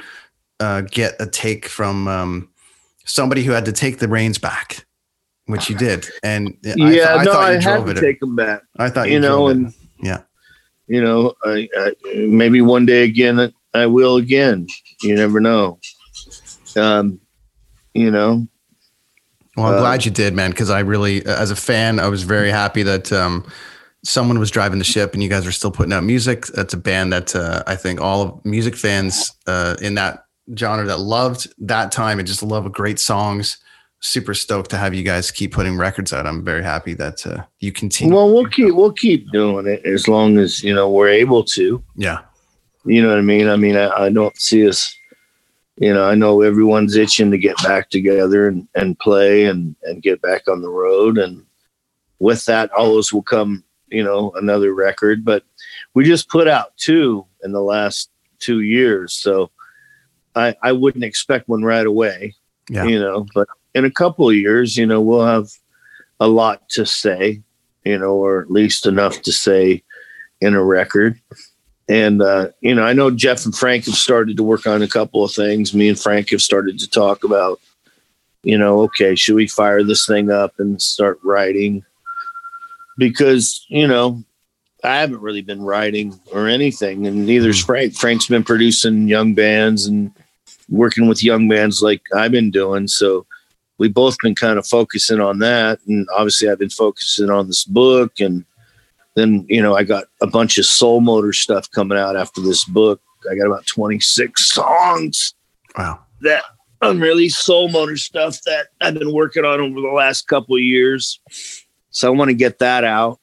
uh, 0.61 0.83
get 0.83 1.17
a 1.21 1.27
take 1.27 1.67
from 1.67 2.07
um, 2.07 2.49
somebody 3.05 3.43
who 3.43 3.51
had 3.53 3.65
to 3.65 3.73
take 3.73 3.99
the 3.99 4.07
reins 4.09 4.39
back, 4.39 4.87
which 5.47 5.69
you 5.69 5.77
did. 5.77 6.07
And 6.23 6.57
I, 6.65 6.75
th- 6.75 6.77
yeah, 6.79 7.15
I 7.17 7.25
no, 7.25 7.33
thought 7.33 7.43
I 7.43 7.53
you 7.53 7.61
had 7.61 7.63
drove 7.63 7.87
to 7.87 7.91
it. 7.91 8.01
take 8.01 8.21
them 8.21 8.37
back. 8.37 8.63
I 8.79 8.89
thought 8.89 9.09
you 9.09 9.15
you, 9.15 9.21
know, 9.21 9.49
and 9.49 9.69
it. 9.69 9.75
yeah, 10.01 10.23
you 10.87 11.03
know, 11.03 11.35
I, 11.45 11.69
I, 11.77 11.93
maybe 12.15 12.61
one 12.61 12.87
day 12.87 13.05
again 13.05 13.53
I 13.75 13.87
will 13.87 14.17
again. 14.17 14.67
You 15.03 15.15
never 15.15 15.41
know. 15.41 15.79
Um, 16.77 17.21
you 17.95 18.11
know, 18.11 18.47
Well, 19.57 19.67
I'm 19.67 19.75
Uh, 19.75 19.81
glad 19.81 20.05
you 20.05 20.11
did, 20.11 20.35
man, 20.35 20.51
because 20.51 20.71
I 20.71 20.81
really, 20.81 21.25
as 21.25 21.51
a 21.51 21.57
fan, 21.57 21.99
I 21.99 22.09
was 22.09 22.23
very 22.23 22.51
happy 22.51 22.83
that 22.83 23.11
um, 23.13 23.45
someone 24.05 24.39
was 24.39 24.51
driving 24.51 24.79
the 24.79 24.85
ship 24.85 25.15
and 25.15 25.23
you 25.23 25.29
guys 25.29 25.47
are 25.47 25.53
still 25.53 25.71
putting 25.71 25.93
out 25.93 26.05
music. 26.05 26.47
That's 26.47 26.75
a 26.75 26.79
band 26.79 27.13
that 27.13 27.35
uh, 27.35 27.63
I 27.67 27.77
think 27.77 28.01
all 28.01 28.23
of 28.23 28.45
music 28.45 28.77
fans 28.77 29.31
uh, 29.47 29.77
in 29.81 29.95
that 29.95 30.25
genre 30.57 30.87
that 30.87 31.01
loved 31.01 31.53
that 31.67 31.91
time 31.91 32.19
and 32.19 32.29
just 32.29 32.43
love 32.43 32.71
great 32.73 32.99
songs. 32.99 33.59
Super 34.01 34.35
stoked 34.35 34.71
to 34.71 34.77
have 34.77 34.95
you 34.95 35.03
guys 35.03 35.31
keep 35.31 35.53
putting 35.53 35.77
records 35.77 36.13
out. 36.13 36.27
I'm 36.27 36.45
very 36.45 36.63
happy 36.63 36.95
that 36.95 37.27
uh, 37.27 37.45
you 37.61 37.73
continue. 37.73 38.15
well, 38.15 38.33
we'll 38.33 38.47
keep 38.47 38.75
we'll 38.75 38.93
keep 38.93 39.31
doing 39.33 39.67
it 39.67 39.85
as 39.87 40.07
long 40.07 40.39
as 40.39 40.63
you 40.63 40.75
know 40.75 40.91
we're 40.91 41.09
able 41.09 41.43
to. 41.45 41.83
yeah, 41.97 42.21
You 42.85 43.03
know 43.03 43.09
what 43.09 43.19
I 43.19 43.23
mean? 43.23 43.49
I 43.49 43.57
mean, 43.57 43.77
I, 43.77 43.89
I 43.89 44.09
don't 44.11 44.37
see 44.39 44.69
us. 44.69 44.95
You 45.79 45.93
know, 45.93 46.09
I 46.09 46.15
know 46.15 46.41
everyone's 46.43 46.97
itching 46.97 47.31
to 47.33 47.39
get 47.39 47.57
back 47.63 47.91
together 47.91 48.49
and, 48.49 48.67
and 48.75 48.99
play 48.99 49.45
and, 49.45 49.77
and 49.83 50.03
get 50.03 50.23
back 50.23 50.49
on 50.49 50.63
the 50.63 50.71
road. 50.71 51.19
And 51.19 51.45
with 52.19 52.47
that, 52.47 52.71
always 52.73 53.13
will 53.13 53.23
come, 53.23 53.63
you 53.89 54.03
know, 54.03 54.31
another 54.37 54.73
record. 54.73 55.23
But 55.23 55.43
we 55.93 56.05
just 56.05 56.31
put 56.31 56.49
out 56.49 56.75
two 56.79 57.27
in 57.45 57.53
the 57.53 57.61
last 57.61 58.11
two 58.39 58.61
years. 58.61 59.13
So 59.13 59.51
I, 60.35 60.55
I 60.63 60.73
wouldn't 60.73 61.05
expect 61.05 61.47
one 61.49 61.63
right 61.63 61.87
away, 61.87 62.35
Yeah. 62.71 62.85
you 62.85 62.99
know, 62.99 63.27
but 63.35 63.47
in 63.77 63.85
a 63.85 63.91
couple 63.91 64.31
of 64.31 64.35
years, 64.35 64.79
you 64.79 64.87
know, 64.87 65.03
we'll 65.03 65.27
have 65.27 65.51
a 66.19 66.27
lot 66.27 66.67
to 66.71 66.87
say, 66.87 67.43
you 67.85 67.99
know, 67.99 68.15
or 68.15 68.41
at 68.41 68.51
least 68.51 68.87
enough 68.87 69.21
to 69.21 69.33
say 69.33 69.83
in 70.41 70.55
a 70.55 70.65
record. 70.65 71.21
And 71.87 72.23
uh, 72.23 72.49
you 72.63 72.75
know, 72.75 72.85
I 72.85 72.95
know 72.95 73.11
Jeff 73.11 73.45
and 73.45 73.55
Frank 73.55 73.85
have 73.85 73.95
started 73.95 74.39
to 74.39 74.43
work 74.43 74.67
on 74.67 74.81
a 74.81 74.89
couple 74.89 75.23
of 75.23 75.33
things. 75.33 75.75
Me 75.75 75.91
and 75.91 76.01
Frank 76.01 76.31
have 76.31 76.41
started 76.41 76.79
to 76.79 76.89
talk 76.89 77.23
about, 77.23 77.61
you 78.43 78.57
know, 78.57 78.81
okay, 78.85 79.15
should 79.15 79.37
we 79.37 79.47
fire 79.47 79.85
this 79.85 80.07
thing 80.07 80.31
up 80.31 80.55
and 80.59 80.81
start 80.81 81.21
writing? 81.23 81.85
Because 82.97 83.67
you 83.69 83.87
know, 83.87 84.25
I 84.83 84.97
haven't 84.97 85.21
really 85.21 85.43
been 85.43 85.63
writing 85.63 86.19
or 86.33 86.49
anything, 86.49 87.07
and 87.07 87.27
neither's 87.27 87.63
Frank. 87.63 87.95
Frank's 87.95 88.27
been 88.27 88.43
producing 88.43 89.07
young 89.07 89.35
bands 89.35 89.87
and 89.87 90.11
working 90.71 91.07
with 91.07 91.23
young 91.23 91.47
bands 91.47 91.83
like 91.83 92.01
I've 92.17 92.33
been 92.33 92.51
doing. 92.51 92.89
So 92.89 93.27
we 93.79 93.89
both 93.89 94.17
been 94.23 94.35
kind 94.35 94.59
of 94.59 94.67
focusing 94.67 95.21
on 95.21 95.39
that, 95.41 95.81
and 95.87 96.09
obviously 96.15 96.49
I've 96.49 96.59
been 96.59 96.71
focusing 96.71 97.31
on 97.31 97.47
this 97.47 97.65
book 97.65 98.21
and 98.21 98.45
then 99.17 99.47
you 99.49 99.61
know 99.61 99.75
I 99.75 99.83
got 99.83 100.05
a 100.21 100.27
bunch 100.27 100.59
of 100.59 100.65
Soulmotor 100.65 101.35
stuff 101.35 101.69
coming 101.73 101.99
out 101.99 102.17
after 102.17 102.41
this 102.41 102.65
book. 102.65 103.01
I 103.29 103.35
got 103.35 103.47
about 103.47 103.67
26 103.67 104.53
songs. 104.53 105.35
Wow. 105.77 106.01
That 106.21 106.45
unreleased 106.83 107.47
Soulmotor 107.47 107.99
stuff 107.99 108.39
that 108.47 108.69
I've 108.81 108.95
been 108.95 109.13
working 109.13 109.45
on 109.45 109.61
over 109.61 109.81
the 109.81 109.93
last 109.95 110.29
couple 110.29 110.55
of 110.55 110.63
years. 110.63 111.21
So 111.91 112.07
I 112.07 112.17
want 112.17 112.29
to 112.29 112.35
get 112.35 112.61
that 112.61 112.85
out 112.85 113.19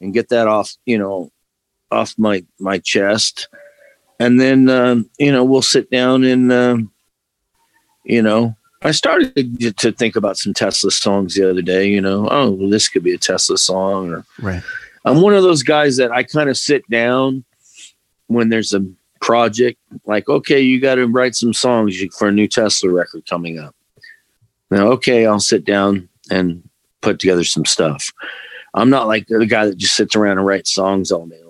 and 0.00 0.14
get 0.14 0.30
that 0.30 0.48
off, 0.48 0.74
you 0.86 0.98
know, 0.98 1.30
off 1.90 2.14
my 2.18 2.44
my 2.58 2.78
chest, 2.78 3.48
and 4.18 4.40
then 4.40 4.68
um, 4.68 5.08
you 5.18 5.30
know 5.30 5.44
we'll 5.44 5.62
sit 5.62 5.90
down 5.90 6.24
and 6.24 6.50
um, 6.50 6.90
you 8.04 8.22
know 8.22 8.56
I 8.82 8.90
started 8.90 9.78
to, 9.78 9.92
think 9.92 10.16
about 10.16 10.36
some 10.36 10.54
Tesla 10.54 10.90
songs 10.90 11.34
the 11.34 11.48
other 11.48 11.62
day. 11.62 11.88
You 11.88 12.00
know, 12.00 12.28
oh, 12.30 12.50
well, 12.50 12.68
this 12.68 12.88
could 12.88 13.02
be 13.02 13.14
a 13.14 13.18
Tesla 13.18 13.58
song, 13.58 14.12
or 14.12 14.24
Right. 14.40 14.62
I'm 15.04 15.22
one 15.22 15.34
of 15.34 15.42
those 15.42 15.62
guys 15.62 15.96
that 15.98 16.10
I 16.10 16.24
kind 16.24 16.50
of 16.50 16.56
sit 16.56 16.88
down 16.90 17.44
when 18.26 18.48
there's 18.48 18.74
a 18.74 18.84
project 19.20 19.78
like, 20.04 20.28
okay, 20.28 20.60
you 20.60 20.80
got 20.80 20.96
to 20.96 21.06
write 21.06 21.36
some 21.36 21.52
songs 21.52 21.96
for 22.18 22.28
a 22.28 22.32
new 22.32 22.48
Tesla 22.48 22.90
record 22.90 23.24
coming 23.28 23.58
up. 23.58 23.74
Now, 24.70 24.88
okay, 24.88 25.26
I'll 25.26 25.40
sit 25.40 25.64
down 25.64 26.08
and 26.30 26.68
put 27.02 27.20
together 27.20 27.44
some 27.44 27.64
stuff. 27.64 28.12
I'm 28.74 28.90
not 28.90 29.06
like 29.06 29.26
the 29.28 29.46
guy 29.46 29.66
that 29.66 29.78
just 29.78 29.94
sits 29.94 30.16
around 30.16 30.38
and 30.38 30.46
writes 30.46 30.74
songs 30.74 31.12
all 31.12 31.26
day. 31.26 31.40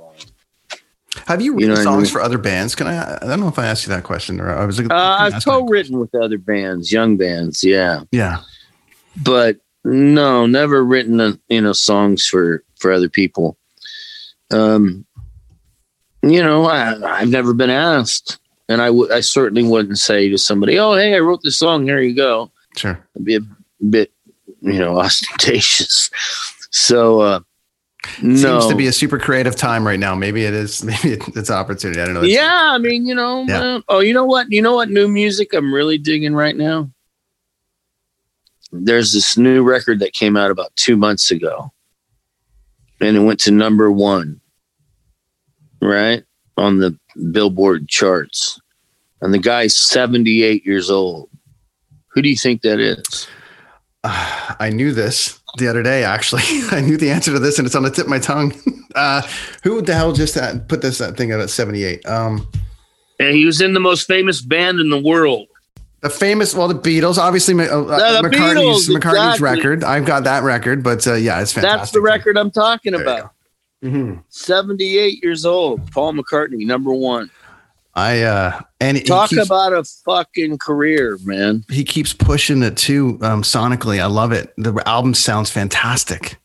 Have 1.26 1.42
you 1.42 1.52
You 1.52 1.56
written 1.58 1.68
know 1.68 1.74
what 1.74 1.80
I 1.80 1.84
songs 1.84 2.02
mean? 2.04 2.12
for 2.12 2.20
other 2.20 2.38
bands? 2.38 2.74
Can 2.74 2.86
I? 2.86 3.16
I 3.16 3.18
don't 3.26 3.40
know 3.40 3.48
if 3.48 3.58
I 3.58 3.66
asked 3.66 3.84
you 3.86 3.90
that 3.92 4.04
question 4.04 4.40
or 4.40 4.50
I 4.54 4.64
was. 4.64 4.78
Uh, 4.80 4.86
I've 4.90 5.44
co-written 5.44 5.98
with 5.98 6.14
other 6.14 6.38
bands, 6.38 6.92
young 6.92 7.16
bands, 7.16 7.64
yeah, 7.64 8.02
Yeah. 8.12 8.40
but 9.22 9.56
no, 9.84 10.46
never 10.46 10.84
written, 10.84 11.40
you 11.48 11.60
know, 11.60 11.72
songs 11.72 12.26
for 12.26 12.62
for 12.78 12.92
other 12.92 13.08
people. 13.08 13.56
Um, 14.52 15.04
you 16.22 16.42
know, 16.42 16.66
I, 16.66 17.20
I've 17.20 17.28
never 17.28 17.52
been 17.54 17.70
asked, 17.70 18.38
and 18.68 18.80
I 18.80 18.90
would, 18.90 19.10
I 19.12 19.20
certainly 19.20 19.62
wouldn't 19.64 19.98
say 19.98 20.28
to 20.28 20.38
somebody, 20.38 20.78
"Oh, 20.78 20.94
hey, 20.94 21.14
I 21.14 21.18
wrote 21.20 21.40
this 21.42 21.58
song. 21.58 21.84
Here 21.84 22.00
you 22.00 22.14
go." 22.14 22.50
Sure. 22.76 22.98
It'd 23.14 23.24
be 23.24 23.36
a 23.36 23.40
bit, 23.84 24.12
you 24.60 24.78
know, 24.78 24.98
ostentatious. 25.00 26.10
So, 26.70 27.20
uh, 27.20 27.40
no, 28.22 28.36
Seems 28.36 28.66
to 28.68 28.74
be 28.76 28.86
a 28.86 28.92
super 28.92 29.18
creative 29.18 29.56
time 29.56 29.86
right 29.86 29.98
now. 29.98 30.14
Maybe 30.14 30.44
it 30.44 30.54
is. 30.54 30.82
Maybe 30.84 31.18
it's 31.34 31.50
an 31.50 31.56
opportunity. 31.56 32.00
I 32.00 32.04
don't 32.04 32.14
know. 32.14 32.22
It's- 32.22 32.34
yeah, 32.36 32.70
I 32.72 32.78
mean, 32.78 33.06
you 33.06 33.14
know, 33.14 33.44
Yeah. 33.48 33.60
uh, 33.62 33.80
oh, 33.88 34.00
you 34.00 34.12
know 34.14 34.24
what? 34.24 34.50
You 34.50 34.62
know 34.62 34.74
what 34.74 34.90
new 34.90 35.08
music 35.08 35.52
I'm 35.54 35.72
really 35.72 35.98
digging 35.98 36.34
right 36.34 36.56
now? 36.56 36.90
There's 38.72 39.12
this 39.12 39.36
new 39.38 39.62
record 39.62 40.00
that 40.00 40.12
came 40.12 40.36
out 40.36 40.50
about 40.50 40.74
two 40.76 40.96
months 40.96 41.30
ago, 41.30 41.72
and 43.00 43.16
it 43.16 43.20
went 43.20 43.40
to 43.40 43.50
number 43.50 43.90
one, 43.90 44.40
right? 45.80 46.24
On 46.56 46.78
the 46.78 46.98
Billboard 47.30 47.88
charts. 47.88 48.60
And 49.22 49.32
the 49.32 49.38
guy's 49.38 49.74
78 49.76 50.66
years 50.66 50.90
old. 50.90 51.30
Who 52.08 52.22
do 52.22 52.28
you 52.28 52.36
think 52.36 52.62
that 52.62 52.80
is? 52.80 53.26
I 54.04 54.70
knew 54.72 54.92
this 54.92 55.40
the 55.58 55.68
other 55.68 55.82
day. 55.82 56.04
Actually, 56.04 56.42
I 56.70 56.80
knew 56.80 56.96
the 56.96 57.10
answer 57.10 57.32
to 57.32 57.38
this, 57.38 57.58
and 57.58 57.66
it's 57.66 57.74
on 57.74 57.82
the 57.82 57.90
tip 57.90 58.04
of 58.06 58.10
my 58.10 58.18
tongue. 58.18 58.52
Uh, 58.94 59.20
who 59.62 59.82
the 59.82 59.92
hell 59.92 60.10
just 60.14 60.38
uh, 60.38 60.58
put 60.68 60.80
this 60.80 61.02
uh, 61.02 61.12
thing 61.12 61.30
out 61.30 61.38
at 61.38 61.50
seventy 61.50 61.84
eight? 61.84 62.00
Um, 62.08 62.48
And 63.20 63.34
he 63.36 63.44
was 63.44 63.60
in 63.60 63.74
the 63.74 63.80
most 63.80 64.06
famous 64.06 64.40
band 64.40 64.80
in 64.80 64.88
the 64.88 64.98
world. 64.98 65.48
the 66.00 66.08
famous, 66.08 66.54
well, 66.54 66.66
the 66.66 66.74
Beatles, 66.74 67.18
obviously. 67.18 67.52
Uh, 67.68 67.80
uh, 67.82 68.22
the 68.22 68.26
McCartney's 68.26 68.88
Beatles, 68.88 68.96
McCartney's 68.96 69.34
exactly. 69.34 69.42
record. 69.42 69.84
I've 69.84 70.06
got 70.06 70.24
that 70.24 70.44
record, 70.44 70.82
but 70.82 71.06
uh, 71.06 71.12
yeah, 71.12 71.42
it's 71.42 71.52
fantastic. 71.52 71.78
That's 71.80 71.90
the 71.90 72.00
record 72.00 72.38
I'm 72.38 72.50
talking 72.50 72.92
There 72.92 73.02
about. 73.02 73.32
Mhm. 73.84 74.22
78 74.30 75.22
years 75.22 75.44
old. 75.44 75.92
Paul 75.92 76.14
McCartney, 76.14 76.64
number 76.66 76.94
one. 76.94 77.30
I 77.96 78.22
uh, 78.22 78.60
and 78.78 79.04
Talk 79.06 79.30
keeps, 79.30 79.46
about 79.46 79.72
a 79.72 79.82
fucking 80.04 80.58
career, 80.58 81.18
man. 81.24 81.64
he 81.70 81.82
keeps 81.82 82.12
pushing 82.12 82.62
it 82.62 82.76
too. 82.76 83.18
Um, 83.22 83.42
sonically, 83.42 84.00
I 84.00 84.06
love 84.06 84.32
it. 84.32 84.52
The 84.58 84.80
album 84.86 85.14
sounds 85.14 85.50
fantastic. 85.50 86.38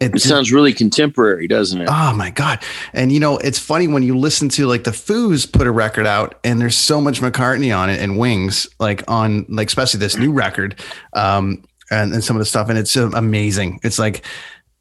It 0.00 0.20
sounds 0.20 0.52
really 0.52 0.72
contemporary, 0.72 1.48
doesn't 1.48 1.80
it? 1.80 1.88
Oh 1.90 2.14
my 2.14 2.30
god! 2.30 2.62
And 2.92 3.10
you 3.10 3.18
know, 3.20 3.36
it's 3.38 3.58
funny 3.58 3.88
when 3.88 4.04
you 4.04 4.16
listen 4.16 4.48
to 4.50 4.66
like 4.66 4.84
the 4.84 4.92
Foos 4.92 5.50
put 5.50 5.66
a 5.66 5.72
record 5.72 6.06
out, 6.06 6.38
and 6.44 6.60
there's 6.60 6.76
so 6.76 7.00
much 7.00 7.20
McCartney 7.20 7.76
on 7.76 7.90
it 7.90 8.00
and 8.00 8.16
Wings, 8.16 8.66
like 8.78 9.02
on 9.08 9.44
like 9.48 9.66
especially 9.66 9.98
this 9.98 10.16
new 10.16 10.32
record, 10.32 10.80
um, 11.14 11.64
and, 11.90 12.14
and 12.14 12.22
some 12.22 12.36
of 12.36 12.38
the 12.38 12.46
stuff, 12.46 12.68
and 12.68 12.78
it's 12.78 12.94
amazing. 12.94 13.80
It's 13.82 13.98
like 13.98 14.24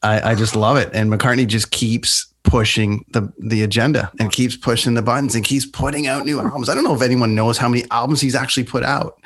I, 0.03 0.31
I 0.31 0.35
just 0.35 0.55
love 0.55 0.77
it, 0.77 0.91
and 0.93 1.11
McCartney 1.11 1.47
just 1.47 1.71
keeps 1.71 2.26
pushing 2.47 3.05
the 3.13 3.31
the 3.39 3.61
agenda 3.63 4.11
and 4.19 4.31
keeps 4.31 4.55
pushing 4.57 4.93
the 4.95 5.01
buttons 5.01 5.35
and 5.35 5.43
keeps 5.45 5.65
putting 5.65 6.07
out 6.07 6.25
new 6.25 6.39
albums. 6.39 6.69
I 6.69 6.75
don't 6.75 6.83
know 6.83 6.95
if 6.95 7.01
anyone 7.01 7.35
knows 7.35 7.57
how 7.57 7.69
many 7.69 7.83
albums 7.91 8.21
he's 8.21 8.35
actually 8.35 8.63
put 8.63 8.83
out. 8.83 9.19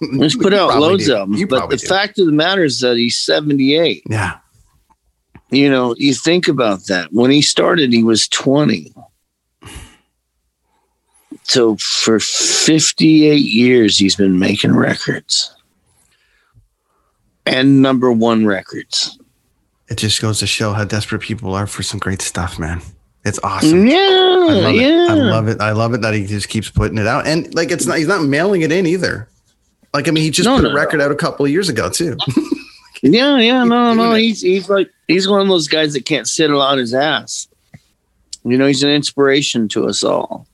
He's 0.00 0.36
put 0.40 0.54
out 0.54 0.78
loads 0.78 1.06
do. 1.06 1.14
of 1.16 1.28
them. 1.28 1.38
You 1.38 1.46
But 1.46 1.68
the 1.70 1.76
do. 1.76 1.86
fact 1.86 2.18
of 2.18 2.26
the 2.26 2.32
matter 2.32 2.64
is 2.64 2.80
that 2.80 2.96
he's 2.96 3.18
78. 3.18 4.02
yeah, 4.08 4.38
You 5.50 5.68
know, 5.70 5.94
you 5.98 6.14
think 6.14 6.48
about 6.48 6.86
that. 6.86 7.12
When 7.12 7.30
he 7.30 7.42
started, 7.42 7.92
he 7.92 8.02
was 8.02 8.28
20. 8.28 8.92
So 11.44 11.76
for 11.76 12.18
58 12.18 13.36
years, 13.36 13.96
he's 13.98 14.16
been 14.16 14.38
making 14.38 14.74
records 14.74 15.54
and 17.46 17.80
number 17.80 18.10
one 18.10 18.44
records. 18.46 19.16
It 19.88 19.98
just 19.98 20.20
goes 20.20 20.38
to 20.40 20.46
show 20.46 20.72
how 20.72 20.84
desperate 20.84 21.20
people 21.22 21.54
are 21.54 21.66
for 21.66 21.82
some 21.82 21.98
great 22.00 22.20
stuff, 22.22 22.58
man. 22.58 22.82
It's 23.24 23.40
awesome. 23.42 23.86
Yeah, 23.86 23.96
I 23.98 24.44
love 24.60 24.74
yeah. 24.74 25.04
it. 25.04 25.10
I 25.10 25.14
love 25.14 25.48
it. 25.48 25.60
I 25.60 25.72
love 25.72 25.94
it 25.94 26.00
that 26.02 26.14
he 26.14 26.26
just 26.26 26.48
keeps 26.48 26.70
putting 26.70 26.98
it 26.98 27.06
out. 27.06 27.26
And 27.26 27.52
like 27.54 27.70
it's 27.70 27.86
not 27.86 27.98
he's 27.98 28.06
not 28.06 28.22
mailing 28.24 28.62
it 28.62 28.70
in 28.70 28.86
either. 28.86 29.28
Like 29.92 30.06
I 30.06 30.12
mean 30.12 30.22
he 30.22 30.30
just 30.30 30.46
No, 30.46 30.56
put 30.56 30.64
no, 30.64 30.70
a 30.70 30.74
record 30.74 31.00
out 31.00 31.10
a 31.10 31.16
couple 31.16 31.44
of 31.44 31.50
years 31.50 31.68
ago 31.68 31.90
too. 31.90 32.16
Yeah, 33.02 33.36
yeah, 33.38 33.62
no, 33.62 33.92
no. 33.92 34.14
He's 34.14 34.40
he's 34.40 34.70
like 34.70 34.90
he's 35.06 35.28
one 35.28 35.42
of 35.42 35.48
those 35.48 35.68
guys 35.68 35.92
that 35.92 36.06
can't 36.06 36.26
sit 36.26 36.50
on 36.50 36.78
his 36.78 36.94
ass. 36.94 37.46
You 38.42 38.56
know, 38.56 38.66
he's 38.66 38.82
an 38.82 38.88
inspiration 38.90 39.68
to 39.68 39.86
us 39.86 40.02
all. 40.02 40.46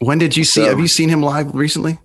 when 0.00 0.18
did 0.18 0.34
you 0.36 0.42
see 0.42 0.62
So- 0.62 0.70
have 0.70 0.80
you 0.80 0.88
seen 0.88 1.10
him 1.10 1.22
live 1.22 1.54
recently? 1.54 1.98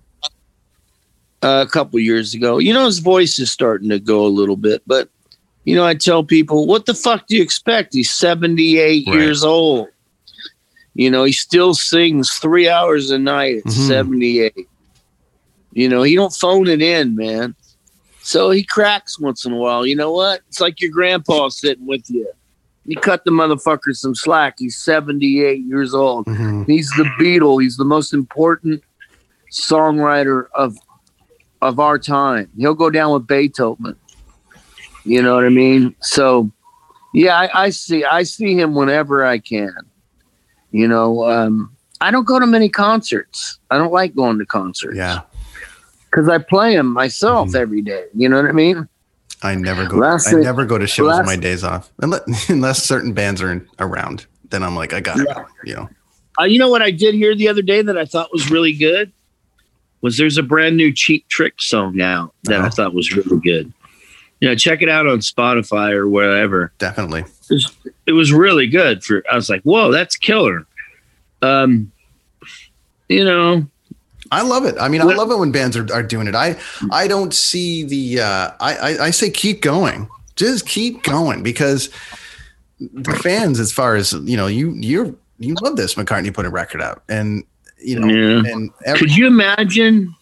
Uh, 1.42 1.64
a 1.66 1.70
couple 1.70 1.98
years 2.00 2.34
ago, 2.34 2.58
you 2.58 2.72
know, 2.74 2.84
his 2.84 2.98
voice 2.98 3.38
is 3.38 3.50
starting 3.50 3.88
to 3.88 3.98
go 3.98 4.26
a 4.26 4.28
little 4.28 4.56
bit, 4.56 4.82
but 4.86 5.08
you 5.68 5.76
know, 5.76 5.84
I 5.84 5.94
tell 5.94 6.24
people, 6.24 6.66
what 6.66 6.86
the 6.86 6.94
fuck 6.94 7.26
do 7.26 7.36
you 7.36 7.42
expect? 7.42 7.92
He's 7.92 8.10
seventy 8.10 8.78
eight 8.78 9.06
Right. 9.06 9.18
years 9.20 9.44
old. 9.44 9.88
You 10.94 11.10
know, 11.10 11.24
he 11.24 11.32
still 11.32 11.74
sings 11.74 12.30
three 12.30 12.68
hours 12.68 13.10
a 13.10 13.18
night 13.18 13.58
at 13.58 13.64
Mhm. 13.64 13.86
seventy 13.86 14.40
eight. 14.40 14.66
You 15.74 15.88
know, 15.90 16.02
he 16.02 16.14
don't 16.14 16.32
phone 16.32 16.68
it 16.68 16.80
in, 16.80 17.14
man. 17.16 17.54
So 18.22 18.50
he 18.50 18.62
cracks 18.62 19.18
once 19.20 19.44
in 19.44 19.52
a 19.52 19.56
while. 19.56 19.84
You 19.86 19.94
know 19.94 20.10
what? 20.10 20.40
It's 20.48 20.60
like 20.60 20.80
your 20.80 20.90
grandpa 20.90 21.48
sitting 21.50 21.86
with 21.86 22.08
you. 22.08 22.26
You 22.86 22.96
cut 22.96 23.24
the 23.26 23.30
motherfucker 23.30 23.94
some 23.94 24.14
slack. 24.14 24.54
He's 24.58 24.76
78 24.78 25.62
years 25.66 25.92
old. 25.92 26.24
Mhm. 26.26 26.66
He's 26.66 26.88
the 26.96 27.04
Beatle. 27.20 27.60
He's 27.62 27.76
the 27.76 27.84
most 27.84 28.14
important 28.14 28.82
songwriter 29.52 30.46
of 30.54 30.76
of 31.60 31.78
our 31.80 31.98
time. 31.98 32.48
He'll 32.56 32.74
go 32.74 32.88
down 32.88 33.12
with 33.12 33.26
Beethoven. 33.26 33.96
You 35.08 35.22
know 35.22 35.34
what 35.34 35.44
I 35.44 35.48
mean? 35.48 35.94
So, 36.02 36.50
yeah, 37.14 37.36
I, 37.38 37.64
I 37.64 37.70
see. 37.70 38.04
I 38.04 38.22
see 38.24 38.54
him 38.58 38.74
whenever 38.74 39.24
I 39.24 39.38
can. 39.38 39.74
You 40.70 40.86
know, 40.86 41.24
um, 41.24 41.74
I 42.00 42.10
don't 42.10 42.26
go 42.26 42.38
to 42.38 42.46
many 42.46 42.68
concerts. 42.68 43.58
I 43.70 43.78
don't 43.78 43.92
like 43.92 44.14
going 44.14 44.38
to 44.38 44.46
concerts. 44.46 44.96
Yeah. 44.96 45.22
because 46.10 46.28
I 46.28 46.38
play 46.38 46.74
them 46.76 46.92
myself 46.92 47.50
Mhm. 47.50 47.54
every 47.56 47.82
day. 47.82 48.04
You 48.14 48.28
know 48.28 48.36
what 48.40 48.46
I 48.48 48.52
mean? 48.52 48.88
I 49.42 49.54
never 49.54 49.86
go 49.86 49.96
Last 49.98 50.26
I 50.28 50.30
thing- 50.32 50.42
never 50.42 50.64
go 50.64 50.78
to 50.78 50.86
shows 50.86 51.12
on 51.12 51.24
my 51.26 51.36
days 51.36 51.62
off. 51.64 51.90
Unless, 52.00 52.48
unless 52.50 52.82
certain 52.84 53.12
bands 53.12 53.40
are 53.42 53.52
in, 53.52 53.66
around. 53.78 54.26
Then 54.50 54.62
I'm 54.62 54.74
like, 54.76 54.92
I 54.92 55.00
got 55.00 55.20
it. 55.20 55.28
You 55.64 55.74
know. 55.76 55.88
Uh, 56.40 56.44
you 56.44 56.58
know 56.58 56.68
what 56.70 56.82
I 56.82 56.90
did 56.90 57.14
hear 57.14 57.34
the 57.34 57.48
other 57.48 57.62
day 57.62 57.82
that 57.82 57.96
I 57.98 58.04
thought 58.04 58.32
was 58.32 58.50
really 58.50 58.72
good 58.72 59.12
was 60.00 60.16
there's 60.16 60.38
a 60.38 60.42
brand 60.42 60.76
new 60.76 60.92
Cheap 60.92 61.28
Trick 61.28 61.54
song 61.60 61.96
now 61.96 62.32
that 62.44 62.54
I 62.54 62.58
Uh-huh. 62.60 62.70
thought 62.70 62.94
was 62.94 63.14
really 63.14 63.40
good. 63.40 63.72
You 64.40 64.48
know, 64.48 64.54
check 64.54 64.82
it 64.82 64.88
out 64.88 65.06
on 65.06 65.18
Spotify 65.18 65.92
or 65.92 66.08
wherever. 66.08 66.72
Definitely. 66.78 67.24
It 68.06 68.12
was 68.12 68.32
really 68.32 68.66
good. 68.68 69.02
For 69.02 69.24
I 69.30 69.34
was 69.34 69.48
like, 69.50 69.62
whoa, 69.62 69.90
that's 69.90 70.16
killer. 70.16 70.66
Um, 71.42 71.90
you 73.08 73.24
know, 73.24 73.66
I 74.30 74.42
love 74.42 74.64
it. 74.66 74.76
I 74.78 74.88
mean, 74.88 75.00
I 75.00 75.04
love 75.04 75.30
it 75.30 75.38
when 75.38 75.50
bands 75.50 75.76
are, 75.76 75.92
are 75.92 76.02
doing 76.02 76.26
it. 76.28 76.34
I 76.34 76.56
I 76.90 77.08
don't 77.08 77.32
see 77.34 77.84
the 77.84 78.20
uh 78.22 78.50
I, 78.60 78.76
I 78.76 79.04
I 79.06 79.10
say 79.10 79.30
keep 79.30 79.62
going. 79.62 80.08
Just 80.36 80.66
keep 80.68 81.02
going 81.02 81.42
because 81.42 81.90
the 82.78 83.14
fans, 83.22 83.58
as 83.58 83.72
far 83.72 83.96
as 83.96 84.12
you 84.12 84.36
know, 84.36 84.46
you 84.46 84.72
you're 84.74 85.14
you 85.38 85.54
love 85.62 85.76
this 85.76 85.94
McCartney 85.94 86.32
put 86.32 86.46
a 86.46 86.50
record 86.50 86.82
out. 86.82 87.02
And 87.08 87.44
you 87.78 87.98
know, 87.98 88.06
Yeah. 88.08 88.52
and 88.52 88.70
every, 88.84 89.00
could 89.00 89.16
you 89.16 89.26
imagine 89.26 90.14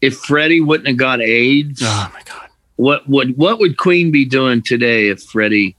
if 0.00 0.16
Freddie 0.18 0.60
wouldn't 0.60 0.86
have 0.88 0.96
got 0.96 1.20
AIDS? 1.20 1.82
oh 1.84 2.10
my 2.14 2.22
god. 2.24 2.47
What 2.78 3.08
would 3.08 3.36
what 3.36 3.58
would 3.58 3.76
Queen 3.76 4.10
be 4.12 4.24
doing 4.24 4.62
today 4.62 5.08
if 5.08 5.20
Freddie 5.22 5.74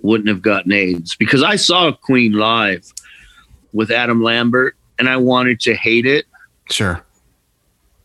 wouldn't 0.00 0.28
have 0.28 0.40
gotten 0.40 0.72
AIDS 0.72 1.14
because 1.16 1.42
I 1.42 1.56
saw 1.56 1.92
Queen 1.92 2.32
live 2.32 2.90
with 3.74 3.90
Adam 3.90 4.22
Lambert 4.22 4.74
and 4.98 5.06
I 5.08 5.18
wanted 5.18 5.60
to 5.60 5.74
hate 5.74 6.06
it 6.06 6.24
Sure. 6.70 7.04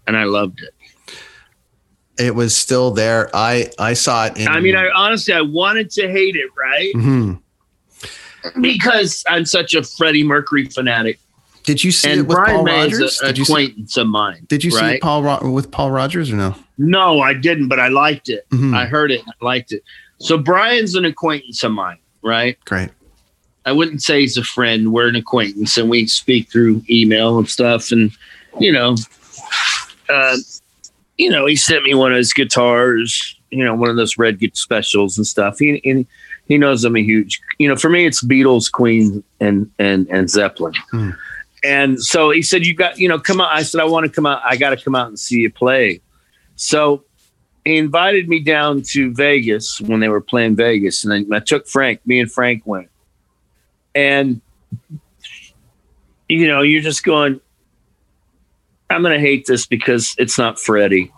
and 0.06 0.18
I 0.18 0.26
loved 0.26 0.62
it. 0.62 0.74
It 2.22 2.36
was 2.36 2.56
still 2.58 2.92
there. 2.92 3.30
I 3.34 3.70
I 3.80 3.94
saw 3.94 4.26
it. 4.26 4.38
In, 4.38 4.50
I 4.50 4.60
mean, 4.60 4.76
I 4.76 4.90
honestly 4.94 5.34
I 5.34 5.40
wanted 5.42 5.90
to 5.92 6.10
hate 6.12 6.36
it, 6.36 6.50
right? 6.58 6.92
Mhm. 6.96 7.40
Because 8.60 9.24
I'm 9.30 9.46
such 9.46 9.74
a 9.76 9.84
Freddie 9.84 10.24
Mercury 10.26 10.66
fanatic. 10.66 11.20
Did 11.64 11.84
you 11.84 11.92
see 11.92 12.10
it 12.12 12.18
with 12.20 12.30
Brian 12.30 12.56
Paul 12.58 12.64
May 12.64 12.88
is 12.88 12.94
Rodgers? 12.94 13.22
an 13.22 13.36
you 13.36 13.46
see, 13.46 13.52
acquaintance 13.52 13.98
of 13.98 14.08
mine. 14.08 14.46
did 14.48 14.64
you 14.64 14.72
see? 14.72 15.00
Paul 15.00 15.24
Ro- 15.24 15.52
with 15.52 15.70
Paul 15.72 15.92
Rodgers 15.92 16.32
or 16.32 16.36
no? 16.36 16.56
No, 16.78 17.20
I 17.22 17.34
didn't, 17.34 17.68
but 17.68 17.80
I 17.80 17.90
liked 17.90 18.30
it. 18.30 18.50
Mhm. 18.52 18.76
I 18.76 18.86
heard 18.86 19.12
it. 19.12 19.22
I 19.28 19.46
liked 19.46 19.72
it. 19.72 19.84
So 20.20 20.38
Brian's 20.38 20.96
an 20.96 21.06
acquaintance 21.06 21.64
of 21.64 21.72
mine, 21.72 21.98
right? 22.22 22.58
Great. 22.66 22.90
I 23.66 23.72
wouldn't 23.72 24.02
say 24.02 24.22
he's 24.22 24.38
a 24.38 24.44
friend. 24.44 24.92
We're 24.94 25.10
an 25.10 25.16
acquaintance, 25.16 25.78
and 25.78 25.90
we 25.90 26.08
speak 26.08 26.50
through 26.50 26.82
email 26.90 27.38
and 27.38 27.48
stuff. 27.48 27.92
And 27.92 28.12
you 28.60 28.72
know, 28.72 28.96
uh, 30.10 30.38
you 31.18 31.30
know, 31.30 31.46
he 31.46 31.56
sent 31.56 31.84
me 31.84 31.94
one 31.94 32.12
of 32.12 32.18
his 32.18 32.34
guitars. 32.34 33.36
You 33.52 33.64
know, 33.66 33.76
one 33.76 33.90
of 33.90 33.96
those 33.96 34.18
red 34.18 34.40
specials 34.54 35.18
and 35.18 35.26
stuff. 35.28 35.60
He 35.60 35.82
and 35.86 36.06
he 36.48 36.58
knows 36.58 36.84
I'm 36.84 36.96
a 36.96 37.02
huge. 37.02 37.42
You 37.60 37.68
know, 37.70 37.76
for 37.76 37.90
me, 37.90 38.06
it's 38.06 38.24
Beatles, 38.24 38.72
Queen, 38.72 39.24
and 39.40 39.70
and 39.80 40.08
and 40.10 40.30
Zeppelin. 40.30 40.74
Hmm. 40.92 41.12
And 41.64 42.02
so 42.02 42.32
he 42.32 42.42
said, 42.42 42.66
"You 42.66 42.74
got, 42.74 42.98
you 43.00 43.08
know, 43.08 43.20
come 43.20 43.42
out." 43.42 43.52
I 43.52 43.64
said, 43.64 43.82
"I 43.82 43.86
want 43.86 44.06
to 44.06 44.12
come 44.12 44.26
out. 44.26 44.42
I 44.46 44.56
got 44.56 44.70
to 44.70 44.78
come 44.78 44.96
out 44.96 45.08
and 45.08 45.20
see 45.20 45.40
you 45.40 45.52
play." 45.52 46.02
So 46.56 47.04
he 47.66 47.78
invited 47.78 48.30
me 48.30 48.40
down 48.40 48.82
to 48.92 49.14
Vegas 49.14 49.82
when 49.82 50.00
they 50.00 50.10
were 50.10 50.22
playing 50.22 50.56
Vegas, 50.56 51.04
and 51.04 51.14
I, 51.14 51.38
I 51.38 51.40
took 51.40 51.68
Frank. 51.68 52.06
Me 52.06 52.20
and 52.20 52.32
Frank 52.32 52.64
went, 52.66 52.90
and 53.94 54.42
you 56.30 56.48
know, 56.48 56.62
you're 56.62 56.82
just 56.82 57.04
going. 57.04 57.42
I'm 58.90 59.04
going 59.04 59.14
to 59.14 59.20
hate 59.20 59.46
this 59.46 59.68
because 59.68 60.16
it's 60.18 60.38
not 60.38 60.60
Freddie. 60.60 61.12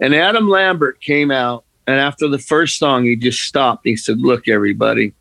And 0.00 0.12
Adam 0.12 0.48
Lambert 0.48 1.00
came 1.00 1.30
out, 1.30 1.64
and 1.86 2.00
after 2.00 2.26
the 2.26 2.38
first 2.38 2.78
song, 2.78 3.04
he 3.04 3.14
just 3.14 3.42
stopped. 3.42 3.82
He 3.84 3.96
said, 3.96 4.18
"Look, 4.20 4.48
everybody, 4.48 5.12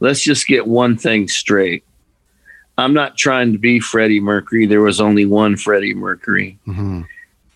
let's 0.00 0.20
just 0.20 0.46
get 0.46 0.66
one 0.66 0.96
thing 0.96 1.26
straight. 1.26 1.84
I'm 2.80 2.94
not 2.94 3.16
trying 3.16 3.52
to 3.52 3.58
be 3.58 3.78
Freddie 3.78 4.20
Mercury. 4.20 4.66
There 4.66 4.80
was 4.80 5.00
only 5.00 5.26
one 5.26 5.56
Freddie 5.56 5.94
Mercury." 5.94 6.58
Mhm. 6.66 7.06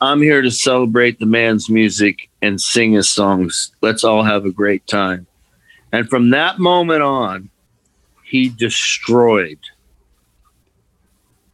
I'm 0.01 0.21
here 0.21 0.43
to 0.43 0.51
celebrate 0.51 1.19
the 1.19 1.27
man's 1.27 1.71
music 1.71 2.29
and 2.43 2.61
sing 2.61 2.93
his 2.93 3.09
songs. 3.09 3.73
Let's 3.81 4.05
all 4.05 4.23
have 4.23 4.45
a 4.45 4.51
great 4.51 4.87
time. 4.87 5.27
And 5.93 6.09
from 6.11 6.31
that 6.31 6.59
moment 6.59 7.03
on, 7.03 7.49
he 8.23 8.51
destroyed. 8.51 9.59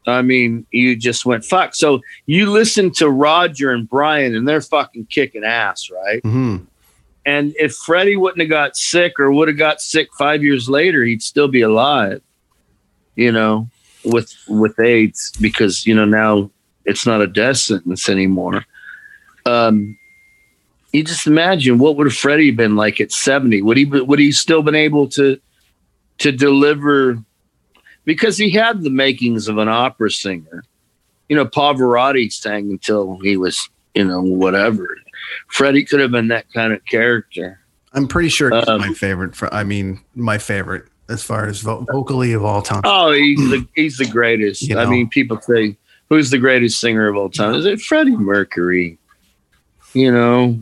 I 0.07 0.23
mean, 0.23 0.67
you 0.73 0.97
just 0.97 1.25
went 1.25 1.45
fuck. 1.45 1.75
So 1.75 2.01
you 2.27 2.51
listen 2.51 2.91
to 2.93 3.09
Roger 3.09 3.71
and 3.71 3.89
Brian, 3.89 4.35
and 4.35 4.49
they're 4.49 4.63
fucking 4.63 5.07
kicking 5.11 5.45
ass, 5.45 5.91
right? 5.91 6.23
Mhm. 6.23 6.67
And 7.27 7.55
if 7.61 7.75
Freddie 7.75 8.17
wouldn't 8.17 8.41
have 8.41 8.49
got 8.49 8.77
sick 8.77 9.21
or 9.21 9.31
would 9.31 9.47
have 9.47 9.59
got 9.59 9.81
sick 9.81 10.09
five 10.19 10.43
years 10.43 10.69
later, 10.69 11.05
he'd 11.05 11.23
still 11.23 11.49
be 11.49 11.61
alive, 11.61 12.23
you 13.21 13.31
know, 13.31 13.69
with 14.03 14.35
with 14.49 14.81
AIDS 14.81 15.33
because 15.43 15.87
you 15.87 15.95
know 15.95 16.07
now 16.07 16.51
it's 16.87 17.05
not 17.05 17.21
a 17.21 17.27
death 17.27 17.59
sentence 17.59 18.09
anymore. 18.09 18.65
Um, 19.45 19.99
you 20.93 21.05
just 21.05 21.27
imagine 21.27 21.79
what 21.79 21.97
would 21.97 22.07
have 22.07 22.17
Freddie 22.17 22.51
been 22.51 22.77
like 22.77 22.99
at 22.99 23.13
seventy? 23.13 23.61
Would 23.61 23.77
he 23.77 23.85
would 23.85 24.19
he 24.19 24.33
still 24.33 24.63
been 24.63 24.75
able 24.75 25.07
to 25.11 25.39
to 26.19 26.33
deliver? 26.33 27.23
Because 28.07 28.39
he 28.39 28.49
had 28.51 28.83
the 28.83 28.91
makings 28.91 29.47
of 29.49 29.59
an 29.59 29.69
opera 29.69 30.11
singer. 30.11 30.65
You 31.29 31.37
know, 31.37 31.45
Pavarotti 31.45 32.33
sang 32.33 32.71
until 32.71 33.19
he 33.19 33.37
was 33.37 33.69
you 33.95 34.05
know 34.05 34.23
whatever. 34.23 34.97
Freddie 35.49 35.85
could 35.85 36.01
have 36.01 36.11
been 36.11 36.29
that 36.29 36.51
kind 36.55 36.73
of 36.73 36.83
character. 36.87 37.61
I'm 37.93 38.09
pretty 38.09 38.31
sure 38.31 38.51
he's 38.51 38.67
Um, 38.67 38.81
my 38.81 38.95
favorite. 38.95 39.37
For, 39.37 39.53
I 39.53 39.63
mean, 39.65 40.01
my 40.15 40.39
favorite 40.39 40.90
as 41.11 41.23
far 41.23 41.47
as 41.47 41.61
vo- 41.61 41.85
vocally 41.91 42.33
of 42.33 42.45
all 42.45 42.63
time. 42.63 42.83
Oh, 42.85 43.13
he's 43.13 43.39
the 43.51 43.67
he's 43.75 43.97
the 43.99 44.07
greatest. 44.07 44.63
You 44.63 44.79
I 44.79 44.87
mean, 44.87 45.09
people 45.09 45.41
say, 45.41 45.77
"Who's 46.09 46.31
the 46.31 46.39
greatest 46.39 46.81
singer 46.81 47.09
of 47.09 47.17
all 47.17 47.29
time?" 47.29 47.55
Is 47.55 47.67
it 47.67 47.81
Freddie 47.81 48.17
Mercury? 48.17 48.99
You 49.93 50.13
know, 50.13 50.59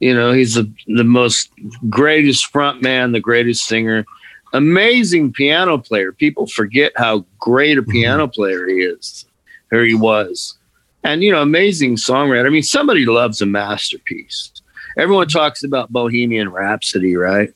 you 0.00 0.14
know, 0.14 0.32
he's 0.32 0.54
the 0.54 0.70
the 0.88 1.04
most 1.04 1.50
greatest 1.88 2.46
front 2.46 2.82
man, 2.82 3.12
the 3.12 3.20
greatest 3.20 3.64
singer, 3.64 4.04
amazing 4.52 5.32
piano 5.32 5.78
player. 5.78 6.12
People 6.12 6.46
forget 6.46 6.92
how 6.96 7.24
great 7.38 7.78
a 7.78 7.82
mm-hmm. 7.82 7.92
piano 7.92 8.28
player 8.28 8.66
he 8.66 8.80
is, 8.80 9.24
or 9.72 9.84
he 9.84 9.94
was, 9.94 10.58
and 11.04 11.22
you 11.22 11.30
know, 11.30 11.42
amazing 11.42 11.96
songwriter. 11.96 12.46
I 12.46 12.50
mean, 12.50 12.62
somebody 12.64 13.06
loves 13.06 13.40
a 13.40 13.46
masterpiece. 13.46 14.50
Everyone 14.98 15.28
talks 15.28 15.62
about 15.62 15.92
Bohemian 15.92 16.48
Rhapsody, 16.48 17.16
right? 17.16 17.52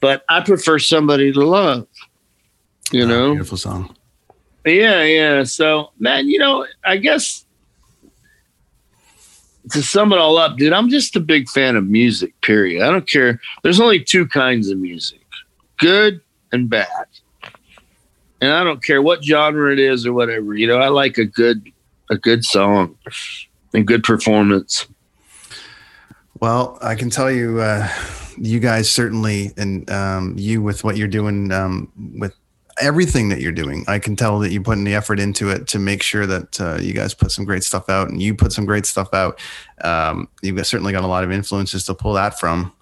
But 0.00 0.24
I 0.28 0.40
prefer 0.40 0.78
somebody 0.78 1.32
to 1.32 1.40
love. 1.44 1.86
You 2.92 3.04
Oh, 3.04 3.06
know, 3.08 3.30
beautiful 3.32 3.58
song. 3.58 3.94
yeah, 4.64 5.02
yeah. 5.02 5.42
So, 5.44 5.90
man, 5.98 6.28
you 6.28 6.38
know, 6.38 6.66
I 6.84 6.96
guess 6.96 7.44
to 9.72 9.82
sum 9.82 10.12
it 10.12 10.18
all 10.18 10.38
up, 10.38 10.56
dude, 10.56 10.72
I'm 10.72 10.88
just 10.88 11.14
a 11.16 11.20
big 11.20 11.48
fan 11.48 11.76
of 11.76 11.86
music, 11.86 12.38
period. 12.40 12.82
I 12.82 12.90
don't 12.90 13.08
care. 13.08 13.40
There's 13.62 13.80
only 13.80 14.02
two 14.02 14.26
kinds 14.26 14.70
of 14.70 14.78
music 14.78 15.20
good 15.78 16.20
and 16.52 16.68
bad. 16.70 17.06
And 18.40 18.52
I 18.52 18.64
don't 18.64 18.82
care 18.82 19.02
what 19.02 19.22
genre 19.24 19.72
it 19.72 19.78
is 19.78 20.06
or 20.06 20.12
whatever. 20.12 20.54
You 20.54 20.66
know, 20.68 20.78
I 20.78 20.88
like 20.88 21.18
a 21.18 21.24
good 21.24 21.70
a 22.10 22.16
good 22.16 22.44
song 22.44 22.96
and 23.74 23.86
good 23.86 24.02
performance. 24.02 24.86
Well, 26.40 26.78
I 26.80 26.94
can 26.94 27.10
tell 27.10 27.30
you, 27.30 27.60
uh, 27.60 27.88
you 28.40 28.60
guys 28.60 28.90
certainly, 28.90 29.52
and 29.56 29.88
um, 29.90 30.34
you 30.36 30.62
with 30.62 30.84
what 30.84 30.96
you're 30.96 31.08
doing 31.08 31.52
um, 31.52 31.92
with 32.18 32.34
everything 32.80 33.28
that 33.28 33.40
you're 33.40 33.52
doing, 33.52 33.84
I 33.88 33.98
can 33.98 34.16
tell 34.16 34.38
that 34.40 34.52
you're 34.52 34.62
putting 34.62 34.84
the 34.84 34.94
effort 34.94 35.18
into 35.18 35.50
it 35.50 35.66
to 35.68 35.78
make 35.78 36.02
sure 36.02 36.26
that 36.26 36.60
uh, 36.60 36.78
you 36.80 36.92
guys 36.92 37.14
put 37.14 37.32
some 37.32 37.44
great 37.44 37.64
stuff 37.64 37.88
out, 37.88 38.08
and 38.08 38.22
you 38.22 38.34
put 38.34 38.52
some 38.52 38.64
great 38.64 38.86
stuff 38.86 39.12
out. 39.12 39.40
Um, 39.82 40.28
you've 40.42 40.64
certainly 40.66 40.92
got 40.92 41.04
a 41.04 41.08
lot 41.08 41.24
of 41.24 41.32
influences 41.32 41.84
to 41.86 41.94
pull 41.94 42.14
that 42.14 42.38
from, 42.38 42.72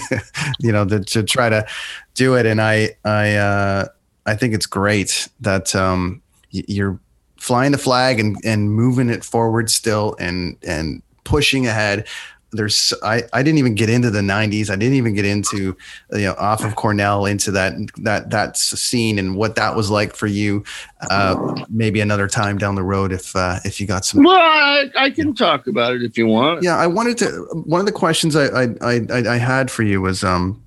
you 0.60 0.72
know, 0.72 0.84
to, 0.86 1.00
to 1.00 1.22
try 1.22 1.48
to 1.48 1.66
do 2.14 2.34
it. 2.34 2.46
And 2.46 2.60
I, 2.60 2.90
I, 3.04 3.34
uh, 3.34 3.88
I 4.26 4.34
think 4.34 4.54
it's 4.54 4.66
great 4.66 5.28
that 5.40 5.74
um, 5.74 6.22
you're 6.50 7.00
flying 7.38 7.72
the 7.72 7.78
flag 7.78 8.20
and 8.20 8.36
and 8.44 8.70
moving 8.70 9.10
it 9.10 9.24
forward 9.24 9.70
still, 9.70 10.16
and 10.18 10.56
and 10.62 11.02
pushing 11.24 11.66
ahead 11.66 12.06
there's 12.52 12.92
I, 13.02 13.22
I 13.32 13.42
didn't 13.42 13.58
even 13.58 13.74
get 13.74 13.88
into 13.88 14.10
the 14.10 14.20
90s 14.20 14.68
i 14.70 14.76
didn't 14.76 14.94
even 14.94 15.14
get 15.14 15.24
into 15.24 15.76
you 16.12 16.18
know 16.20 16.34
off 16.38 16.62
of 16.64 16.76
cornell 16.76 17.24
into 17.26 17.50
that 17.52 17.72
that 17.98 18.28
that 18.30 18.56
scene 18.56 19.18
and 19.18 19.34
what 19.36 19.54
that 19.56 19.74
was 19.74 19.90
like 19.90 20.14
for 20.14 20.26
you 20.26 20.62
uh 21.10 21.64
maybe 21.70 22.00
another 22.00 22.28
time 22.28 22.58
down 22.58 22.74
the 22.74 22.82
road 22.82 23.10
if 23.12 23.34
uh 23.34 23.58
if 23.64 23.80
you 23.80 23.86
got 23.86 24.04
some 24.04 24.22
Well, 24.22 24.36
I, 24.36 24.90
I 24.96 25.10
can 25.10 25.34
talk 25.34 25.66
about 25.66 25.94
it 25.94 26.02
if 26.02 26.18
you 26.18 26.26
want. 26.26 26.62
yeah 26.62 26.76
i 26.76 26.86
wanted 26.86 27.16
to 27.18 27.28
one 27.64 27.80
of 27.80 27.86
the 27.86 27.92
questions 27.92 28.36
i 28.36 28.46
i 28.46 28.68
i, 28.82 29.00
I 29.10 29.36
had 29.38 29.70
for 29.70 29.82
you 29.82 30.00
was 30.02 30.22
um 30.22 30.62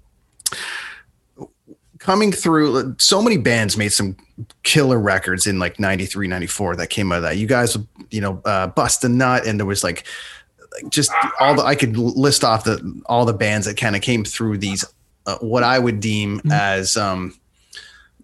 coming 1.99 2.31
through 2.31 2.95
so 2.99 3.21
many 3.21 3.37
bands 3.37 3.77
made 3.77 3.91
some 3.91 4.15
killer 4.63 4.99
records 4.99 5.47
in 5.47 5.59
like 5.59 5.79
93 5.79 6.27
94 6.27 6.75
that 6.75 6.87
came 6.89 7.11
out 7.11 7.17
of 7.17 7.23
that 7.23 7.37
you 7.37 7.47
guys 7.47 7.77
you 8.11 8.21
know 8.21 8.41
uh 8.45 8.67
bust 8.67 9.03
a 9.03 9.09
nut 9.09 9.47
and 9.47 9.59
there 9.59 9.65
was 9.65 9.83
like 9.83 10.05
just 10.89 11.11
all 11.39 11.55
the 11.55 11.63
I 11.63 11.75
could 11.75 11.97
list 11.97 12.43
off 12.43 12.63
the 12.63 13.01
all 13.07 13.25
the 13.25 13.33
bands 13.33 13.65
that 13.67 13.77
kind 13.77 13.95
of 13.95 14.01
came 14.01 14.23
through 14.23 14.57
these 14.57 14.85
uh, 15.25 15.37
what 15.39 15.63
I 15.63 15.79
would 15.79 15.99
deem 15.99 16.41
as 16.51 16.97
um 16.97 17.37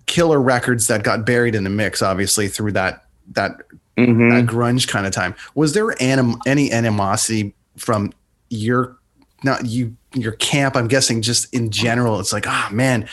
killer 0.05 0.41
records 0.41 0.87
that 0.87 1.03
got 1.03 1.25
buried 1.25 1.55
in 1.55 1.63
the 1.63 1.69
mix 1.69 2.01
obviously 2.01 2.47
through 2.47 2.73
that 2.73 3.05
that 3.33 3.51
Mhm. 3.97 4.31
that 4.31 4.45
grunge 4.45 4.87
kind 4.87 5.05
of 5.05 5.11
time 5.13 5.35
was 5.55 5.73
there 5.73 5.93
anim- 6.01 6.39
any 6.45 6.71
animosity 6.71 7.53
from 7.77 8.11
your 8.49 8.97
not 9.43 9.65
you 9.65 9.95
your 10.13 10.31
camp 10.33 10.75
I'm 10.75 10.87
guessing 10.87 11.21
just 11.21 11.53
in 11.53 11.69
general 11.69 12.19
it's 12.19 12.33
like 12.33 12.47
ah 12.47 12.69
man 12.71 13.07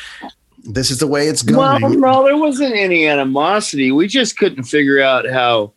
this 0.65 0.91
is 0.91 0.99
the 0.99 1.07
way 1.07 1.29
it's 1.29 1.43
going. 1.43 1.59
Well, 1.59 1.79
going 1.79 2.01
no, 2.01 2.25
there 2.25 2.37
wasn't 2.37 2.75
any 2.75 3.07
animosity. 3.07 3.91
We 3.91 4.07
just 4.07 4.37
couldn't 4.37 4.65
figure 4.65 5.01
out 5.01 5.25
how 5.27 5.73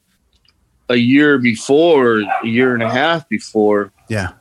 a 0.92 0.98
year 0.98 1.38
before, 1.38 2.20
a 2.20 2.48
year 2.48 2.74
and 2.74 2.84
a 2.84 2.90
half 2.90 3.28
before, 3.30 3.92
yeah 4.10 4.34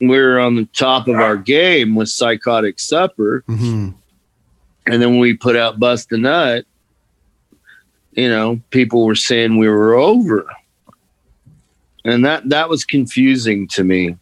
we 0.00 0.08
were 0.08 0.38
on 0.38 0.56
the 0.56 0.66
top 0.66 1.08
of 1.08 1.16
our 1.16 1.36
game 1.36 1.94
with 1.94 2.08
Psychotic 2.08 2.78
Supper. 2.78 3.42
hmm 3.46 3.90
And 4.86 5.02
then 5.02 5.10
when 5.10 5.18
we 5.18 5.34
put 5.34 5.56
out 5.56 5.80
Bust 5.80 6.12
a 6.12 6.18
Nut, 6.18 6.64
you 8.12 8.28
know, 8.28 8.60
people 8.70 9.04
were 9.04 9.14
saying 9.14 9.58
we 9.58 9.68
were 9.68 9.94
over. 9.94 10.46
And 12.04 12.24
that 12.24 12.48
that 12.50 12.68
was 12.68 12.84
confusing 12.84 13.68
to 13.68 13.84
me. 13.84 14.16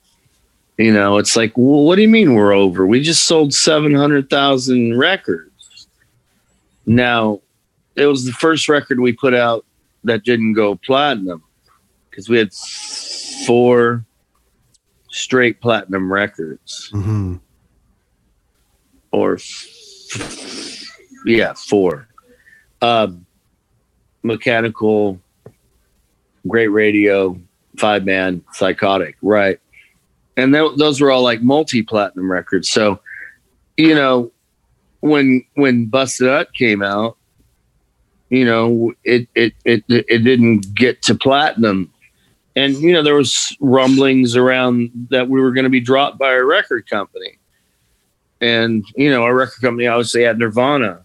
You 0.78 0.92
know, 0.92 1.18
it's 1.18 1.36
like, 1.36 1.56
well, 1.56 1.84
what 1.84 1.96
do 1.96 2.02
you 2.02 2.08
mean 2.08 2.34
we're 2.34 2.52
over? 2.52 2.84
We 2.86 3.00
just 3.00 3.24
sold 3.24 3.54
700,000 3.54 4.98
records. 4.98 5.86
Now, 6.84 7.40
it 7.94 8.06
was 8.06 8.24
the 8.24 8.32
first 8.32 8.68
record 8.68 8.98
we 8.98 9.12
put 9.12 9.34
out 9.34 9.64
that 10.02 10.24
didn't 10.24 10.54
go 10.54 10.74
platinum 10.74 11.43
because 12.14 12.28
we 12.28 12.38
had 12.38 12.52
four 13.44 14.04
straight 15.10 15.60
platinum 15.60 16.12
records. 16.12 16.90
Mm-hmm. 16.92 17.36
Or, 19.10 19.34
f- 19.34 20.84
yeah, 21.26 21.54
four. 21.54 22.06
Um, 22.80 23.26
mechanical, 24.22 25.20
great 26.46 26.68
radio, 26.68 27.40
five 27.78 28.04
man, 28.04 28.44
psychotic, 28.52 29.16
right? 29.20 29.58
And 30.36 30.54
th- 30.54 30.76
those 30.76 31.00
were 31.00 31.10
all 31.10 31.22
like 31.22 31.42
multi 31.42 31.82
platinum 31.82 32.30
records. 32.30 32.70
So, 32.70 33.00
you 33.76 33.94
know, 33.94 34.30
when 35.00 35.44
when 35.54 35.86
Bust 35.86 36.20
a 36.20 36.24
Nut 36.24 36.54
came 36.54 36.82
out, 36.82 37.16
you 38.30 38.44
know, 38.44 38.92
it 39.04 39.28
it 39.34 39.54
it 39.64 39.84
it 39.88 40.24
didn't 40.24 40.74
get 40.74 41.02
to 41.02 41.14
platinum, 41.14 41.92
and 42.56 42.76
you 42.76 42.92
know 42.92 43.02
there 43.02 43.14
was 43.14 43.56
rumblings 43.60 44.36
around 44.36 44.90
that 45.10 45.28
we 45.28 45.40
were 45.40 45.52
going 45.52 45.64
to 45.64 45.70
be 45.70 45.80
dropped 45.80 46.18
by 46.18 46.32
a 46.32 46.44
record 46.44 46.88
company, 46.88 47.38
and 48.40 48.84
you 48.96 49.10
know 49.10 49.22
our 49.22 49.34
record 49.34 49.60
company 49.60 49.86
obviously 49.86 50.22
had 50.22 50.38
Nirvana. 50.38 51.04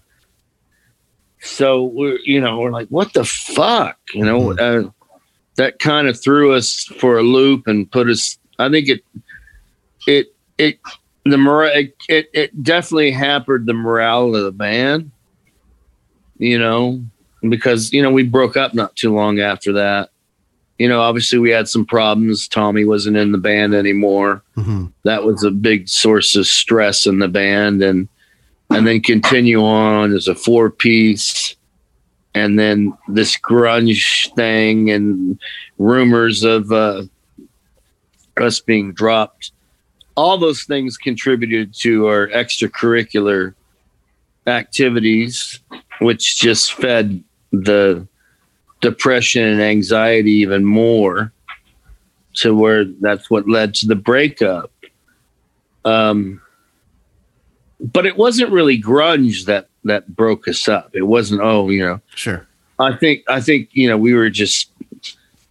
So 1.42 1.84
we're 1.84 2.20
you 2.24 2.40
know 2.40 2.60
we're 2.60 2.72
like 2.72 2.90
what 2.90 3.14
the 3.14 3.26
fuck 3.26 3.98
you 4.14 4.24
know 4.24 4.52
uh, 4.58 4.90
that 5.56 5.80
kind 5.80 6.08
of 6.08 6.22
threw 6.22 6.54
us 6.54 6.84
for 6.98 7.18
a 7.18 7.24
loop 7.24 7.68
and 7.68 7.90
put 7.90 8.10
us. 8.10 8.38
I 8.60 8.70
think 8.70 8.90
it 8.90 9.04
it 10.08 10.36
it 10.58 10.80
the 11.26 11.38
morale 11.38 11.76
it, 11.76 11.96
it, 12.08 12.30
it 12.34 12.64
definitely 12.64 13.12
hampered 13.12 13.66
the 13.66 13.74
morale 13.74 14.36
of 14.36 14.44
the 14.44 14.52
band 14.52 15.12
you 16.38 16.58
know 16.58 17.04
because 17.48 17.92
you 17.94 18.02
know 18.02 18.12
we 18.12 18.24
broke 18.24 18.58
up 18.58 18.74
not 18.74 18.96
too 18.96 19.14
long 19.14 19.40
after 19.40 19.74
that 19.74 20.10
you 20.80 20.88
know 20.88 21.02
obviously 21.02 21.38
we 21.38 21.52
had 21.52 21.68
some 21.68 21.86
problems. 21.86 22.48
Tommy 22.48 22.86
wasn't 22.86 23.18
in 23.18 23.32
the 23.32 23.38
band 23.38 23.76
anymore. 23.76 24.42
Mm-hmm. 24.58 24.88
that 25.04 25.24
was 25.24 25.44
a 25.44 25.52
big 25.52 25.88
source 25.88 26.36
of 26.36 26.48
stress 26.48 27.06
in 27.06 27.20
the 27.20 27.28
band. 27.28 27.84
And 27.84 28.10
and 28.72 28.88
then 28.88 29.02
continue 29.02 29.64
on 29.64 30.14
as 30.14 30.28
a 30.28 30.36
four 30.36 30.70
piece. 30.70 31.56
And 32.36 32.60
then 32.60 32.94
this 33.08 33.38
grunge 33.38 34.34
thing 34.36 34.92
and 34.92 35.40
rumors 35.80 36.44
of 36.44 36.72
uh, 36.72 37.04
us 38.38 38.60
being 38.60 38.94
dropped. 38.94 39.52
All 40.16 40.38
those 40.38 40.64
things 40.64 40.98
contributed 40.98 41.74
to 41.80 42.08
our 42.08 42.28
extracurricular 42.28 43.56
activities 44.46 45.60
which 46.00 46.38
just 46.38 46.74
fed 46.74 47.24
the 47.52 48.08
depression 48.82 49.44
and 49.44 49.62
anxiety 49.62 50.32
even 50.32 50.66
more 50.66 51.32
to 52.36 52.56
where 52.56 52.86
that's 52.86 53.30
what 53.30 53.50
led 53.50 53.74
to 53.76 53.88
the 53.88 53.96
breakup. 53.96 54.72
Um 55.86 56.42
but 57.80 58.06
it 58.06 58.18
wasn't 58.18 58.52
really 58.52 58.82
grunge 58.82 59.46
that 59.46 59.70
that 59.86 60.16
broke 60.16 60.48
us 60.48 60.68
up. 60.68 60.92
It 60.94 61.04
wasn't 61.04 61.42
oh 61.42 61.70
you 61.70 61.86
know. 61.86 62.02
Sure. 62.16 62.46
i 62.80 62.96
think 62.96 63.24
i 63.28 63.42
think 63.42 63.70
you 63.74 63.88
know 63.88 63.98
we 63.98 64.14
were 64.14 64.30
just 64.30 64.72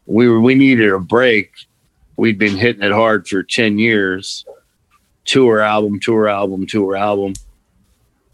we 0.07 0.29
were 0.29 0.41
we 0.41 0.55
needed 0.55 0.91
a 0.91 0.99
break. 0.99 1.53
We'd 2.17 2.39
been 2.39 2.57
hitting 2.57 2.83
it 2.83 2.91
hard 2.91 3.29
for 3.29 3.45
10 3.45 3.79
years. 3.79 4.45
Tour 5.25 5.61
album 5.61 6.01
tour 6.01 6.27
album 6.27 6.67
tour 6.67 6.97
album. 6.97 7.35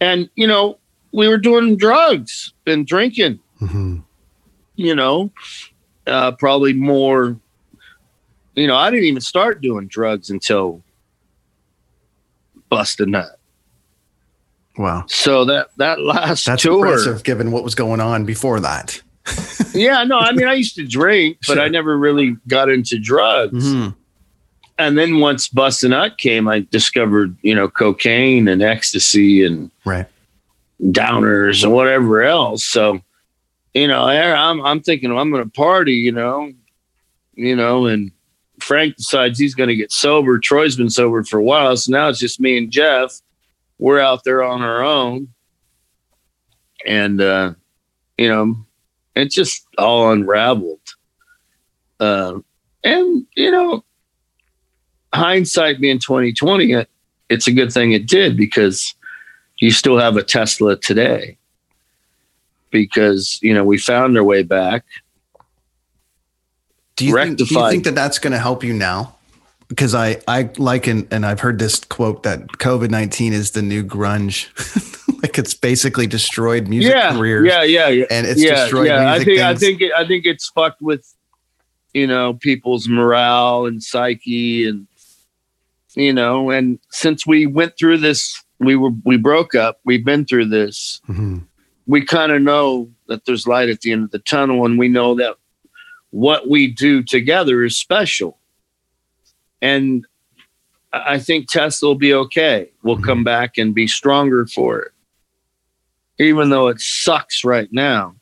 And 0.01 0.31
you 0.37 0.47
know 0.47 0.79
we 1.13 1.29
were 1.29 1.39
doing 1.39 1.77
drugs 1.77 2.53
and 2.67 2.87
drinking. 2.87 3.39
Mm-hmm. 3.61 3.99
You 4.77 4.95
know, 4.95 5.31
uh, 6.07 6.33
probably 6.33 6.73
more. 6.73 7.37
You 8.55 8.67
know, 8.69 8.77
I 8.77 8.91
didn't 8.91 9.07
even 9.07 9.21
start 9.21 9.61
doing 9.61 9.89
drugs 9.89 10.31
until 10.31 10.83
bust 12.69 13.01
a 13.01 13.07
nut. 13.07 13.39
Wow. 14.77 15.05
So 15.07 15.45
that 15.45 15.69
that 15.77 16.01
last 16.01 16.47
That's 16.47 16.63
tour, 16.63 16.87
impressive 16.87 17.23
given 17.25 17.53
what 17.53 17.65
was 17.65 17.75
going 17.75 18.01
on 18.01 18.25
before 18.25 18.61
that. 18.61 19.01
yeah, 19.75 20.05
no, 20.05 20.19
I 20.19 20.33
mean, 20.33 20.47
I 20.47 20.55
used 20.55 20.75
to 20.77 20.87
drink, 20.87 21.39
but 21.49 21.59
I 21.59 21.69
never 21.69 21.97
really 21.97 22.37
got 22.47 22.69
into 22.69 22.99
drugs. 22.99 23.65
Mm-hmm. 23.65 23.91
And 24.77 24.99
then 24.99 25.21
once 25.21 25.49
bust 25.49 25.85
a 25.85 25.89
nut 25.89 26.19
came, 26.19 26.49
I 26.49 26.67
discovered 26.71 27.37
you 27.43 27.55
know 27.55 27.69
cocaine 27.69 28.49
and 28.49 28.63
ecstasy 28.63 29.45
and 29.45 29.71
Right. 29.85 30.07
downers 30.83 31.63
and 31.63 31.73
whatever 31.73 32.23
else. 32.23 32.65
So, 32.65 33.01
you 33.75 33.89
know, 33.89 34.07
I'm 34.07 34.65
I'm 34.65 34.81
thinking 34.81 35.11
I'm 35.11 35.31
going 35.31 35.43
to 35.45 35.51
party, 35.51 35.95
you 35.95 36.13
know, 36.13 36.53
you 37.35 37.57
know, 37.57 37.87
and 37.87 38.13
Frank 38.61 38.97
decides 38.97 39.39
he's 39.39 39.55
going 39.55 39.69
to 39.69 39.75
get 39.75 39.93
sober. 39.93 40.39
Troy's 40.39 40.77
been 40.77 40.91
sober 40.91 41.25
for 41.25 41.39
a 41.39 41.43
while, 41.43 41.77
so 41.77 41.91
now 41.91 42.09
it's 42.09 42.21
just 42.21 42.41
me 42.41 42.57
and 42.57 42.71
Jeff. 42.71 43.21
We're 43.79 44.01
out 44.01 44.23
there 44.25 44.45
on 44.45 44.63
our 44.63 44.83
own, 44.83 45.29
and 46.87 47.21
uh, 47.21 47.55
you 48.17 48.29
know, 48.29 48.57
it 49.17 49.33
just 49.33 49.67
all 49.77 50.13
unraveled. 50.13 50.81
Uh, 51.99 52.39
and 52.85 53.27
you 53.35 53.51
know, 53.51 53.85
hindsight 55.13 55.81
being 55.81 55.99
twenty 55.99 56.33
twenty, 56.33 56.73
it, 56.73 56.89
it's 57.29 57.49
a 57.49 57.53
good 57.53 57.73
thing 57.73 57.91
it 57.91 58.07
did 58.07 58.37
because 58.37 58.95
you 59.59 59.73
still 59.73 59.99
have 59.99 60.17
a 60.17 60.23
Tesla 60.23 60.77
today 60.77 61.37
because 62.75 63.39
you 63.41 63.55
know 63.55 63.65
we 63.65 63.79
found 63.79 64.19
our 64.19 64.25
way 64.25 64.43
back. 64.43 64.85
Do 66.97 67.07
you, 67.07 67.15
think, 67.15 67.39
do 67.39 67.45
you 67.45 67.71
think 67.71 67.85
that 67.85 67.95
that's 67.95 68.19
going 68.19 68.33
to 68.33 68.39
help 68.39 68.63
you 68.63 68.73
now? 68.73 69.17
Because 69.69 69.95
I, 69.95 70.21
I 70.29 70.51
like, 70.59 70.87
and, 70.87 71.13
and 71.13 71.25
I've 71.27 71.41
heard 71.41 71.59
this 71.59 71.81
quote 71.81 72.23
that 72.25 72.47
COVID 72.59 72.91
19 72.91 73.33
is 73.33 73.53
the 73.53 73.63
new 73.63 73.83
grunge. 73.85 74.49
like 75.23 75.39
it's 75.39 75.55
basically 75.55 76.07
destroyed 76.07 76.69
music 76.69 76.93
yeah, 76.93 77.13
careers. 77.13 77.47
yeah, 77.49 77.63
yeah, 77.63 77.89
yeah, 77.89 78.05
And 78.11 78.27
it's 78.27 78.43
yeah, 78.43 78.57
destroyed 78.57 78.89
yeah. 78.89 79.07
I 79.07 79.19
music 79.19 79.27
think 79.27 79.41
I 79.41 79.55
think 79.55 79.81
it, 79.81 79.93
I 79.97 80.07
think 80.07 80.27
it's 80.27 80.49
fucked 80.51 80.83
with 80.83 81.13
you 81.95 82.07
know 82.07 82.35
people's 82.35 82.89
morale 82.89 83.67
and 83.67 83.83
psyche 83.83 84.69
and 84.69 84.87
you 85.95 86.13
know 86.13 86.51
and 86.51 86.79
since 86.91 87.25
we 87.27 87.47
went 87.47 87.77
through 87.79 87.99
this 87.99 88.43
we 88.59 88.75
were 88.77 88.91
we 89.05 89.17
broke 89.17 89.55
up 89.55 89.79
we've 89.85 90.05
been 90.05 90.25
through 90.25 90.47
this 90.47 91.01
Mhm. 91.09 91.45
We 91.87 92.05
kind 92.05 92.33
of 92.33 92.43
know 92.43 92.91
that 93.09 93.25
there's 93.25 93.47
light 93.47 93.69
at 93.69 93.81
the 93.81 93.93
end 93.93 94.05
of 94.05 94.11
the 94.11 94.19
tunnel 94.19 94.65
and 94.65 94.79
we 94.79 94.89
know 94.89 95.15
that 95.15 95.37
what 96.11 96.49
we 96.49 96.67
do 96.67 97.03
together 97.03 97.65
is 97.65 97.79
special. 97.79 98.39
And 99.61 100.07
i 100.93 101.19
think 101.19 101.49
tesla 101.51 101.89
will 101.89 101.97
be 101.97 102.15
okay. 102.15 102.71
We'll 102.85 103.03
come 103.03 103.19
mm-hmm. 103.19 103.25
back 103.25 103.59
and 103.59 103.75
be 103.75 103.89
stronger 103.89 104.47
for 104.47 104.81
it. 104.81 104.93
Even 106.19 106.51
though 106.51 106.69
it 106.69 106.81
sucks 106.81 107.45
right 107.45 107.69
now 107.73 108.15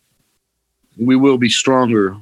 we 0.98 1.16
will 1.16 1.38
be 1.38 1.48
stronger 1.48 2.16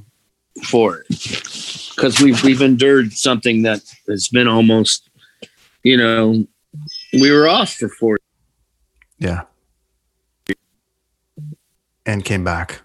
for 0.65 0.99
it. 0.99 1.07
Because 1.09 2.21
we've 2.21 2.43
we've 2.43 2.63
endured 2.63 3.13
something 3.13 3.63
that 3.63 3.83
has 4.09 4.29
been 4.29 4.49
almost 4.49 5.09
you 5.83 5.97
know 5.97 6.45
we 7.13 7.31
were 7.31 7.49
off 7.49 7.75
for 7.75 7.89
four 7.89 8.19
Yeah. 9.19 9.43
And 12.11 12.25
came 12.25 12.43
back. 12.45 12.81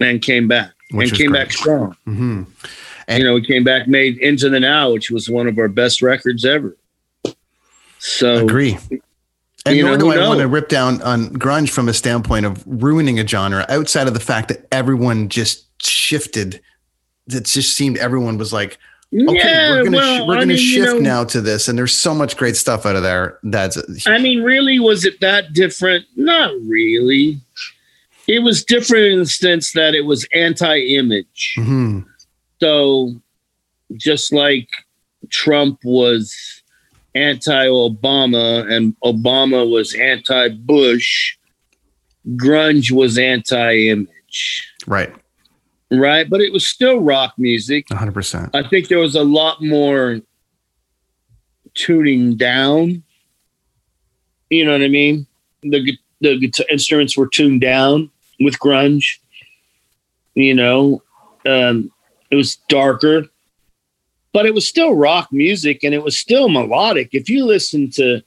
and 0.00 0.20
came 0.22 0.46
back 0.48 0.70
Which 0.92 1.10
and 1.10 1.18
came 1.18 1.30
great. 1.30 1.40
back 1.48 1.52
strong 1.52 1.96
hmm 2.04 2.42
And- 3.08 3.18
you 3.18 3.24
know, 3.24 3.34
we 3.34 3.44
came 3.44 3.64
back, 3.64 3.86
made 3.88 4.16
Into 4.18 4.48
the 4.48 4.60
Now, 4.60 4.92
which 4.92 5.10
was 5.10 5.28
one 5.28 5.46
of 5.48 5.58
our 5.58 5.68
best 5.68 6.02
records 6.02 6.44
ever. 6.44 6.76
So 7.98 8.44
Agree. 8.44 8.78
And 9.66 9.76
you 9.76 9.82
nor 9.82 9.92
know, 9.96 10.12
do 10.12 10.20
I 10.20 10.28
want 10.28 10.40
to 10.40 10.48
rip 10.48 10.68
down 10.68 11.00
on 11.02 11.30
grunge 11.36 11.70
from 11.70 11.88
a 11.88 11.94
standpoint 11.94 12.44
of 12.46 12.62
ruining 12.66 13.18
a 13.18 13.26
genre 13.26 13.64
outside 13.68 14.06
of 14.06 14.14
the 14.14 14.20
fact 14.20 14.48
that 14.48 14.66
everyone 14.70 15.28
just 15.30 15.66
shifted. 15.82 16.60
It 17.28 17.44
just 17.46 17.74
seemed 17.74 17.96
everyone 17.96 18.36
was 18.36 18.52
like, 18.52 18.76
okay, 19.14 19.34
yeah, 19.38 19.70
we're 19.70 19.84
gonna 19.84 19.96
well, 19.96 20.16
sh- 20.18 20.26
we're 20.28 20.34
I 20.34 20.40
gonna 20.40 20.46
mean, 20.48 20.56
you 20.58 20.62
shift 20.84 20.94
know, 20.96 20.98
now 20.98 21.24
to 21.24 21.40
this, 21.40 21.68
and 21.68 21.78
there's 21.78 21.94
so 21.96 22.14
much 22.14 22.36
great 22.36 22.56
stuff 22.56 22.84
out 22.84 22.94
of 22.96 23.02
there. 23.02 23.38
That's 23.42 23.78
I 24.06 24.18
mean, 24.18 24.42
really, 24.42 24.78
was 24.80 25.06
it 25.06 25.18
that 25.22 25.54
different? 25.54 26.04
Not 26.14 26.50
really. 26.66 27.38
It 28.26 28.42
was 28.42 28.64
different 28.64 29.06
in 29.06 29.18
the 29.20 29.26
sense 29.26 29.72
that 29.72 29.94
it 29.94 30.02
was 30.06 30.26
anti-image. 30.32 31.54
Mhm. 31.58 32.06
So, 32.60 33.20
just 33.94 34.32
like 34.32 34.68
Trump 35.30 35.80
was 35.84 36.34
anti-Obama 37.14 38.70
and 38.70 38.96
Obama 39.04 39.68
was 39.70 39.94
anti-Bush, 39.94 41.36
grunge 42.30 42.90
was 42.90 43.18
anti-image, 43.18 44.66
right, 44.86 45.12
right? 45.90 46.28
But 46.28 46.40
it 46.40 46.52
was 46.52 46.66
still 46.66 47.00
rock 47.00 47.34
music. 47.36 47.86
100. 47.90 48.12
percent 48.12 48.50
I 48.54 48.66
think 48.66 48.88
there 48.88 48.98
was 48.98 49.14
a 49.14 49.22
lot 49.22 49.62
more 49.62 50.20
tuning 51.74 52.36
down. 52.36 53.02
You 54.50 54.64
know 54.64 54.72
what 54.72 54.82
I 54.82 54.88
mean? 54.88 55.26
The 55.62 55.96
the 56.20 56.64
instruments 56.70 57.16
were 57.18 57.28
tuned 57.28 57.60
down 57.60 58.10
with 58.40 58.58
grunge. 58.58 59.18
You 60.34 60.54
know, 60.54 61.02
um, 61.46 61.90
it 62.30 62.36
was 62.36 62.56
darker, 62.68 63.26
but 64.32 64.46
it 64.46 64.54
was 64.54 64.68
still 64.68 64.94
rock 64.94 65.28
music 65.30 65.84
and 65.84 65.94
it 65.94 66.02
was 66.02 66.18
still 66.18 66.48
melodic. 66.48 67.10
If 67.12 67.28
you 67.28 67.44
listen 67.44 67.90
to 67.92 68.22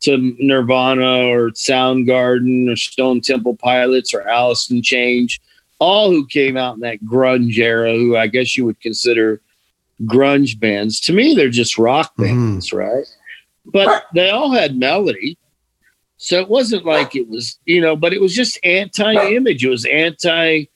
to 0.00 0.34
Nirvana 0.40 1.28
or 1.28 1.50
Soundgarden 1.50 2.72
or 2.72 2.76
Stone 2.76 3.20
Temple 3.20 3.56
Pilots 3.56 4.12
or 4.12 4.28
Alice 4.28 4.68
in 4.68 4.82
Chains, 4.82 5.38
all 5.78 6.10
who 6.10 6.26
came 6.26 6.56
out 6.56 6.74
in 6.74 6.80
that 6.80 7.04
grunge 7.04 7.58
era, 7.58 7.92
who 7.92 8.16
I 8.16 8.26
guess 8.26 8.56
you 8.56 8.64
would 8.64 8.80
consider 8.80 9.40
grunge 10.02 10.58
bands. 10.58 11.00
To 11.00 11.12
me, 11.12 11.34
they're 11.34 11.50
just 11.50 11.78
rock 11.78 12.12
bands, 12.16 12.70
mm-hmm. 12.70 12.78
right? 12.78 13.06
But 13.64 14.06
they 14.14 14.30
all 14.30 14.50
had 14.50 14.76
melody. 14.76 15.38
So 16.22 16.38
it 16.38 16.48
wasn't 16.48 16.86
like 16.86 17.16
it 17.16 17.28
was, 17.28 17.58
you 17.64 17.80
know, 17.80 17.96
but 17.96 18.12
it 18.12 18.20
was 18.20 18.32
just 18.32 18.56
anti 18.62 19.12
image. 19.12 19.64
It 19.64 19.70
was 19.70 19.84
anti 19.86 20.66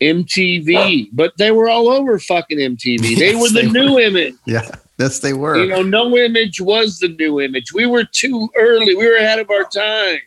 MTV, 0.00 1.08
but 1.12 1.32
they 1.36 1.50
were 1.50 1.68
all 1.68 1.88
over 1.88 2.16
fucking 2.20 2.58
MTV. 2.58 3.18
They 3.18 3.32
yes, 3.32 3.42
were 3.42 3.48
the 3.48 3.66
they 3.66 3.70
new 3.72 3.94
were. 3.94 4.00
image. 4.00 4.36
Yeah, 4.46 4.70
yes, 5.00 5.18
they 5.18 5.32
were. 5.32 5.56
You 5.56 5.66
know, 5.66 5.82
no 5.82 6.16
image 6.16 6.60
was 6.60 7.00
the 7.00 7.08
new 7.08 7.40
image. 7.40 7.72
We 7.72 7.86
were 7.86 8.04
too 8.04 8.48
early. 8.54 8.94
We 8.94 9.08
were 9.08 9.16
ahead 9.16 9.40
of 9.40 9.50
our 9.50 9.64
time, 9.64 10.20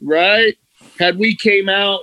right? 0.00 0.58
Had 0.98 1.16
we 1.16 1.36
came 1.36 1.68
out 1.68 2.00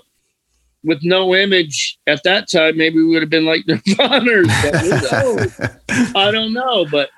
with 0.86 1.00
no 1.04 1.36
image 1.36 2.00
at 2.08 2.24
that 2.24 2.50
time, 2.50 2.78
maybe 2.78 3.00
we 3.00 3.08
would 3.08 3.22
have 3.22 3.30
been 3.30 3.46
like 3.46 3.68
Nirvana. 3.68 4.44
I 6.16 6.32
don't 6.32 6.54
know, 6.54 6.86
but 6.86 7.10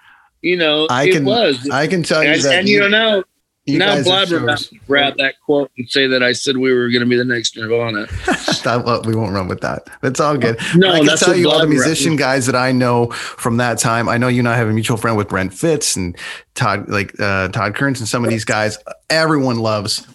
you 0.41 0.57
know, 0.57 0.87
I 0.89 1.09
it 1.09 1.11
can, 1.11 1.25
was. 1.25 1.69
I 1.69 1.85
can 1.85 2.01
tell 2.01 2.23
you 2.23 2.31
and, 2.31 2.41
that. 2.41 2.53
And 2.55 2.67
you, 2.67 2.81
you 2.81 2.89
know, 2.89 3.23
you 3.66 3.78
now 3.78 3.95
Blabbermouth 3.97 4.74
grab 4.88 5.18
that 5.18 5.36
quote 5.45 5.72
and 5.78 5.88
say 5.88 6.07
that 6.07 6.24
I 6.24 6.32
said 6.34 6.57
we 6.57 6.74
were 6.74 6.89
going 6.89 7.01
to 7.01 7.05
be 7.05 7.16
the 7.16 7.26
next 7.26 7.55
Nirvana. 7.55 8.07
Stop, 8.38 9.05
we 9.05 9.16
won't 9.16 9.34
run 9.34 9.47
with 9.47 9.62
that. 9.62 9.88
That's 10.01 10.20
all 10.20 10.36
good. 10.36 10.59
No, 10.76 10.91
I 10.91 11.05
can 11.05 11.18
tell 11.18 11.36
you 11.36 11.49
all 11.49 11.59
the 11.59 11.68
musician 11.68 12.16
guys 12.16 12.47
that 12.47 12.55
I 12.55 12.72
know 12.72 13.12
from 13.12 13.57
that 13.57 13.78
time. 13.78 14.09
I 14.09 14.18
know 14.18 14.28
you 14.28 14.39
and 14.39 14.49
I 14.49 14.57
have 14.57 14.68
a 14.68 14.74
mutual 14.74 14.97
friend 14.97 15.16
with 15.16 15.30
Brent 15.30 15.53
Fitz 15.53 15.95
and 15.95 16.18
Todd, 16.55 16.89
like 16.89 17.14
uh, 17.20 17.49
Todd 17.49 17.76
Kerns 17.76 17.99
and 17.99 18.09
some 18.09 18.24
of 18.24 18.32
these 18.32 18.45
guys. 18.45 18.80
Everyone 19.12 19.59
loves 19.59 20.07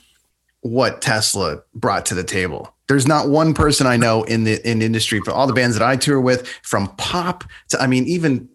what 0.60 1.00
Tesla 1.00 1.62
brought 1.74 2.06
to 2.06 2.14
the 2.14 2.24
table. 2.24 2.74
There's 2.88 3.06
not 3.06 3.28
one 3.28 3.54
person 3.54 3.86
I 3.86 3.96
know 3.96 4.24
in 4.24 4.44
the 4.44 4.68
in 4.68 4.80
the 4.80 4.86
industry 4.86 5.20
for 5.20 5.30
all 5.30 5.46
the 5.46 5.52
bands 5.52 5.78
that 5.78 5.86
I 5.86 5.96
tour 5.96 6.20
with, 6.20 6.48
from 6.62 6.88
pop 6.96 7.44
to 7.68 7.80
I 7.80 7.86
mean, 7.86 8.06
even 8.06 8.48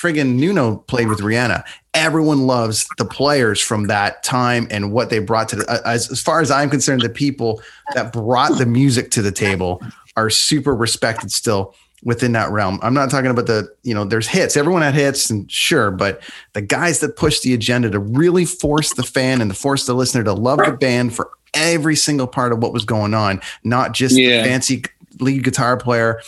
friggin' 0.00 0.36
Nuno 0.36 0.76
played 0.76 1.08
with 1.08 1.20
Rihanna. 1.20 1.64
Everyone 1.94 2.46
loves 2.46 2.88
the 2.98 3.04
players 3.04 3.60
from 3.60 3.88
that 3.88 4.22
time 4.22 4.68
and 4.70 4.92
what 4.92 5.10
they 5.10 5.18
brought 5.18 5.48
to 5.50 5.56
the. 5.56 5.82
As, 5.84 6.10
as 6.10 6.22
far 6.22 6.40
as 6.40 6.50
I'm 6.50 6.70
concerned, 6.70 7.02
the 7.02 7.08
people 7.08 7.60
that 7.94 8.12
brought 8.12 8.58
the 8.58 8.66
music 8.66 9.10
to 9.12 9.22
the 9.22 9.32
table 9.32 9.82
are 10.16 10.30
super 10.30 10.74
respected 10.74 11.32
still 11.32 11.74
within 12.04 12.32
that 12.32 12.50
realm. 12.50 12.78
I'm 12.82 12.94
not 12.94 13.10
talking 13.10 13.30
about 13.30 13.46
the, 13.46 13.68
you 13.82 13.92
know, 13.92 14.04
there's 14.04 14.28
hits. 14.28 14.56
Everyone 14.56 14.82
had 14.82 14.94
hits 14.94 15.30
and 15.30 15.50
sure, 15.50 15.90
but 15.90 16.22
the 16.52 16.62
guys 16.62 17.00
that 17.00 17.16
push 17.16 17.40
the 17.40 17.54
agenda 17.54 17.90
to 17.90 17.98
really 17.98 18.44
force 18.44 18.94
the 18.94 19.02
fan 19.02 19.40
and 19.40 19.50
to 19.50 19.56
force 19.56 19.86
the 19.86 19.94
listener 19.94 20.22
to 20.24 20.32
love 20.32 20.58
the 20.58 20.72
band 20.72 21.14
for 21.14 21.30
every 21.54 21.96
single 21.96 22.28
part 22.28 22.52
of 22.52 22.60
what 22.60 22.72
was 22.72 22.84
going 22.84 23.14
on, 23.14 23.40
not 23.64 23.94
just 23.94 24.16
yeah. 24.16 24.42
the 24.42 24.48
fancy 24.48 24.84
lead 25.18 25.42
guitar 25.42 25.76
player 25.76 26.20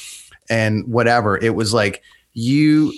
and 0.49 0.89
whatever. 0.89 1.37
It 1.37 1.55
was 1.55 1.73
like 1.73 2.03
you 2.33 2.93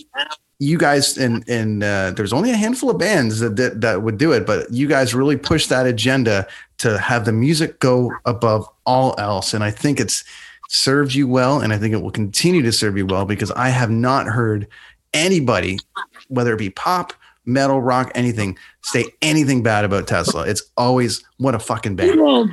you 0.62 0.78
guys 0.78 1.18
and 1.18 1.46
and 1.48 1.82
uh, 1.82 2.12
there's 2.12 2.32
only 2.32 2.52
a 2.52 2.56
handful 2.56 2.88
of 2.88 2.96
bands 2.96 3.40
that, 3.40 3.56
that 3.56 3.80
that 3.80 4.02
would 4.02 4.16
do 4.16 4.30
it, 4.30 4.46
but 4.46 4.72
you 4.72 4.86
guys 4.86 5.12
really 5.12 5.36
pushed 5.36 5.68
that 5.70 5.86
agenda 5.86 6.46
to 6.78 6.98
have 6.98 7.24
the 7.24 7.32
music 7.32 7.80
go 7.80 8.12
above 8.26 8.68
all 8.86 9.16
else, 9.18 9.54
and 9.54 9.64
I 9.64 9.72
think 9.72 9.98
it's 9.98 10.22
served 10.68 11.14
you 11.14 11.26
well, 11.26 11.60
and 11.60 11.72
I 11.72 11.78
think 11.78 11.92
it 11.92 12.00
will 12.00 12.12
continue 12.12 12.62
to 12.62 12.70
serve 12.70 12.96
you 12.96 13.06
well 13.06 13.24
because 13.24 13.50
I 13.50 13.70
have 13.70 13.90
not 13.90 14.26
heard 14.26 14.68
anybody, 15.12 15.80
whether 16.28 16.54
it 16.54 16.58
be 16.58 16.70
pop, 16.70 17.12
metal, 17.44 17.82
rock, 17.82 18.12
anything, 18.14 18.56
say 18.82 19.06
anything 19.20 19.64
bad 19.64 19.84
about 19.84 20.06
Tesla. 20.06 20.42
It's 20.46 20.62
always 20.76 21.24
what 21.38 21.56
a 21.56 21.58
fucking 21.58 21.96
band. 21.96 22.20
Well, 22.20 22.48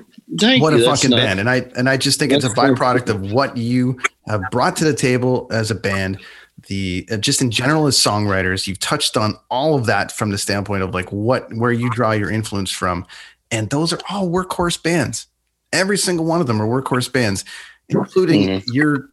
what 0.61 0.73
you. 0.73 0.81
a 0.81 0.85
fucking 0.85 1.11
not, 1.11 1.17
band. 1.17 1.39
And 1.39 1.47
I 1.47 1.57
and 1.77 1.87
I 1.87 1.97
just 1.97 2.17
think 2.17 2.31
it's 2.31 2.43
a 2.45 2.49
byproduct 2.49 3.07
of 3.07 3.31
what 3.31 3.55
you 3.55 3.99
have 4.27 4.41
brought 4.49 4.75
to 4.77 4.83
the 4.83 4.95
table 4.95 5.47
as 5.51 5.69
a 5.69 5.75
band. 5.75 6.19
The 6.67 7.07
uh, 7.11 7.17
just 7.17 7.41
in 7.41 7.51
general 7.51 7.87
as 7.87 7.97
songwriters, 7.97 8.67
you've 8.67 8.79
touched 8.79 9.17
on 9.17 9.35
all 9.49 9.75
of 9.75 9.85
that 9.85 10.11
from 10.11 10.31
the 10.31 10.37
standpoint 10.37 10.83
of 10.83 10.93
like 10.93 11.11
what 11.11 11.51
where 11.53 11.71
you 11.71 11.89
draw 11.91 12.11
your 12.11 12.31
influence 12.31 12.71
from. 12.71 13.05
And 13.51 13.69
those 13.69 13.93
are 13.93 13.99
all 14.09 14.29
workhorse 14.29 14.81
bands. 14.81 15.27
Every 15.73 15.97
single 15.97 16.25
one 16.25 16.41
of 16.41 16.47
them 16.47 16.61
are 16.61 16.67
workhorse 16.67 17.11
bands, 17.11 17.45
including 17.89 18.47
mm-hmm. 18.47 18.71
your 18.71 19.09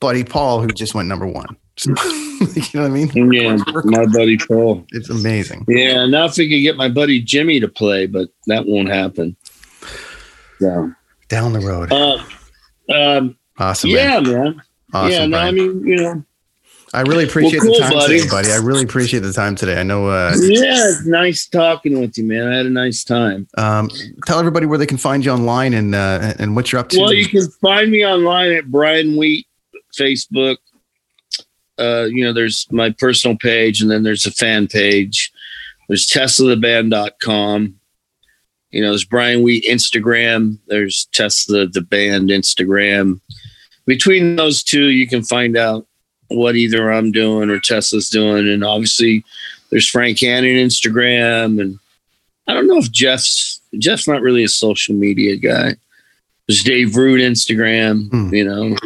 buddy 0.00 0.24
Paul, 0.24 0.60
who 0.60 0.68
just 0.68 0.94
went 0.94 1.08
number 1.08 1.26
one. 1.26 1.56
you 1.86 1.94
know 1.94 2.82
what 2.82 2.84
I 2.84 2.88
mean? 2.88 3.32
Yeah, 3.32 3.56
my 3.84 4.06
buddy 4.06 4.36
Paul. 4.36 4.84
It's 4.90 5.08
amazing. 5.08 5.64
Yeah, 5.68 6.06
now 6.06 6.26
if 6.26 6.36
we 6.36 6.48
could 6.48 6.62
get 6.62 6.76
my 6.76 6.88
buddy 6.88 7.20
Jimmy 7.20 7.60
to 7.60 7.68
play, 7.68 8.06
but 8.06 8.28
that 8.46 8.66
won't 8.66 8.88
happen. 8.88 9.36
Yeah. 10.60 10.90
Down 11.28 11.52
the 11.52 11.60
road. 11.60 11.92
Uh, 11.92 12.22
um, 12.92 13.36
awesome. 13.58 13.90
Yeah, 13.90 14.20
man. 14.20 14.32
man. 14.32 14.62
Awesome, 14.92 15.12
yeah, 15.12 15.26
no, 15.26 15.38
I 15.38 15.50
mean, 15.52 15.86
you 15.86 15.96
know. 15.96 16.24
I 16.92 17.02
really 17.02 17.24
appreciate 17.24 17.60
well, 17.60 17.68
cool, 17.68 17.74
the 17.74 17.80
time 17.80 17.92
buddy. 17.92 18.18
today, 18.18 18.30
buddy. 18.30 18.52
I 18.52 18.56
really 18.56 18.82
appreciate 18.82 19.20
the 19.20 19.32
time 19.32 19.54
today. 19.54 19.78
I 19.78 19.84
know. 19.84 20.08
Uh, 20.08 20.32
yeah, 20.40 20.88
it's 20.88 21.06
nice 21.06 21.46
talking 21.46 22.00
with 22.00 22.18
you, 22.18 22.24
man. 22.24 22.48
I 22.48 22.56
had 22.56 22.66
a 22.66 22.70
nice 22.70 23.04
time. 23.04 23.46
Um, 23.56 23.88
tell 24.26 24.38
everybody 24.38 24.66
where 24.66 24.78
they 24.78 24.86
can 24.86 24.98
find 24.98 25.24
you 25.24 25.30
online 25.30 25.72
and 25.74 25.94
uh, 25.94 26.34
and 26.38 26.56
what 26.56 26.72
you're 26.72 26.80
up 26.80 26.88
to. 26.90 27.00
Well, 27.00 27.12
you 27.12 27.28
can 27.28 27.48
find 27.62 27.90
me 27.90 28.04
online 28.04 28.52
at 28.52 28.70
Brian 28.70 29.16
Wheat 29.16 29.46
Facebook, 29.98 30.56
uh, 31.78 32.04
you 32.10 32.24
know, 32.24 32.32
there's 32.32 32.66
my 32.70 32.90
personal 32.90 33.36
page 33.36 33.80
and 33.80 33.90
then 33.90 34.02
there's 34.02 34.26
a 34.26 34.30
fan 34.30 34.68
page. 34.68 35.32
There's 35.88 36.06
TeslaTheBand.com. 36.08 37.74
You 38.70 38.82
know, 38.82 38.90
there's 38.90 39.04
Brian 39.04 39.42
Wheat 39.42 39.64
Instagram. 39.64 40.58
There's 40.68 41.08
Tesla 41.12 41.66
the 41.66 41.80
Band 41.80 42.28
Instagram. 42.28 43.20
Between 43.86 44.36
those 44.36 44.62
two, 44.62 44.90
you 44.90 45.08
can 45.08 45.24
find 45.24 45.56
out 45.56 45.86
what 46.30 46.56
either 46.56 46.90
I'm 46.90 47.12
doing 47.12 47.50
or 47.50 47.60
Tesla's 47.60 48.08
doing. 48.08 48.48
And 48.48 48.64
obviously, 48.64 49.24
there's 49.70 49.88
Frank 49.88 50.20
Hannon 50.20 50.56
Instagram. 50.56 51.60
And 51.60 51.78
I 52.46 52.54
don't 52.54 52.66
know 52.66 52.78
if 52.78 52.90
Jeff's 52.90 53.60
Jeff's 53.78 54.08
not 54.08 54.22
really 54.22 54.44
a 54.44 54.48
social 54.48 54.94
media 54.94 55.36
guy. 55.36 55.76
There's 56.46 56.64
Dave 56.64 56.96
Rude 56.96 57.20
Instagram. 57.20 58.10
Hmm. 58.10 58.34
You 58.34 58.44
know, 58.44 58.76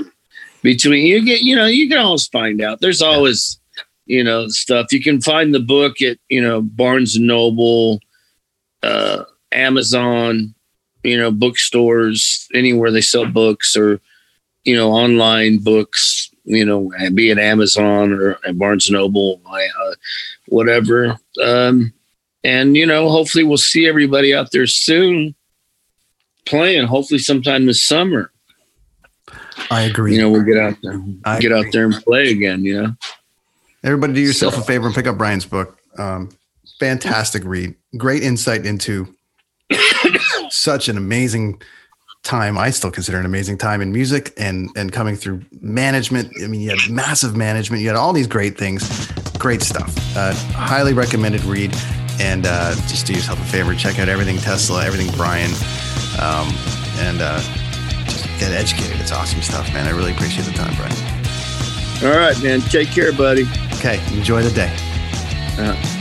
between 0.64 1.04
you 1.06 1.24
get 1.24 1.42
you 1.42 1.54
know 1.54 1.66
you 1.66 1.88
can 1.88 1.98
always 1.98 2.26
find 2.26 2.60
out 2.60 2.80
there's 2.80 3.02
always 3.02 3.58
you 4.06 4.24
know 4.24 4.48
stuff 4.48 4.86
you 4.90 5.00
can 5.00 5.20
find 5.20 5.54
the 5.54 5.60
book 5.60 6.00
at 6.02 6.18
you 6.28 6.40
know 6.40 6.62
barnes 6.62 7.16
and 7.16 7.26
noble 7.26 8.00
uh 8.82 9.22
amazon 9.52 10.54
you 11.02 11.16
know 11.16 11.30
bookstores 11.30 12.48
anywhere 12.54 12.90
they 12.90 13.02
sell 13.02 13.26
books 13.26 13.76
or 13.76 14.00
you 14.64 14.74
know 14.74 14.90
online 14.90 15.58
books 15.58 16.30
you 16.44 16.64
know 16.64 16.90
be 17.14 17.30
it 17.30 17.38
amazon 17.38 18.12
or 18.12 18.38
barnes 18.54 18.90
noble 18.90 19.40
uh, 19.46 19.94
whatever 20.48 21.18
um 21.42 21.92
and 22.42 22.76
you 22.76 22.86
know 22.86 23.08
hopefully 23.08 23.44
we'll 23.44 23.56
see 23.56 23.86
everybody 23.86 24.34
out 24.34 24.50
there 24.52 24.66
soon 24.66 25.34
playing 26.44 26.86
hopefully 26.86 27.18
sometime 27.18 27.66
this 27.66 27.84
summer 27.84 28.30
I 29.70 29.82
agree. 29.82 30.14
You 30.14 30.22
know, 30.22 30.30
we'll 30.30 30.42
get 30.42 30.56
out 30.56 30.76
there, 30.82 31.00
I 31.24 31.40
get 31.40 31.52
agree. 31.52 31.66
out 31.66 31.72
there 31.72 31.84
and 31.86 31.94
play 31.94 32.30
again. 32.30 32.64
You 32.64 32.82
know, 32.82 32.96
everybody, 33.82 34.12
do 34.12 34.20
yourself 34.20 34.54
so. 34.54 34.60
a 34.60 34.64
favor 34.64 34.86
and 34.86 34.94
pick 34.94 35.06
up 35.06 35.16
Brian's 35.16 35.46
book. 35.46 35.78
Um, 35.96 36.30
fantastic 36.78 37.44
read, 37.44 37.74
great 37.96 38.22
insight 38.22 38.66
into 38.66 39.14
such 40.50 40.88
an 40.88 40.96
amazing 40.96 41.62
time. 42.24 42.58
I 42.58 42.70
still 42.70 42.90
consider 42.90 43.18
an 43.18 43.26
amazing 43.26 43.58
time 43.58 43.80
in 43.80 43.92
music 43.92 44.32
and 44.36 44.70
and 44.76 44.92
coming 44.92 45.14
through 45.14 45.42
management. 45.60 46.32
I 46.42 46.48
mean, 46.48 46.60
you 46.60 46.70
had 46.70 46.78
massive 46.90 47.36
management. 47.36 47.82
You 47.82 47.88
had 47.88 47.96
all 47.96 48.12
these 48.12 48.26
great 48.26 48.58
things, 48.58 49.08
great 49.38 49.62
stuff. 49.62 49.94
Uh, 50.16 50.34
highly 50.52 50.92
recommended 50.92 51.44
read. 51.44 51.74
And 52.20 52.46
uh, 52.46 52.74
just 52.86 53.06
do 53.06 53.12
yourself 53.12 53.40
a 53.40 53.44
favor, 53.44 53.74
check 53.74 53.98
out 53.98 54.08
everything 54.08 54.36
Tesla, 54.38 54.84
everything 54.84 55.12
Brian, 55.16 55.50
um, 56.22 56.46
and 56.98 57.18
uh, 57.20 57.40
get 58.38 58.52
educated. 58.52 59.00
It's 59.00 59.10
awesome 59.10 59.42
stuff, 59.42 59.72
man. 59.74 59.88
I 59.88 59.90
really 59.90 60.12
appreciate 60.12 60.44
the 60.44 60.52
time, 60.52 60.72
Brian. 60.76 60.94
All 62.04 62.16
right, 62.16 62.40
man. 62.40 62.60
Take 62.60 62.90
care, 62.90 63.12
buddy. 63.12 63.46
Okay. 63.74 64.00
Enjoy 64.16 64.42
the 64.42 64.50
day. 64.52 64.72
Uh-huh. 65.58 65.93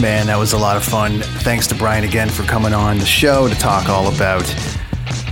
Man, 0.00 0.26
that 0.26 0.38
was 0.38 0.52
a 0.52 0.58
lot 0.58 0.76
of 0.76 0.84
fun. 0.84 1.20
Thanks 1.20 1.66
to 1.68 1.74
Brian 1.74 2.04
again 2.04 2.28
for 2.28 2.42
coming 2.42 2.74
on 2.74 2.98
the 2.98 3.06
show 3.06 3.48
to 3.48 3.54
talk 3.54 3.88
all 3.88 4.14
about 4.14 4.44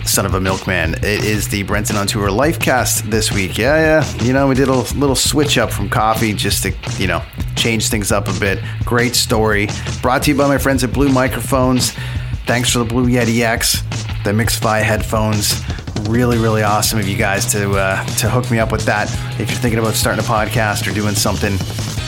Son 0.06 0.24
of 0.24 0.34
a 0.34 0.40
Milkman. 0.40 0.94
It 0.94 1.24
is 1.24 1.48
the 1.48 1.64
Brenton 1.64 1.96
on 1.96 2.06
Tour 2.06 2.28
Lifecast 2.28 3.10
this 3.10 3.30
week. 3.30 3.58
Yeah, 3.58 3.76
yeah. 4.02 4.22
You 4.24 4.32
know, 4.32 4.48
we 4.48 4.54
did 4.54 4.68
a 4.68 4.72
little 4.72 5.16
switch 5.16 5.58
up 5.58 5.70
from 5.70 5.90
coffee 5.90 6.32
just 6.32 6.62
to, 6.62 6.74
you 6.98 7.06
know, 7.06 7.22
change 7.56 7.88
things 7.88 8.10
up 8.10 8.26
a 8.26 8.40
bit. 8.40 8.58
Great 8.86 9.14
story. 9.14 9.68
Brought 10.00 10.22
to 10.22 10.30
you 10.30 10.36
by 10.36 10.48
my 10.48 10.58
friends 10.58 10.82
at 10.82 10.94
Blue 10.94 11.10
Microphones. 11.10 11.92
Thanks 12.46 12.70
for 12.70 12.78
the 12.78 12.86
Blue 12.86 13.06
Yeti 13.06 13.42
X, 13.42 13.82
the 14.24 14.32
MixFi 14.32 14.82
headphones. 14.82 15.62
Really, 16.08 16.38
really 16.38 16.62
awesome 16.62 16.98
of 16.98 17.08
you 17.08 17.16
guys 17.16 17.46
to 17.52 17.72
uh, 17.72 18.04
to 18.18 18.28
hook 18.28 18.50
me 18.50 18.58
up 18.58 18.70
with 18.70 18.82
that. 18.82 19.10
If 19.40 19.50
you're 19.50 19.58
thinking 19.58 19.78
about 19.78 19.94
starting 19.94 20.22
a 20.24 20.26
podcast 20.26 20.86
or 20.88 20.94
doing 20.94 21.14
something 21.14 21.52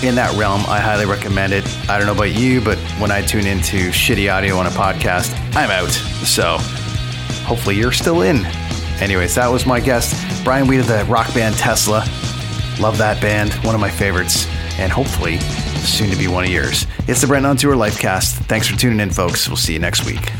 in 0.06 0.14
that 0.16 0.36
realm, 0.38 0.62
I 0.68 0.78
highly 0.78 1.06
recommend 1.06 1.52
it. 1.52 1.66
I 1.88 1.96
don't 1.96 2.06
know 2.06 2.12
about 2.12 2.34
you, 2.38 2.60
but 2.60 2.78
when 3.00 3.10
I 3.10 3.22
tune 3.22 3.46
into 3.46 3.90
shitty 3.90 4.32
audio 4.32 4.56
on 4.56 4.66
a 4.66 4.70
podcast, 4.70 5.34
I'm 5.56 5.70
out. 5.70 5.90
So 5.90 6.58
hopefully 7.46 7.76
you're 7.76 7.92
still 7.92 8.22
in. 8.22 8.44
Anyways, 9.00 9.34
that 9.34 9.48
was 9.48 9.66
my 9.66 9.80
guest, 9.80 10.14
Brian 10.44 10.66
Wheat 10.66 10.80
of 10.80 10.86
the 10.86 11.04
rock 11.06 11.32
band 11.34 11.56
Tesla. 11.56 12.04
Love 12.78 12.98
that 12.98 13.20
band, 13.20 13.52
one 13.64 13.74
of 13.74 13.80
my 13.80 13.90
favorites, 13.90 14.46
and 14.78 14.92
hopefully 14.92 15.38
soon 15.38 16.10
to 16.10 16.16
be 16.16 16.28
one 16.28 16.44
of 16.44 16.50
yours. 16.50 16.86
It's 17.08 17.22
the 17.22 17.26
Brent 17.26 17.46
on 17.46 17.56
Tour 17.56 17.74
Lifecast. 17.74 18.44
Thanks 18.46 18.68
for 18.68 18.76
tuning 18.76 19.00
in, 19.00 19.10
folks. 19.10 19.48
We'll 19.48 19.56
see 19.56 19.72
you 19.72 19.78
next 19.78 20.04
week. 20.04 20.30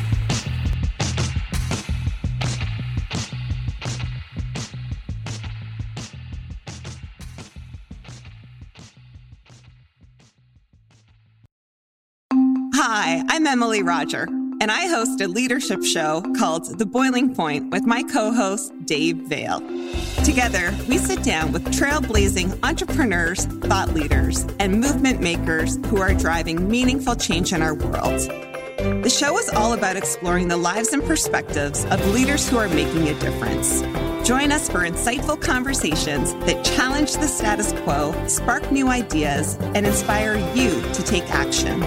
Roger, 13.82 14.24
and 14.60 14.70
I 14.70 14.86
host 14.86 15.20
a 15.20 15.28
leadership 15.28 15.84
show 15.84 16.22
called 16.38 16.78
The 16.78 16.86
Boiling 16.86 17.34
Point 17.34 17.70
with 17.70 17.84
my 17.84 18.02
co 18.02 18.32
host, 18.32 18.72
Dave 18.84 19.16
Vale. 19.28 19.60
Together, 20.24 20.74
we 20.88 20.98
sit 20.98 21.22
down 21.22 21.52
with 21.52 21.64
trailblazing 21.66 22.58
entrepreneurs, 22.62 23.44
thought 23.44 23.90
leaders, 23.94 24.46
and 24.58 24.80
movement 24.80 25.20
makers 25.20 25.76
who 25.86 26.00
are 26.00 26.14
driving 26.14 26.68
meaningful 26.70 27.16
change 27.16 27.52
in 27.52 27.62
our 27.62 27.74
world. 27.74 28.20
The 29.02 29.10
show 29.10 29.38
is 29.38 29.48
all 29.50 29.72
about 29.72 29.96
exploring 29.96 30.48
the 30.48 30.56
lives 30.56 30.92
and 30.92 31.02
perspectives 31.02 31.84
of 31.86 32.14
leaders 32.14 32.48
who 32.48 32.58
are 32.58 32.68
making 32.68 33.08
a 33.08 33.18
difference. 33.18 33.82
Join 34.26 34.50
us 34.50 34.68
for 34.68 34.80
insightful 34.80 35.40
conversations 35.40 36.34
that 36.46 36.64
challenge 36.64 37.12
the 37.12 37.28
status 37.28 37.72
quo, 37.84 38.12
spark 38.26 38.72
new 38.72 38.88
ideas, 38.88 39.56
and 39.76 39.86
inspire 39.86 40.34
you 40.52 40.82
to 40.94 41.02
take 41.04 41.22
action. 41.32 41.80